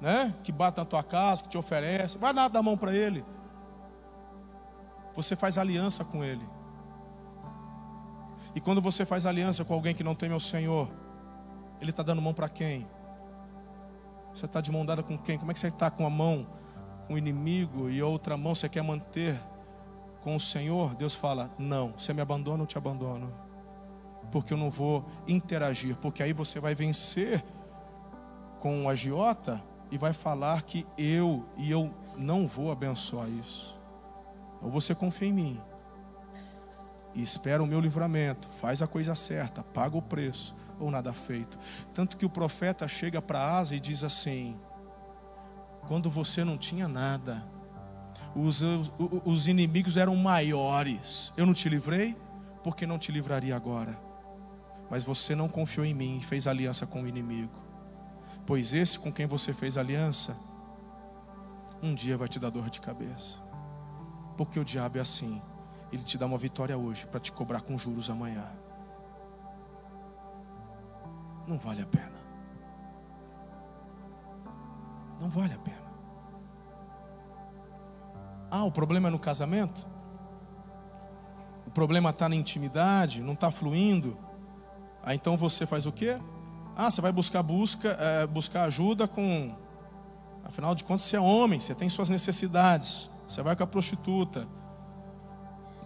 né? 0.00 0.34
que 0.42 0.50
bate 0.50 0.78
na 0.78 0.84
tua 0.84 1.02
casa, 1.02 1.42
que 1.42 1.48
te 1.48 1.58
oferece, 1.58 2.18
vai 2.18 2.32
lá 2.32 2.48
dar 2.48 2.60
a 2.60 2.62
mão 2.62 2.76
para 2.76 2.94
ele. 2.94 3.24
Você 5.14 5.36
faz 5.36 5.58
aliança 5.58 6.04
com 6.04 6.24
ele. 6.24 6.46
E 8.54 8.60
quando 8.60 8.80
você 8.80 9.04
faz 9.04 9.26
aliança 9.26 9.64
com 9.64 9.74
alguém 9.74 9.94
que 9.94 10.02
não 10.02 10.14
teme 10.14 10.34
ao 10.34 10.40
Senhor, 10.40 10.88
ele 11.80 11.90
está 11.90 12.02
dando 12.02 12.22
mão 12.22 12.34
para 12.34 12.48
quem? 12.48 12.86
Você 14.34 14.46
está 14.46 14.60
de 14.60 14.70
mão 14.70 14.86
dada 14.86 15.02
com 15.02 15.16
quem? 15.18 15.38
Como 15.38 15.50
é 15.50 15.54
que 15.54 15.60
você 15.60 15.68
está 15.68 15.90
com 15.90 16.06
a 16.06 16.10
mão 16.10 16.46
com 17.10 17.14
o 17.14 17.18
inimigo 17.18 17.90
e 17.90 18.00
outra 18.00 18.36
mão 18.36 18.54
você 18.54 18.68
quer 18.68 18.82
manter 18.82 19.36
com 20.22 20.36
o 20.36 20.40
Senhor, 20.40 20.94
Deus 20.94 21.14
fala: 21.14 21.50
Não, 21.58 21.94
você 21.96 22.12
me 22.12 22.20
abandona, 22.20 22.62
eu 22.62 22.66
te 22.66 22.78
abandono. 22.78 23.32
Porque 24.30 24.52
eu 24.52 24.58
não 24.58 24.70
vou 24.70 25.04
interagir. 25.26 25.96
Porque 25.96 26.22
aí 26.22 26.32
você 26.32 26.60
vai 26.60 26.74
vencer 26.74 27.42
com 28.60 28.84
o 28.84 28.88
agiota 28.88 29.62
e 29.90 29.98
vai 29.98 30.12
falar 30.12 30.62
que 30.62 30.86
eu 30.96 31.44
e 31.56 31.70
eu 31.70 31.92
não 32.16 32.46
vou 32.46 32.70
abençoar 32.70 33.28
isso. 33.28 33.78
Ou 34.62 34.70
você 34.70 34.94
confia 34.94 35.28
em 35.28 35.32
mim 35.32 35.60
e 37.14 37.22
espera 37.22 37.62
o 37.62 37.66
meu 37.66 37.80
livramento, 37.80 38.48
faz 38.48 38.82
a 38.82 38.86
coisa 38.86 39.14
certa, 39.14 39.62
paga 39.62 39.96
o 39.96 40.02
preço, 40.02 40.54
ou 40.78 40.90
nada 40.90 41.12
feito. 41.12 41.58
Tanto 41.92 42.16
que 42.16 42.24
o 42.24 42.30
profeta 42.30 42.86
chega 42.86 43.20
para 43.20 43.58
Asa 43.58 43.74
e 43.74 43.80
diz 43.80 44.04
assim: 44.04 44.56
Quando 45.88 46.10
você 46.10 46.44
não 46.44 46.56
tinha 46.56 46.86
nada, 46.86 47.44
os, 48.34 48.62
os, 48.62 48.92
os 49.24 49.48
inimigos 49.48 49.96
eram 49.96 50.14
maiores. 50.16 51.32
Eu 51.36 51.46
não 51.46 51.54
te 51.54 51.68
livrei, 51.68 52.16
porque 52.62 52.86
não 52.86 52.98
te 52.98 53.10
livraria 53.10 53.56
agora. 53.56 53.98
Mas 54.90 55.04
você 55.04 55.34
não 55.34 55.48
confiou 55.48 55.84
em 55.84 55.94
mim 55.94 56.18
e 56.18 56.24
fez 56.24 56.46
aliança 56.46 56.86
com 56.86 57.02
o 57.02 57.08
inimigo. 57.08 57.60
Pois 58.46 58.74
esse 58.74 58.98
com 58.98 59.12
quem 59.12 59.26
você 59.26 59.52
fez 59.52 59.76
aliança, 59.76 60.36
um 61.82 61.94
dia 61.94 62.16
vai 62.16 62.28
te 62.28 62.38
dar 62.38 62.50
dor 62.50 62.68
de 62.68 62.80
cabeça. 62.80 63.38
Porque 64.36 64.58
o 64.58 64.64
diabo 64.64 64.98
é 64.98 65.00
assim. 65.00 65.40
Ele 65.92 66.02
te 66.02 66.16
dá 66.16 66.26
uma 66.26 66.38
vitória 66.38 66.76
hoje 66.76 67.06
para 67.06 67.20
te 67.20 67.32
cobrar 67.32 67.60
com 67.60 67.76
juros 67.76 68.10
amanhã. 68.10 68.44
Não 71.46 71.58
vale 71.58 71.82
a 71.82 71.86
pena. 71.86 72.20
Não 75.20 75.28
vale 75.28 75.54
a 75.54 75.58
pena. 75.58 75.79
Ah, 78.50 78.64
o 78.64 78.70
problema 78.72 79.08
é 79.08 79.10
no 79.10 79.18
casamento? 79.18 79.86
O 81.66 81.70
problema 81.70 82.10
está 82.10 82.28
na 82.28 82.34
intimidade, 82.34 83.20
não 83.20 83.34
está 83.34 83.50
fluindo? 83.50 84.18
Ah, 85.02 85.14
então 85.14 85.36
você 85.36 85.66
faz 85.66 85.86
o 85.86 85.92
quê? 85.92 86.18
Ah, 86.76 86.90
você 86.90 87.00
vai 87.00 87.12
buscar 87.12 87.42
busca, 87.42 87.90
é, 87.90 88.26
buscar 88.26 88.64
ajuda 88.64 89.06
com. 89.06 89.54
Afinal 90.42 90.74
de 90.74 90.82
contas, 90.82 91.02
você 91.02 91.16
é 91.16 91.20
homem, 91.20 91.60
você 91.60 91.74
tem 91.74 91.88
suas 91.88 92.08
necessidades. 92.08 93.08
Você 93.28 93.42
vai 93.42 93.54
com 93.54 93.62
a 93.62 93.66
prostituta. 93.66 94.48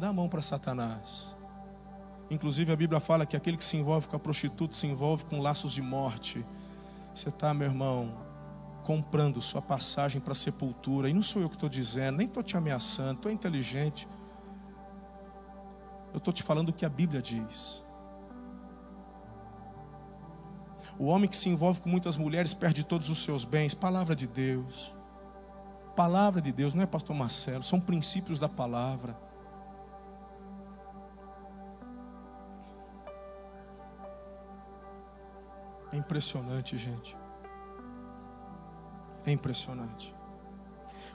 Dá 0.00 0.08
a 0.08 0.12
mão 0.12 0.28
para 0.28 0.40
Satanás. 0.40 1.34
Inclusive 2.30 2.72
a 2.72 2.76
Bíblia 2.76 3.00
fala 3.00 3.26
que 3.26 3.36
aquele 3.36 3.56
que 3.56 3.64
se 3.64 3.76
envolve 3.76 4.08
com 4.08 4.16
a 4.16 4.18
prostituta 4.18 4.74
se 4.74 4.86
envolve 4.86 5.24
com 5.26 5.40
laços 5.40 5.72
de 5.72 5.82
morte. 5.82 6.44
Você 7.14 7.28
está, 7.28 7.52
meu 7.52 7.68
irmão, 7.68 8.23
comprando 8.84 9.40
sua 9.40 9.62
passagem 9.62 10.20
para 10.20 10.32
a 10.32 10.36
sepultura. 10.36 11.08
E 11.08 11.14
não 11.14 11.22
sou 11.22 11.42
eu 11.42 11.48
que 11.48 11.56
estou 11.56 11.68
dizendo, 11.68 12.18
nem 12.18 12.26
estou 12.26 12.42
te 12.42 12.56
ameaçando, 12.56 13.14
estou 13.14 13.32
inteligente. 13.32 14.06
Eu 16.12 16.18
estou 16.18 16.32
te 16.32 16.42
falando 16.42 16.68
o 16.68 16.72
que 16.72 16.84
a 16.84 16.88
Bíblia 16.88 17.20
diz. 17.20 17.82
O 20.96 21.06
homem 21.06 21.28
que 21.28 21.36
se 21.36 21.48
envolve 21.48 21.80
com 21.80 21.88
muitas 21.88 22.16
mulheres 22.16 22.54
perde 22.54 22.84
todos 22.84 23.08
os 23.08 23.24
seus 23.24 23.44
bens. 23.44 23.74
Palavra 23.74 24.14
de 24.14 24.28
Deus. 24.28 24.94
Palavra 25.96 26.40
de 26.40 26.52
Deus, 26.52 26.74
não 26.74 26.82
é 26.82 26.86
pastor 26.86 27.16
Marcelo, 27.16 27.62
são 27.62 27.80
princípios 27.80 28.38
da 28.38 28.48
palavra. 28.48 29.16
É 35.92 35.96
impressionante, 35.96 36.76
gente. 36.76 37.16
É 39.26 39.30
impressionante. 39.30 40.14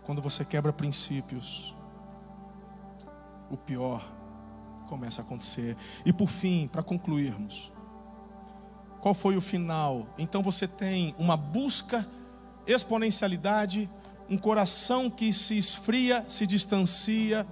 Quando 0.03 0.22
você 0.22 0.43
quebra 0.43 0.74
princípios, 0.74 1.76
o 3.49 3.57
pior 3.57 4.03
começa 4.88 5.22
a 5.22 5.26
acontecer. 5.26 5.78
E 6.05 6.12
por 6.12 6.30
fim, 6.30 6.68
para 6.68 6.82
concluirmos, 6.82 7.72
qual 8.99 9.14
foi 9.14 9.38
o 9.38 9.41
final? 9.41 10.07
Então 10.18 10.41
você 10.41 10.68
tem 10.68 11.16
uma 11.18 11.38
busca, 11.38 12.07
exponencialidade, 12.66 13.89
um 14.30 14.38
coração 14.38 15.10
que 15.10 15.32
se 15.32 15.57
esfria, 15.57 16.26
se 16.28 16.45
distancia, 16.45 17.45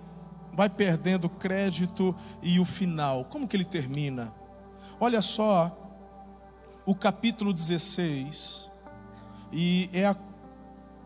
vai 0.54 0.70
perdendo 0.70 1.30
crédito 1.30 2.16
e 2.42 2.60
o 2.60 2.66
final, 2.66 3.26
como 3.26 3.48
que 3.48 3.56
ele 3.56 3.66
termina? 3.66 4.34
Olha 5.00 5.22
só 5.22 5.76
o 6.86 6.96
capítulo 6.96 7.54
16, 7.54 8.70
e 9.52 9.90
é 9.94 10.06
a 10.06 10.16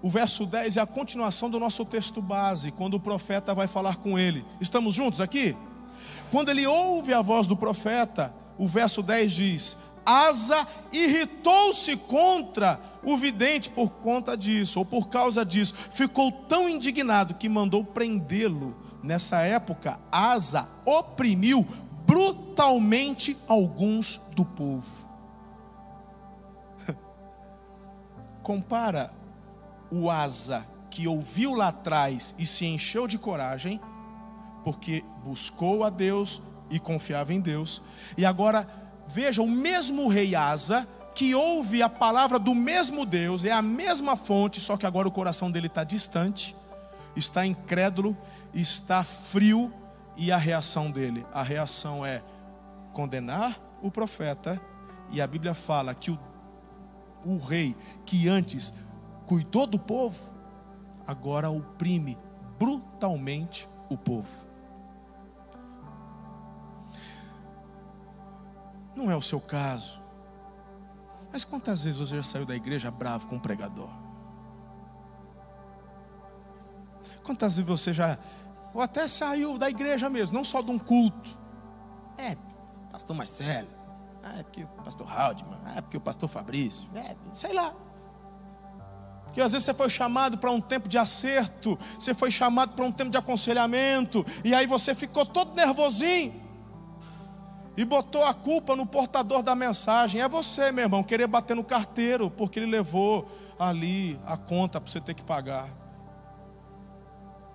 o 0.02 0.10
verso 0.10 0.46
10 0.46 0.78
é 0.78 0.82
a 0.82 0.86
continuação 0.86 1.50
do 1.50 1.60
nosso 1.60 1.86
texto 1.86 2.22
base, 2.22 2.72
quando 2.72 2.96
o 2.96 3.00
profeta 3.00 3.54
vai 3.54 3.68
falar 3.68 3.98
com 3.98 4.18
ele. 4.18 4.44
Estamos 4.60 4.96
juntos 4.96 5.22
aqui? 5.22 5.56
Quando 6.32 6.50
ele 6.50 6.66
ouve 6.66 7.14
a 7.14 7.22
voz 7.22 7.46
do 7.46 7.56
profeta, 7.56 8.34
o 8.58 8.68
verso 8.68 9.04
10 9.04 9.32
diz: 9.32 9.78
Asa 10.04 10.68
irritou-se 10.92 11.96
contra 11.98 12.80
o 13.04 13.16
vidente, 13.16 13.70
por 13.70 13.90
conta 13.90 14.36
disso, 14.36 14.80
ou 14.80 14.86
por 14.86 15.08
causa 15.08 15.46
disso, 15.46 15.76
ficou 15.92 16.32
tão 16.32 16.68
indignado 16.68 17.36
que 17.36 17.48
mandou 17.48 17.84
prendê-lo. 17.84 18.76
Nessa 19.04 19.42
época, 19.42 20.00
Asa 20.12 20.68
oprimiu 20.86 21.68
brutalmente 22.06 23.38
alguns 23.48 24.20
do 24.36 24.46
povo. 24.46 25.10
Compara 28.42 29.21
o 29.92 30.10
Asa 30.10 30.66
que 30.90 31.08
ouviu 31.08 31.54
lá 31.54 31.70
atrás 31.70 32.36
e 32.38 32.46
se 32.46 32.66
encheu 32.66 33.08
de 33.08 33.18
coragem, 33.18 33.80
porque 34.64 35.04
buscou 35.24 35.84
a 35.84 35.90
Deus 35.90 36.42
e 36.70 36.80
confiava 36.80 37.34
em 37.34 37.40
Deus, 37.40 37.82
e 38.18 38.26
agora 38.26 38.68
veja 39.08 39.42
o 39.42 39.48
mesmo 39.48 40.08
rei 40.08 40.36
Asa 40.36 40.88
que 41.14 41.36
ouve 41.36 41.82
a 41.82 41.90
palavra 41.90 42.40
do 42.40 42.56
mesmo 42.56 43.06
Deus, 43.06 43.44
é 43.44 43.52
a 43.52 43.62
mesma 43.62 44.16
fonte, 44.16 44.62
só 44.62 44.78
que 44.78 44.86
agora 44.86 45.08
o 45.08 45.12
coração 45.12 45.52
dele 45.52 45.68
está 45.68 45.84
distante, 45.84 46.56
está 47.16 47.46
incrédulo, 47.46 48.16
está 48.54 49.04
frio, 49.04 49.74
e 50.16 50.32
a 50.32 50.38
reação 50.38 50.92
dele? 50.92 51.26
A 51.34 51.42
reação 51.42 52.06
é 52.06 52.22
condenar 52.94 53.60
o 53.82 53.90
profeta, 53.90 54.62
e 55.10 55.22
a 55.22 55.28
Bíblia 55.28 55.54
fala 55.54 55.94
que 55.94 56.12
o, 56.12 56.20
o 57.26 57.38
rei 57.38 57.76
que 58.06 58.28
antes 58.28 58.74
cuidou 59.32 59.66
do 59.66 59.80
povo, 59.80 60.20
agora 61.08 61.50
oprime 61.50 62.18
brutalmente 62.60 63.66
o 63.90 63.98
povo. 63.98 64.28
Não 68.94 69.10
é 69.10 69.16
o 69.16 69.22
seu 69.22 69.40
caso. 69.40 70.04
Mas 71.32 71.46
quantas 71.46 71.86
vezes 71.86 71.98
você 71.98 72.18
já 72.18 72.24
saiu 72.24 72.46
da 72.46 72.54
igreja 72.54 72.92
bravo 72.92 73.30
com 73.30 73.38
o 73.38 73.40
pregador? 73.40 73.90
Quantas 77.24 77.56
vezes 77.56 77.70
você 77.70 77.94
já, 77.94 78.20
ou 78.74 78.82
até 78.82 79.08
saiu 79.08 79.58
da 79.58 79.70
igreja 79.70 80.10
mesmo, 80.10 80.36
não 80.36 80.44
só 80.44 80.62
de 80.62 80.72
um 80.72 80.78
culto? 80.78 81.40
É, 82.18 82.36
pastor 82.92 83.16
Marcelo, 83.16 83.70
é 84.38 84.44
porque 84.44 84.66
o 84.66 84.68
pastor 84.84 85.10
Haldman, 85.10 85.62
é 85.74 85.80
porque 85.80 85.96
o 85.96 86.02
pastor 86.02 86.28
Fabrício, 86.28 86.90
é, 86.98 87.16
sei 87.34 87.54
lá. 87.54 87.74
Porque 89.32 89.40
às 89.40 89.54
vezes 89.54 89.66
você 89.66 89.74
foi 89.74 89.90
chamado 89.90 90.38
para 90.38 90.52
um 90.52 90.60
tempo 90.60 90.90
de 90.90 90.98
acerto, 90.98 91.80
você 91.98 92.14
foi 92.14 92.30
chamado 92.30 92.74
para 92.74 92.84
um 92.84 92.92
tempo 92.92 93.10
de 93.10 93.18
aconselhamento, 93.18 94.26
e 94.44 94.54
aí 94.54 94.68
você 94.68 94.94
ficou 94.94 95.26
todo 95.26 95.56
nervosinho 95.56 96.34
e 97.78 97.86
botou 97.86 98.26
a 98.26 98.34
culpa 98.34 98.76
no 98.76 98.86
portador 98.86 99.42
da 99.42 99.56
mensagem. 99.56 100.22
É 100.22 100.28
você, 100.28 100.70
meu 100.74 100.84
irmão, 100.84 101.02
querer 101.02 101.28
bater 101.28 101.56
no 101.56 101.64
carteiro, 101.64 102.30
porque 102.30 102.60
ele 102.60 102.70
levou 102.70 103.26
ali 103.58 104.20
a 104.26 104.36
conta 104.36 104.82
para 104.82 104.92
você 104.92 105.00
ter 105.00 105.14
que 105.14 105.24
pagar. 105.24 105.70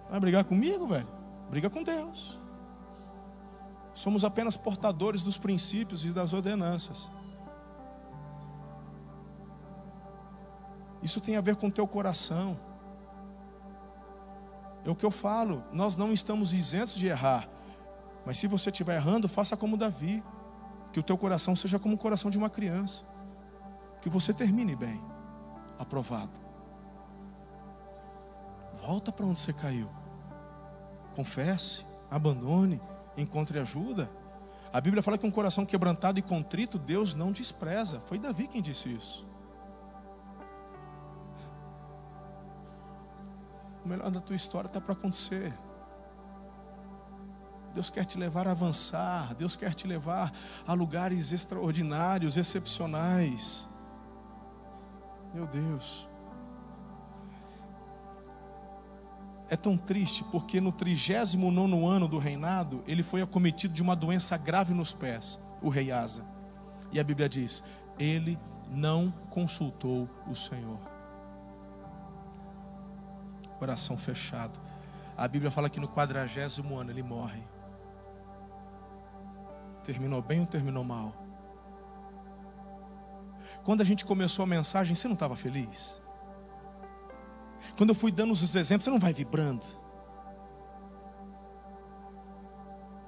Vai 0.09 0.18
brigar 0.18 0.45
comigo, 0.45 0.87
velho? 0.87 1.09
Briga 1.51 1.68
com 1.68 1.83
Deus. 1.83 2.39
Somos 3.93 4.24
apenas 4.24 4.57
portadores 4.57 5.20
dos 5.20 5.37
princípios 5.37 6.07
e 6.07 6.09
das 6.09 6.33
ordenanças. 6.33 7.11
Isso 11.07 11.21
tem 11.21 11.37
a 11.37 11.41
ver 11.41 11.55
com 11.55 11.69
o 11.69 11.71
teu 11.71 11.87
coração. 11.87 12.59
É 14.85 14.91
o 14.91 14.95
que 14.97 15.07
eu 15.07 15.11
falo, 15.13 15.63
nós 15.73 15.97
não 15.97 16.13
estamos 16.13 16.53
isentos 16.53 16.95
de 16.95 17.07
errar, 17.07 17.49
mas 18.25 18.39
se 18.39 18.49
você 18.49 18.71
estiver 18.71 18.97
errando, 18.97 19.29
faça 19.29 19.57
como 19.57 19.77
Davi. 19.77 20.21
Que 20.93 20.99
o 20.99 21.05
teu 21.05 21.17
coração 21.17 21.55
seja 21.55 21.79
como 21.79 21.95
o 21.95 21.99
coração 21.99 22.29
de 22.29 22.37
uma 22.37 22.51
criança. 22.51 23.05
Que 24.03 24.09
você 24.09 24.35
termine 24.35 24.75
bem, 24.75 25.01
aprovado. 25.79 26.41
Volta 28.85 29.13
para 29.13 29.27
onde 29.27 29.39
você 29.39 29.53
caiu. 29.53 29.89
Confesse, 31.15 31.87
abandone, 32.11 32.83
encontre 33.17 33.61
ajuda. 33.61 34.11
A 34.73 34.81
Bíblia 34.81 35.05
fala 35.05 35.17
que 35.17 35.27
um 35.27 35.31
coração 35.31 35.65
quebrantado 35.65 36.19
e 36.19 36.23
contrito, 36.23 36.81
Deus 36.81 37.15
não 37.15 37.31
despreza. 37.31 38.01
Foi 38.07 38.19
Davi 38.19 38.49
quem 38.49 38.61
disse 38.61 38.93
isso. 38.93 39.36
O 43.87 43.89
melhor 43.89 44.11
da 44.11 44.18
tua 44.18 44.34
história 44.34 44.66
está 44.66 44.80
para 44.80 44.95
acontecer. 44.95 45.55
Deus 47.72 47.89
quer 47.89 48.05
te 48.05 48.18
levar 48.18 48.49
a 48.49 48.51
avançar, 48.51 49.32
Deus 49.37 49.55
quer 49.55 49.74
te 49.74 49.87
levar 49.87 50.32
a 50.66 50.72
lugares 50.72 51.30
extraordinários, 51.30 52.37
excepcionais. 52.37 53.64
Meu 55.32 55.47
Deus. 55.47 56.09
É 59.49 59.55
tão 59.57 59.78
triste 59.78 60.24
porque 60.32 60.61
no 60.61 60.72
39 60.72 61.87
ano 61.87 62.09
do 62.09 62.18
reinado, 62.18 62.82
ele 62.89 63.05
foi 63.05 63.22
acometido 63.22 63.72
de 63.72 63.82
uma 63.82 63.95
doença 63.95 64.37
grave 64.37 64.74
nos 64.74 64.93
pés, 64.93 65.39
o 65.62 65.68
rei 65.68 65.93
Asa. 65.93 66.24
E 66.91 66.99
a 66.99 67.05
Bíblia 67.05 67.28
diz: 67.28 67.62
ele 68.01 68.37
não 68.68 69.12
consultou 69.30 70.11
o 70.26 70.34
Senhor. 70.34 70.95
Coração 73.59 73.97
fechado. 73.97 74.61
A 75.17 75.27
Bíblia 75.27 75.51
fala 75.51 75.71
que 75.71 75.81
no 75.81 75.89
quadragésimo 75.89 76.79
ano 76.79 76.91
ele 76.91 77.03
morre. 77.03 77.43
Terminou 79.83 80.21
bem 80.21 80.41
ou 80.41 80.47
terminou 80.47 80.85
mal? 80.85 81.15
Quando 83.65 83.81
a 83.81 83.85
gente 83.85 84.05
começou 84.05 84.43
a 84.43 84.47
mensagem, 84.47 84.95
você 84.95 85.09
não 85.09 85.15
estava 85.15 85.37
feliz? 85.37 86.01
Quando 87.77 87.91
eu 87.91 87.95
fui 87.95 88.13
dando 88.13 88.33
os 88.33 88.55
exemplos, 88.55 88.85
você 88.85 88.91
não 88.91 88.99
vai 88.99 89.13
vibrando? 89.13 89.67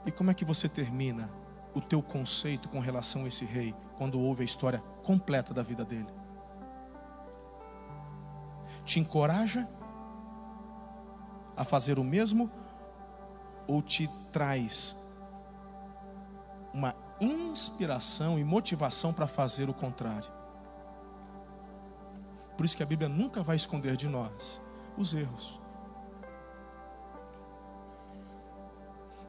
E 0.07 0.11
como 0.11 0.31
é 0.31 0.35
que 0.35 0.45
você 0.45 0.69
termina 0.69 1.29
o 1.75 1.81
teu 1.81 2.03
conceito 2.03 2.69
com 2.69 2.81
relação 2.81 3.25
a 3.25 3.29
esse 3.29 3.45
rei, 3.45 3.75
quando 3.97 4.21
ouve 4.21 4.43
a 4.43 4.45
história 4.45 4.79
completa 5.03 5.53
da 5.53 5.63
vida 5.63 5.85
dele? 5.85 6.09
Te 8.85 8.99
encoraja 8.99 9.69
a 11.59 11.65
fazer 11.65 11.99
o 11.99 12.05
mesmo 12.05 12.49
ou 13.67 13.83
te 13.83 14.09
traz 14.33 14.97
uma 16.73 16.95
inspiração 17.21 18.39
e 18.39 18.45
motivação 18.45 19.13
para 19.13 19.27
fazer 19.27 19.69
o 19.69 19.75
contrário. 19.75 20.31
Por 22.57 22.65
isso 22.65 22.77
que 22.77 22.83
a 22.83 22.87
Bíblia 22.87 23.09
nunca 23.09 23.43
vai 23.43 23.57
esconder 23.57 23.97
de 23.97 24.09
nós 24.09 24.63
os 24.97 25.13
erros. 25.15 25.61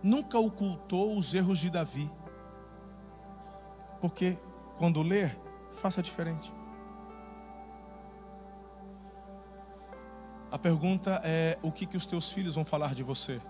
Nunca 0.04 0.38
ocultou 0.38 1.18
os 1.18 1.34
erros 1.34 1.58
de 1.58 1.70
Davi. 1.72 2.10
Porque 4.00 4.38
quando 4.78 5.02
ler, 5.02 5.38
faça 5.74 6.02
diferente. 6.02 6.54
A 10.52 10.58
pergunta 10.58 11.22
é: 11.24 11.58
o 11.62 11.72
que, 11.72 11.86
que 11.86 11.98
os 11.98 12.06
teus 12.06 12.32
filhos 12.32 12.56
vão 12.56 12.66
falar 12.66 12.96
de 12.96 13.04
você 13.04 13.42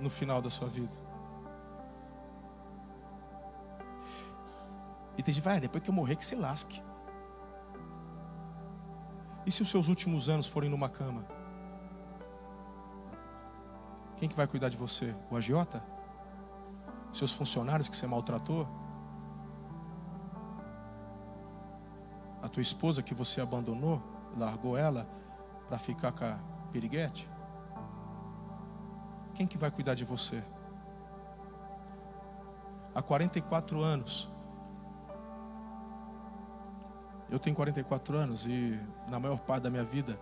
no 0.00 0.10
final 0.10 0.42
da 0.42 0.50
sua 0.50 0.68
vida? 0.68 0.96
E 5.16 5.22
tem 5.22 5.32
gente 5.32 5.42
que 5.42 5.44
fala, 5.44 5.58
ah, 5.58 5.60
depois 5.60 5.82
que 5.82 5.90
eu 5.90 5.94
morrer 5.94 6.16
que 6.16 6.24
se 6.24 6.34
lasque. 6.34 6.82
E 9.46 9.52
se 9.52 9.62
os 9.62 9.70
seus 9.70 9.86
últimos 9.86 10.28
anos 10.28 10.48
forem 10.48 10.68
numa 10.68 10.88
cama? 10.88 11.24
Quem 14.16 14.28
que 14.28 14.34
vai 14.34 14.46
cuidar 14.46 14.68
de 14.68 14.76
você? 14.76 15.14
O 15.30 15.36
agiota? 15.36 15.84
Seus 17.12 17.30
funcionários 17.30 17.88
que 17.88 17.96
você 17.96 18.08
maltratou? 18.08 18.66
A 22.42 22.48
tua 22.48 22.62
esposa 22.62 23.02
que 23.02 23.14
você 23.14 23.40
abandonou, 23.40 24.02
largou 24.36 24.76
ela 24.76 25.06
para 25.74 25.78
ficar 25.80 26.12
com 26.12 26.24
a 26.24 26.38
piriguete? 26.70 27.28
Quem 29.34 29.44
que 29.44 29.58
vai 29.58 29.72
cuidar 29.72 29.96
de 29.96 30.04
você? 30.04 30.40
Há 32.94 33.02
44 33.02 33.82
anos, 33.82 34.30
eu 37.28 37.40
tenho 37.40 37.56
44 37.56 38.16
anos 38.16 38.46
e 38.46 38.80
na 39.08 39.18
maior 39.18 39.40
parte 39.40 39.64
da 39.64 39.70
minha 39.70 39.82
vida, 39.82 40.16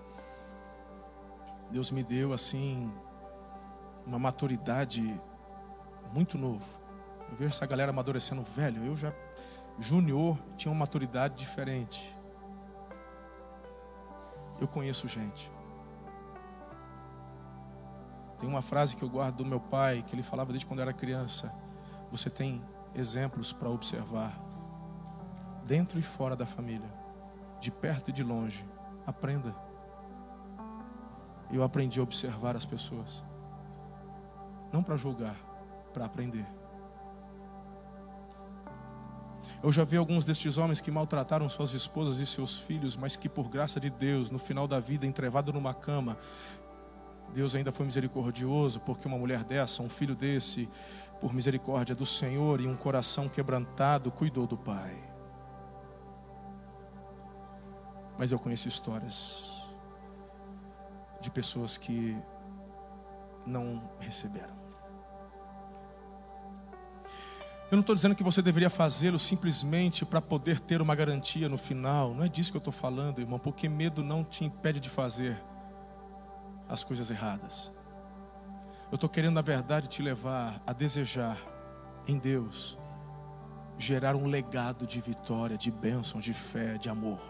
Deus 1.71 1.91
me 1.91 2.03
deu 2.03 2.33
assim 2.33 2.91
uma 4.07 4.19
maturidade 4.19 5.21
muito 6.15 6.39
novo. 6.39 6.65
Eu 7.29 7.37
vejo 7.37 7.51
essa 7.51 7.67
galera 7.67 7.91
amadurecendo 7.91 8.43
velho. 8.43 8.83
Eu 8.87 8.97
já 8.97 9.13
júnior 9.79 10.39
tinha 10.57 10.73
uma 10.73 10.79
maturidade 10.79 11.35
diferente. 11.35 12.17
Eu 14.63 14.69
conheço 14.69 15.09
gente. 15.09 15.51
Tem 18.39 18.49
uma 18.49 18.63
frase 18.63 18.95
que 18.95 19.03
eu 19.03 19.11
guardo 19.11 19.39
do 19.39 19.45
meu 19.45 19.59
pai, 19.59 20.05
que 20.07 20.15
ele 20.15 20.23
falava 20.23 20.53
desde 20.53 20.65
quando 20.65 20.79
eu 20.79 20.85
era 20.85 20.93
criança. 20.93 21.53
Você 22.13 22.31
tem 22.31 22.65
exemplos 22.95 23.53
para 23.53 23.69
observar 23.69 24.33
dentro 25.67 25.99
e 25.99 26.03
fora 26.03 26.37
da 26.37 26.47
família. 26.47 26.89
de 27.61 27.73
perto 27.73 28.11
e 28.11 28.13
de 28.13 28.23
longe. 28.23 28.65
Aprenda. 29.05 29.53
Eu 31.51 31.65
aprendi 31.65 31.99
a 31.99 32.03
observar 32.05 32.55
as 32.55 32.65
pessoas. 32.65 33.21
Não 34.73 34.83
para 34.83 34.97
julgar, 34.97 35.37
para 35.93 36.05
aprender. 36.05 36.47
Eu 39.63 39.71
já 39.71 39.85
vi 39.85 39.97
alguns 39.97 40.25
destes 40.25 40.59
homens 40.59 40.81
que 40.81 40.91
maltrataram 40.91 41.49
suas 41.49 41.73
esposas 41.73 42.19
e 42.19 42.27
seus 42.27 42.59
filhos, 42.59 42.97
mas 42.97 43.15
que 43.15 43.29
por 43.29 43.49
graça 43.49 43.79
de 43.79 43.89
Deus, 43.89 44.29
no 44.29 44.39
final 44.39 44.67
da 44.67 44.81
vida, 44.81 45.07
entrevado 45.07 45.53
numa 45.53 45.73
cama, 45.73 46.19
Deus 47.33 47.55
ainda 47.55 47.71
foi 47.71 47.87
misericordioso, 47.87 48.81
porque 48.81 49.07
uma 49.07 49.17
mulher 49.17 49.45
dessa, 49.45 49.81
um 49.81 49.89
filho 49.89 50.17
desse, 50.17 50.69
por 51.21 51.33
misericórdia 51.33 51.95
do 51.95 52.05
Senhor 52.05 52.61
e 52.61 52.67
um 52.67 52.75
coração 52.75 53.29
quebrantado, 53.29 54.11
cuidou 54.11 54.49
do 54.49 54.59
pai. 54.59 54.99
Mas 58.19 58.33
eu 58.33 58.41
conheço 58.41 58.67
histórias 58.67 59.63
de 61.21 61.31
pessoas 61.31 61.79
que 61.79 62.17
não 63.47 63.81
receberam. 64.01 64.62
Eu 67.73 67.77
não 67.77 67.81
estou 67.81 67.97
dizendo 67.97 68.15
que 68.15 68.23
você 68.23 68.43
deveria 68.43 68.69
fazê-lo 68.69 69.19
simplesmente 69.19 70.05
para 70.05 70.21
poder 70.21 70.61
ter 70.61 70.83
uma 70.83 70.95
garantia 70.95 71.49
no 71.49 71.57
final. 71.57 72.13
Não 72.13 72.23
é 72.23 72.29
disso 72.29 72.51
que 72.51 72.57
eu 72.59 72.61
estou 72.61 72.73
falando, 72.73 73.19
irmão, 73.19 73.39
porque 73.39 73.67
medo 73.67 74.05
não 74.05 74.23
te 74.23 74.45
impede 74.45 74.79
de 74.79 74.91
fazer 74.91 75.43
as 76.69 76.85
coisas 76.85 77.11
erradas. 77.11 77.73
Eu 78.91 78.97
estou 78.97 79.09
querendo, 79.09 79.33
na 79.33 79.41
verdade, 79.41 79.89
te 79.89 80.03
levar 80.03 80.63
a 80.67 80.75
desejar 80.75 81.39
em 82.07 82.19
Deus 82.19 82.79
gerar 83.79 84.15
um 84.15 84.27
legado 84.27 84.87
de 84.87 85.01
vitória, 85.01 85.57
de 85.57 85.71
bênção, 85.71 86.21
de 86.21 86.35
fé, 86.35 86.77
de 86.77 86.91
amor. 86.91 87.21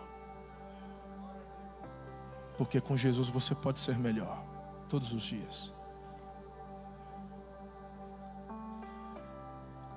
Porque 2.59 2.81
com 2.81 2.97
Jesus 2.97 3.29
você 3.29 3.55
pode 3.55 3.79
ser 3.79 3.97
melhor 3.97 4.45
todos 4.89 5.13
os 5.13 5.23
dias. 5.23 5.73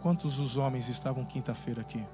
Quantos 0.05 0.37
os 0.37 0.55
homens 0.55 0.87
estavam 0.87 1.25
quinta-feira 1.25 1.81
aqui? 1.81 2.05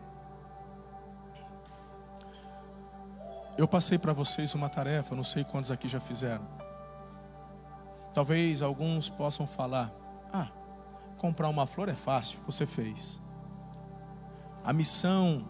Eu 3.58 3.68
passei 3.68 3.98
para 3.98 4.14
vocês 4.14 4.56
uma 4.56 4.70
tarefa, 4.70 5.14
não 5.14 5.26
sei 5.26 5.44
quantos 5.44 5.70
aqui 5.72 5.90
já 5.90 6.00
fizeram. 6.00 6.48
Talvez 8.14 8.62
alguns 8.62 9.10
possam 9.10 9.46
falar: 9.46 9.92
Ah, 10.32 10.48
comprar 11.18 11.50
uma 11.50 11.68
flor 11.68 11.90
é 11.90 11.94
fácil, 11.94 12.40
você 12.46 12.66
fez. 12.66 13.20
A 14.64 14.72
missão 14.72 15.46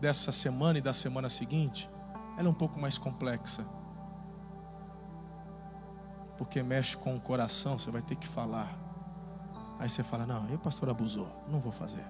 dessa 0.00 0.32
semana 0.32 0.80
e 0.80 0.82
da 0.82 0.92
semana 0.92 1.28
seguinte, 1.28 1.88
ela 2.36 2.48
é 2.48 2.50
um 2.50 2.54
pouco 2.54 2.80
mais 2.80 2.98
complexa. 2.98 3.64
Porque 6.36 6.64
mexe 6.64 6.96
com 6.96 7.14
o 7.14 7.20
coração, 7.20 7.78
você 7.78 7.92
vai 7.92 8.02
ter 8.02 8.16
que 8.16 8.26
falar. 8.26 8.85
Aí 9.78 9.88
você 9.88 10.02
fala: 10.02 10.26
Não, 10.26 10.46
o 10.54 10.58
pastor 10.58 10.88
abusou, 10.88 11.28
não 11.48 11.60
vou 11.60 11.72
fazer. 11.72 12.06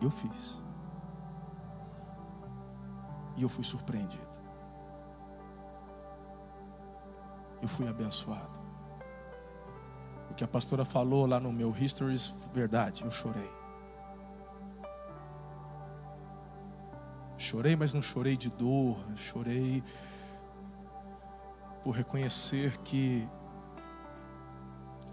Eu 0.00 0.10
fiz. 0.10 0.62
E 3.36 3.42
eu 3.42 3.48
fui 3.48 3.64
surpreendido. 3.64 4.24
Eu 7.60 7.68
fui 7.68 7.88
abençoado. 7.88 8.60
O 10.30 10.34
que 10.34 10.44
a 10.44 10.48
pastora 10.48 10.84
falou 10.84 11.26
lá 11.26 11.40
no 11.40 11.52
meu 11.52 11.74
Histories, 11.76 12.34
verdade, 12.52 13.04
eu 13.04 13.10
chorei. 13.10 13.50
Chorei, 17.38 17.76
mas 17.76 17.92
não 17.92 18.02
chorei 18.02 18.36
de 18.36 18.50
dor, 18.50 18.98
chorei 19.14 19.82
por 21.82 21.92
reconhecer 21.92 22.78
que 22.78 23.28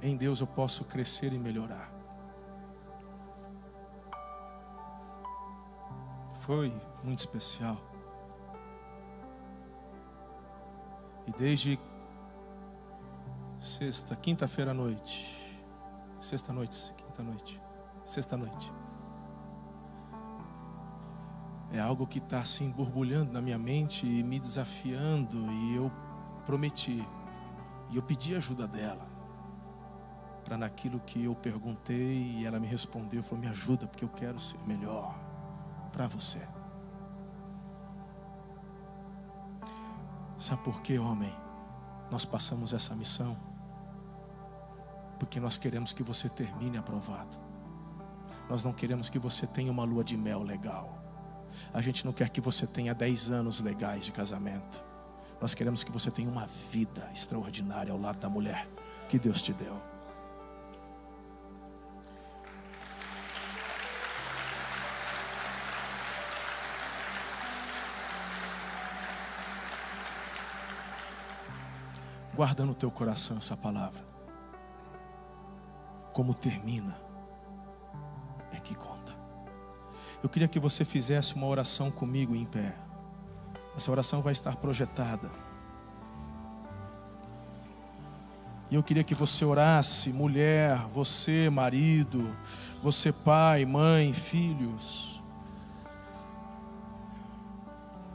em 0.03 0.17
Deus 0.17 0.41
eu 0.41 0.47
posso 0.47 0.83
crescer 0.83 1.31
e 1.31 1.39
melhorar. 1.39 1.89
Foi 6.41 6.73
muito 7.01 7.19
especial. 7.19 7.77
E 11.25 11.31
desde 11.31 11.79
sexta, 13.61 14.13
quinta-feira 14.13 14.71
à 14.71 14.73
noite, 14.73 15.57
sexta 16.19 16.51
noite, 16.51 16.93
quinta 16.97 17.23
noite, 17.23 17.61
sexta 18.03 18.35
noite, 18.35 18.73
é 21.71 21.79
algo 21.79 22.05
que 22.05 22.17
está 22.19 22.41
assim 22.41 22.69
borbulhando 22.71 23.31
na 23.31 23.41
minha 23.41 23.57
mente 23.57 24.05
e 24.05 24.21
me 24.21 24.37
desafiando. 24.37 25.49
E 25.49 25.77
eu 25.77 25.89
prometi, 26.45 27.07
e 27.89 27.95
eu 27.95 28.03
pedi 28.03 28.35
ajuda 28.35 28.67
dela 28.67 29.12
naquilo 30.57 30.99
que 30.99 31.23
eu 31.23 31.35
perguntei 31.35 32.37
e 32.39 32.45
ela 32.45 32.59
me 32.59 32.67
respondeu, 32.67 33.23
falou: 33.23 33.39
"Me 33.39 33.47
ajuda 33.47 33.87
porque 33.87 34.05
eu 34.05 34.09
quero 34.09 34.39
ser 34.39 34.59
melhor 34.65 35.15
para 35.91 36.07
você". 36.07 36.41
Sabe 40.37 40.63
por 40.63 40.81
quê, 40.81 40.99
homem? 40.99 41.33
Nós 42.11 42.25
passamos 42.25 42.73
essa 42.73 42.93
missão 42.93 43.35
porque 45.23 45.39
nós 45.39 45.57
queremos 45.57 45.93
que 45.93 46.03
você 46.03 46.27
termine 46.27 46.77
aprovado. 46.77 47.37
Nós 48.49 48.61
não 48.61 48.73
queremos 48.73 49.09
que 49.09 49.17
você 49.17 49.47
tenha 49.47 49.71
uma 49.71 49.85
lua 49.85 50.03
de 50.03 50.17
mel 50.17 50.43
legal. 50.43 51.01
A 51.73 51.81
gente 51.81 52.05
não 52.05 52.11
quer 52.11 52.29
que 52.29 52.41
você 52.41 52.67
tenha 52.67 52.93
10 52.93 53.31
anos 53.31 53.61
legais 53.61 54.05
de 54.05 54.11
casamento. 54.11 54.83
Nós 55.39 55.53
queremos 55.53 55.83
que 55.83 55.91
você 55.91 56.11
tenha 56.11 56.29
uma 56.29 56.45
vida 56.45 57.09
extraordinária 57.13 57.93
ao 57.93 57.99
lado 57.99 58.19
da 58.19 58.29
mulher 58.29 58.67
que 59.07 59.17
Deus 59.17 59.41
te 59.41 59.53
deu. 59.53 59.92
Guarda 72.35 72.65
no 72.65 72.73
teu 72.73 72.89
coração 72.89 73.37
essa 73.37 73.55
palavra. 73.55 74.03
Como 76.11 76.33
termina 76.33 76.97
é 78.51 78.59
que 78.59 78.75
conta. 78.75 79.13
Eu 80.21 80.29
queria 80.29 80.47
que 80.47 80.59
você 80.59 80.85
fizesse 80.85 81.35
uma 81.35 81.47
oração 81.47 81.91
comigo 81.91 82.35
em 82.35 82.45
pé. 82.45 82.73
Essa 83.75 83.91
oração 83.91 84.21
vai 84.21 84.33
estar 84.33 84.55
projetada. 84.55 85.29
E 88.71 88.75
eu 88.75 88.81
queria 88.81 89.03
que 89.03 89.13
você 89.13 89.45
orasse, 89.45 90.11
mulher, 90.11 90.77
você, 90.93 91.49
marido, 91.49 92.35
você, 92.81 93.11
pai, 93.11 93.65
mãe, 93.65 94.13
filhos. 94.13 95.21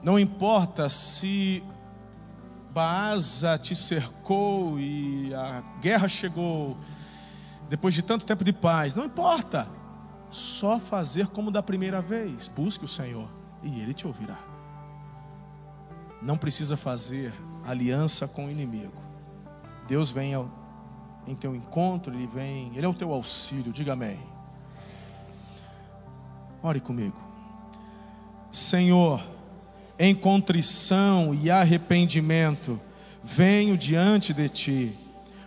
Não 0.03 0.19
importa 0.19 0.89
se 0.89 1.63
Baasa 2.79 3.59
te 3.59 3.75
cercou 3.75 4.79
e 4.79 5.35
a 5.35 5.65
guerra 5.81 6.07
chegou, 6.07 6.77
depois 7.69 7.93
de 7.93 8.03
tanto 8.03 8.25
tempo 8.25 8.45
de 8.45 8.53
paz, 8.53 8.95
não 8.95 9.05
importa, 9.05 9.69
só 10.31 10.79
fazer 10.79 11.27
como 11.27 11.51
da 11.51 11.61
primeira 11.61 12.01
vez, 12.01 12.47
busque 12.47 12.85
o 12.85 12.87
Senhor 12.87 13.29
e 13.65 13.81
Ele 13.81 13.93
te 13.93 14.07
ouvirá. 14.07 14.39
Não 16.23 16.39
precisa 16.39 16.77
fazer 16.77 17.33
aliança 17.67 18.29
com 18.29 18.47
o 18.47 18.49
inimigo, 18.49 19.03
Deus 19.89 20.13
vem 20.13 20.35
ao, 20.35 20.49
em 21.27 21.35
teu 21.35 21.57
encontro, 21.57 22.15
Ele 22.15 22.29
vem, 22.29 22.71
Ele 22.77 22.87
é 22.87 22.89
o 22.89 22.95
teu 22.95 23.13
auxílio, 23.13 23.73
diga 23.73 23.95
amém. 23.95 24.25
Ore 26.63 26.79
comigo, 26.79 27.21
Senhor 28.53 29.21
em 29.99 30.15
contrição 30.15 31.35
e 31.35 31.51
arrependimento, 31.51 32.81
venho 33.23 33.77
diante 33.77 34.33
de 34.33 34.49
ti. 34.49 34.95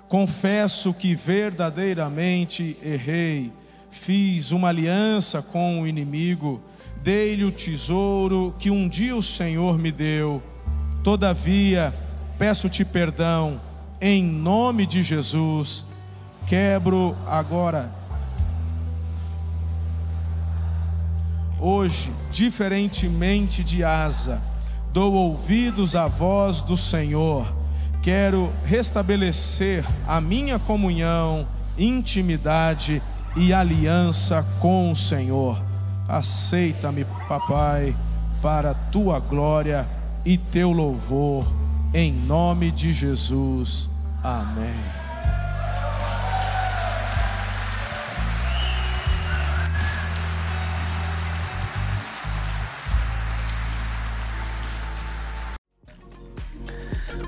Confesso 0.07 0.93
que 0.93 1.15
verdadeiramente 1.15 2.77
errei, 2.83 3.51
fiz 3.89 4.51
uma 4.51 4.67
aliança 4.67 5.41
com 5.41 5.81
o 5.81 5.87
inimigo, 5.87 6.61
dei-lhe 7.01 7.45
o 7.45 7.51
tesouro 7.51 8.53
que 8.59 8.69
um 8.69 8.89
dia 8.89 9.15
o 9.15 9.23
Senhor 9.23 9.79
me 9.79 9.91
deu. 9.91 10.43
Todavia, 11.01 11.93
peço-te 12.37 12.83
perdão, 12.83 13.61
em 14.01 14.21
nome 14.21 14.85
de 14.85 15.01
Jesus. 15.01 15.85
Quebro 16.45 17.15
agora 17.25 18.00
Hoje, 21.63 22.11
diferentemente 22.31 23.63
de 23.63 23.83
Asa, 23.83 24.41
dou 24.91 25.13
ouvidos 25.13 25.95
à 25.95 26.07
voz 26.07 26.59
do 26.59 26.75
Senhor. 26.75 27.45
Quero 28.01 28.51
restabelecer 28.65 29.85
a 30.07 30.19
minha 30.19 30.57
comunhão, 30.57 31.47
intimidade 31.77 32.99
e 33.37 33.53
aliança 33.53 34.43
com 34.59 34.91
o 34.91 34.95
Senhor. 34.95 35.61
Aceita-me, 36.07 37.05
papai, 37.27 37.95
para 38.41 38.73
tua 38.73 39.19
glória 39.19 39.87
e 40.25 40.39
teu 40.39 40.71
louvor, 40.71 41.45
em 41.93 42.11
nome 42.11 42.71
de 42.71 42.91
Jesus. 42.91 43.87
Amém. 44.23 45.00